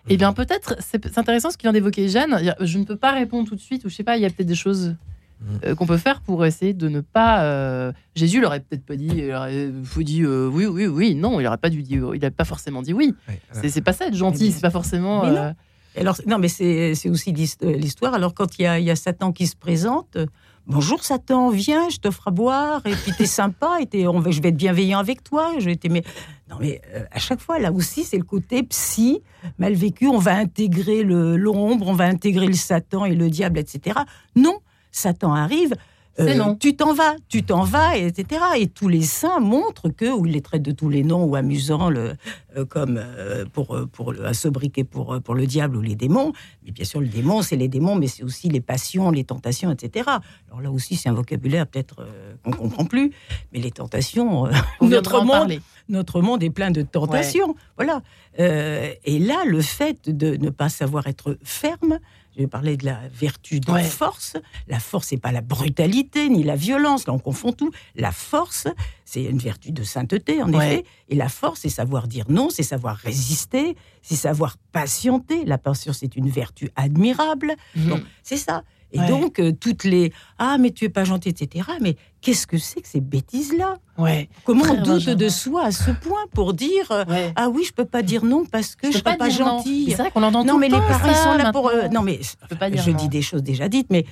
Eh 0.10 0.18
bien, 0.18 0.34
peut-être, 0.34 0.76
c'est 0.80 1.18
intéressant 1.18 1.52
ce 1.52 1.58
qu'il 1.58 1.66
vient 1.68 1.74
d'évoquer 1.74 2.10
Jeanne. 2.10 2.56
Je 2.60 2.78
ne 2.80 2.84
peux 2.86 2.96
pas 2.96 3.12
répondre 3.12 3.48
tout 3.48 3.56
de 3.56 3.62
suite, 3.62 3.86
ou 3.86 3.90
je 3.90 3.96
sais 3.96 4.04
pas, 4.04 4.18
il 4.18 4.24
y 4.24 4.26
a 4.26 4.30
peut-être 4.30 4.48
des 4.48 4.56
choses 4.56 4.96
mm. 5.42 5.46
euh, 5.66 5.76
qu'on 5.76 5.86
peut 5.86 5.98
faire 5.98 6.22
pour 6.22 6.46
essayer 6.46 6.74
de 6.74 6.90
ne 6.90 7.02
pas. 7.02 7.44
Euh, 7.44 7.92
Jésus 8.16 8.42
l'aurait 8.42 8.62
peut-être 8.62 8.86
pas 8.86 8.96
dit, 8.96 9.12
il 9.14 9.32
aurait 9.34 9.70
dit 9.98 10.24
euh, 10.24 10.50
oui, 10.52 10.66
oui, 10.66 10.88
oui, 10.88 11.16
non, 11.16 11.40
il 11.40 11.44
n'aurait 11.44 11.58
pas 11.58 11.70
dû 11.70 11.84
dire, 11.84 12.16
il 12.16 12.22
n'a 12.22 12.32
pas 12.32 12.46
forcément 12.46 12.82
dit 12.82 12.94
oui. 12.94 13.14
c'est 13.52 13.82
pas 13.82 13.94
ça 13.94 14.08
être 14.08 14.16
gentil, 14.16 14.52
c'est 14.52 14.62
pas 14.62 14.72
forcément. 14.72 15.26
non. 15.26 15.56
Alors, 15.98 16.16
non, 16.26 16.38
mais 16.38 16.48
c'est 16.48 17.10
aussi 17.10 17.34
l'histoire. 17.34 18.14
Alors, 18.14 18.34
quand 18.34 18.58
il 18.60 18.64
y, 18.64 18.92
a, 18.92 18.96
Satan 18.96 19.34
qui 19.34 19.46
se 19.46 19.58
présente, 19.58 20.18
bonjour 20.66 21.04
Satan, 21.04 21.50
viens, 21.50 21.90
je 21.90 21.98
t'offre 21.98 22.30
à 22.30 22.32
boire, 22.32 22.82
et 22.86 22.94
puis 22.94 23.12
t'es 23.18 23.26
sympa, 23.26 23.80
et 23.92 24.08
on 24.08 24.32
je 24.32 24.42
vais 24.42 24.50
être 24.50 24.58
bienveillant 24.58 25.00
avec 25.00 25.22
toi, 25.22 25.52
je 25.60 25.66
vais 25.66 25.76
t'aimer. 25.76 26.04
Non 26.52 26.58
mais 26.60 26.82
euh, 26.94 27.06
à 27.12 27.20
chaque 27.20 27.40
fois, 27.40 27.60
là 27.60 27.72
aussi, 27.72 28.04
c'est 28.04 28.18
le 28.18 28.26
côté 28.26 28.62
psy, 28.64 29.22
mal 29.58 29.74
vécu, 29.74 30.08
on 30.08 30.18
va 30.18 30.36
intégrer 30.36 31.04
l'ombre, 31.04 31.88
on 31.88 31.94
va 31.94 32.04
intégrer 32.04 32.46
le 32.46 32.54
Satan 32.54 33.06
et 33.06 33.16
le 33.16 33.30
diable, 33.30 33.58
etc. 33.58 34.02
Non, 34.36 34.60
Satan 34.92 35.34
arrive, 35.34 35.76
euh, 36.20 36.56
tu 36.60 36.76
t'en 36.76 36.94
vas, 36.94 37.16
tu 37.30 37.44
t'en 37.44 37.64
vas, 37.64 37.98
etc. 37.98 38.42
Et 38.58 38.68
tous 38.68 38.90
les 38.90 39.02
saints 39.02 39.40
montrent 39.40 39.90
que, 39.90 40.06
ou 40.06 40.26
ils 40.26 40.34
les 40.34 40.42
traitent 40.42 40.62
de 40.62 40.72
tous 40.72 40.90
les 40.90 41.04
noms 41.04 41.24
ou 41.24 41.36
amusants, 41.36 41.90
le, 41.90 42.16
euh, 42.58 42.66
comme 42.66 42.98
euh, 43.02 43.46
pour, 43.46 43.80
pour 43.92 44.14
un 44.24 44.34
sobriquet 44.34 44.84
pour, 44.84 45.22
pour 45.22 45.36
le 45.36 45.46
diable 45.48 45.78
ou 45.78 45.82
les 45.82 45.96
démons. 45.96 46.34
Mais 46.66 46.72
bien 46.72 46.86
sûr, 46.86 47.00
le 47.00 47.08
démon, 47.08 47.42
c'est 47.42 47.56
les 47.56 47.70
démons, 47.70 47.96
mais 47.96 48.08
c'est 48.08 48.24
aussi 48.24 48.50
les 48.50 48.62
passions, 48.62 49.10
les 49.10 49.24
tentations, 49.24 49.72
etc. 49.72 50.10
Alors 50.50 50.62
là 50.62 50.72
aussi, 50.72 50.96
c'est 50.96 51.10
un 51.10 51.14
vocabulaire 51.14 51.66
peut-être 51.66 52.06
qu'on 52.44 52.52
comprend 52.52 52.86
plus, 52.86 53.12
mais 53.54 53.60
les 53.60 53.72
tentations, 53.72 54.48
notre 54.82 55.24
monde, 55.24 55.54
notre 55.88 56.22
monde 56.22 56.44
est 56.44 56.50
plein 56.50 56.72
de 56.72 56.82
tentations. 56.82 57.56
Voilà. 57.78 58.02
et 58.38 59.20
là, 59.20 59.44
le 59.46 59.62
fait 59.62 60.10
de 60.10 60.36
ne 60.36 60.50
pas 60.50 60.70
savoir 60.70 61.08
être 61.08 61.38
ferme, 61.44 62.00
je 62.42 62.46
vais 62.48 62.50
parler 62.50 62.76
de 62.76 62.86
la 62.86 63.00
vertu 63.14 63.60
de 63.60 63.72
la 63.72 63.84
force. 63.84 64.36
La 64.68 64.80
force, 64.80 65.12
n'est 65.12 65.20
pas 65.20 65.32
la 65.32 65.42
brutalité 65.42 66.28
ni 66.28 66.44
la 66.44 66.56
violence. 66.56 67.06
Là, 67.06 67.14
on 67.14 67.20
confond 67.20 67.52
tout. 67.52 67.72
La 67.96 68.12
force, 68.12 68.68
c'est 69.06 69.24
une 69.24 69.38
vertu 69.38 69.72
de 69.72 69.84
sainteté, 69.84 70.42
en 70.42 70.52
effet. 70.52 70.84
Et 71.10 71.16
la 71.16 71.30
force, 71.30 71.62
c'est 71.62 71.70
savoir 71.70 72.08
dire 72.08 72.26
non, 72.30 72.50
c'est 72.50 72.64
savoir 72.64 72.98
résister, 72.98 73.76
c'est 74.02 74.16
savoir 74.16 74.58
patienter. 74.72 75.46
La 75.46 75.60
patience, 75.60 76.00
c'est 76.00 76.16
une 76.16 76.30
vertu 76.30 76.72
admirable. 76.76 77.56
Mhm. 77.76 78.04
c'est 78.24 78.38
ça. 78.38 78.64
Et 78.94 79.00
donc, 79.00 79.40
euh, 79.40 79.52
toutes 79.52 79.84
les 79.84 80.12
Ah, 80.38 80.58
mais 80.60 80.72
tu 80.72 80.86
es 80.86 80.90
pas 80.90 81.04
gentil, 81.04 81.30
etc. 81.30 81.66
Mais 81.82 81.96
qu'est-ce 82.22 82.46
que 82.46 82.58
c'est 82.58 82.82
que 82.82 82.88
ces 82.88 83.00
bêtises-là? 83.00 83.78
Ouais. 83.98 84.30
Comment 84.46 84.66
on 84.70 84.82
doute 84.82 85.10
de 85.10 85.30
soi 85.30 85.66
à 85.66 85.72
ce 85.72 85.92
point 85.92 86.26
pour 86.34 86.54
dire 86.54 86.92
euh, 86.92 87.30
Ah 87.36 87.50
oui, 87.50 87.64
je 87.64 87.72
peux 87.72 87.86
pas 87.86 88.02
dire 88.02 88.26
non 88.26 88.46
parce 88.46 88.76
que 88.76 88.88
je, 88.88 88.88
ne 88.88 88.94
suis 88.94 89.04
pas, 89.04 89.30
gentil. 89.30 89.88
C'est 89.90 89.98
vrai 89.98 90.12
qu'on 90.12 90.24
entend 90.24 90.44
Non, 90.44 90.58
mais 90.58 90.70
les 90.70 90.78
parents 90.78 91.14
sont 91.14 91.38
là 91.38 91.52
pour. 91.52 91.70
Euh, 91.70 91.88
non, 91.90 92.02
mais 92.02 92.20
je, 92.52 92.92
dis 92.92 93.10
des 93.10 93.22
choses 93.22 93.44
déjà 93.44 93.70
dites, 93.70 93.88
mais. 93.90 94.06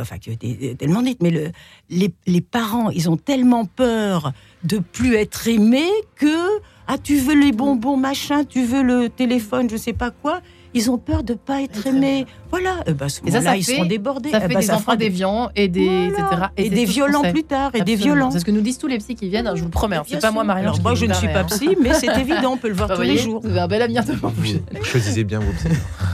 enfin, 0.00 0.18
qui 0.18 0.30
ont 0.30 0.34
été 0.34 0.74
tellement 0.76 1.02
dites, 1.02 1.22
mais 1.22 1.30
le, 1.30 1.50
les, 1.88 2.12
les 2.26 2.40
parents, 2.40 2.90
ils 2.90 3.08
ont 3.08 3.16
tellement 3.16 3.64
peur 3.64 4.32
de 4.64 4.78
plus 4.78 5.14
être 5.14 5.48
aimés 5.48 5.90
que. 6.16 6.60
Ah, 6.88 6.98
tu 6.98 7.16
veux 7.16 7.40
les 7.40 7.52
bonbons, 7.52 7.96
machin, 7.96 8.44
tu 8.44 8.64
veux 8.64 8.82
le 8.82 9.08
téléphone, 9.08 9.70
je 9.70 9.76
sais 9.76 9.92
pas 9.92 10.10
quoi 10.10 10.42
ils 10.74 10.90
ont 10.90 10.98
peur 10.98 11.22
de 11.22 11.32
ne 11.32 11.38
pas 11.38 11.62
être 11.62 11.86
aimés. 11.86 12.26
Voilà, 12.50 12.82
euh, 12.88 12.94
bah, 12.94 13.06
et 13.24 13.30
ça, 13.30 13.40
ça 13.40 13.56
ils 13.56 13.64
seront 13.64 13.84
débordés. 13.84 14.30
Ça 14.30 14.38
eh 14.38 14.48
fait 14.48 14.54
bah, 14.54 14.60
des 14.60 14.70
enfants 14.70 14.94
déviants 14.94 15.50
et 15.56 15.68
des, 15.68 16.08
etc. 16.08 16.22
Et, 16.56 16.70
des 16.70 16.84
violents 16.84 17.22
plus 17.22 17.44
tard, 17.44 17.70
et 17.74 17.82
des 17.82 17.96
violents. 17.96 18.30
C'est 18.30 18.40
ce 18.40 18.44
que 18.44 18.50
nous 18.50 18.60
disent 18.60 18.78
tous 18.78 18.86
les 18.86 18.98
psys 18.98 19.14
qui 19.14 19.28
viennent, 19.28 19.50
je 19.54 19.60
vous 19.60 19.66
le 19.66 19.70
promets. 19.70 19.96
Hein. 19.96 20.04
C'est 20.06 20.20
pas 20.20 20.30
moi, 20.30 20.44
Marion. 20.44 20.72
moi, 20.82 20.94
je 20.94 21.06
ne 21.06 21.14
suis 21.14 21.28
pas 21.28 21.44
psy, 21.44 21.76
mais 21.80 21.94
c'est 21.94 22.14
évident, 22.18 22.52
on 22.52 22.56
peut 22.56 22.68
le 22.68 22.74
voir 22.74 22.88
bah, 22.88 22.96
tous 22.96 23.02
les 23.02 23.16
jours. 23.16 23.40
Vous 23.42 23.50
avez 23.50 23.60
un 23.60 23.68
bel 23.68 23.82
avenir 23.82 24.04
devant 24.04 24.28
vous. 24.28 24.44
Choisissez 24.82 25.24
bien 25.24 25.40
vos 25.40 25.52
psys. 25.52 25.68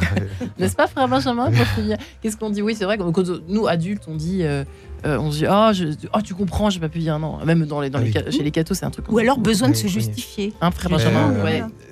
N'est-ce 0.58 0.76
pas, 0.76 0.86
frère 0.86 1.08
Benjamin 1.08 1.50
Qu'est-ce 2.20 2.36
qu'on 2.36 2.50
dit? 2.50 2.62
Oui, 2.62 2.74
c'est 2.76 2.84
vrai 2.84 2.98
que 2.98 3.02
nous, 3.48 3.66
adultes, 3.66 4.04
on 4.08 4.14
dit. 4.14 4.42
Euh, 4.42 4.64
euh, 5.06 5.16
on 5.20 5.30
se 5.30 5.38
dit 5.38 5.46
ah 5.46 5.70
oh, 6.12 6.18
tu 6.24 6.34
comprends 6.34 6.70
j'ai 6.70 6.80
pas 6.80 6.88
pu 6.88 6.98
dire 6.98 7.20
non 7.20 7.38
même 7.44 7.66
dans 7.66 7.80
les, 7.80 7.88
dans 7.88 8.00
les 8.00 8.10
chez 8.10 8.42
les 8.42 8.50
cathos 8.50 8.74
c'est 8.74 8.84
un 8.84 8.90
truc 8.90 9.04
ou 9.12 9.18
alors 9.18 9.38
besoin 9.38 9.68
de 9.68 9.74
se 9.74 9.86
justifier 9.86 10.52
un 10.60 10.72
frère 10.72 10.90
Benjamin? 10.90 11.32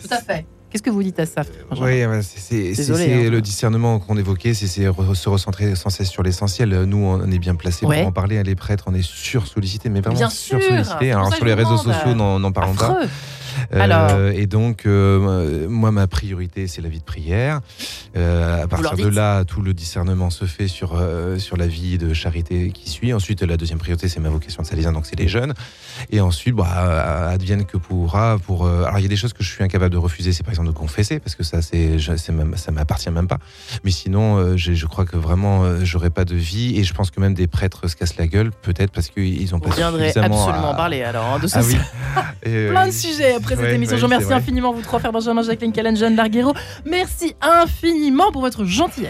Tout 0.02 0.08
à 0.10 0.16
fait 0.16 0.44
Qu'est-ce 0.76 0.82
que 0.82 0.90
vous 0.90 1.02
dites 1.02 1.18
à 1.18 1.24
ça 1.24 1.40
Oui, 1.80 2.04
c'est 2.26 3.30
le 3.30 3.40
discernement 3.40 3.98
qu'on 3.98 4.18
évoquait, 4.18 4.52
c'est 4.52 4.66
se 4.66 5.28
recentrer 5.30 5.74
sans 5.74 5.88
cesse 5.88 6.10
sur 6.10 6.22
l'essentiel. 6.22 6.68
Nous, 6.84 6.98
on 6.98 7.30
est 7.30 7.38
bien 7.38 7.54
placés 7.54 7.86
pour 7.86 7.96
en 7.96 8.12
parler. 8.12 8.42
Les 8.42 8.54
prêtres, 8.54 8.84
on 8.86 8.94
est 8.94 9.00
sur-sollicités, 9.00 9.88
mais 9.88 10.02
vraiment 10.02 10.28
sur-sollicités. 10.28 11.12
Alors, 11.12 11.32
sur 11.32 11.46
les 11.46 11.54
réseaux 11.54 11.78
sociaux, 11.78 12.14
n'en 12.14 12.52
parlons 12.52 12.74
pas. 12.74 12.98
Euh, 13.72 14.32
et 14.32 14.46
donc, 14.46 14.86
euh, 14.86 15.68
moi, 15.68 15.90
ma 15.90 16.06
priorité, 16.06 16.66
c'est 16.66 16.82
la 16.82 16.88
vie 16.88 16.98
de 16.98 17.04
prière. 17.04 17.60
Euh, 18.16 18.64
à 18.64 18.68
partir 18.68 18.96
de 18.96 19.08
là, 19.08 19.44
tout 19.44 19.62
le 19.62 19.74
discernement 19.74 20.30
se 20.30 20.44
fait 20.44 20.68
sur, 20.68 21.00
sur 21.38 21.56
la 21.56 21.66
vie 21.66 21.98
de 21.98 22.14
charité 22.14 22.70
qui 22.70 22.88
suit. 22.88 23.12
Ensuite, 23.12 23.42
la 23.42 23.56
deuxième 23.56 23.78
priorité, 23.78 24.08
c'est 24.08 24.20
ma 24.20 24.28
vocation 24.28 24.62
de 24.62 24.66
salésien, 24.66 24.92
donc 24.92 25.06
c'est 25.06 25.18
les 25.18 25.28
jeunes. 25.28 25.54
Et 26.10 26.20
ensuite, 26.20 26.54
bah, 26.54 27.28
advienne 27.28 27.64
que 27.64 27.76
pourra. 27.76 28.38
Pour, 28.38 28.66
alors, 28.66 28.98
il 28.98 29.02
y 29.02 29.06
a 29.06 29.08
des 29.08 29.16
choses 29.16 29.32
que 29.32 29.42
je 29.42 29.50
suis 29.50 29.62
incapable 29.62 29.92
de 29.92 29.98
refuser, 29.98 30.32
c'est 30.32 30.42
par 30.42 30.52
exemple 30.52 30.68
de 30.68 30.74
confesser, 30.74 31.18
parce 31.18 31.34
que 31.34 31.42
ça, 31.42 31.62
c'est, 31.62 31.98
ça 31.98 32.72
m'appartient 32.72 33.10
même 33.10 33.28
pas. 33.28 33.38
Mais 33.84 33.90
sinon, 33.90 34.56
je 34.56 34.86
crois 34.86 35.04
que 35.04 35.16
vraiment, 35.16 35.84
j'aurais 35.84 36.10
pas 36.10 36.24
de 36.24 36.34
vie. 36.34 36.78
Et 36.78 36.84
je 36.84 36.94
pense 36.94 37.10
que 37.10 37.20
même 37.20 37.34
des 37.34 37.46
prêtres 37.46 37.88
se 37.88 37.96
cassent 37.96 38.16
la 38.16 38.26
gueule, 38.26 38.50
peut-être 38.62 38.92
parce 38.92 39.08
qu'ils 39.08 39.54
ont 39.54 39.60
pas 39.60 39.70
suffisamment. 39.70 40.46
absolument 40.46 40.74
parler 40.74 41.02
alors 41.02 41.34
hein, 41.34 41.38
de 41.38 41.46
ça. 41.46 41.60
Ah 42.16 42.24
Plein 42.42 42.86
de 42.86 42.92
sujets 42.92 43.36
après 43.52 43.64
cette 43.64 43.74
émission. 43.74 43.96
je 43.96 44.00
vous 44.02 44.06
remercie 44.06 44.32
infiniment, 44.32 44.72
vous 44.72 44.82
trois 44.82 44.98
frères 44.98 45.12
Benjamin, 45.12 45.42
Jacqueline 45.42 45.72
Callan, 45.72 45.94
Jeanne 45.94 46.16
Larguero. 46.16 46.52
Merci 46.84 47.34
infiniment 47.40 48.32
pour 48.32 48.42
votre 48.42 48.64
gentillesse. 48.64 49.04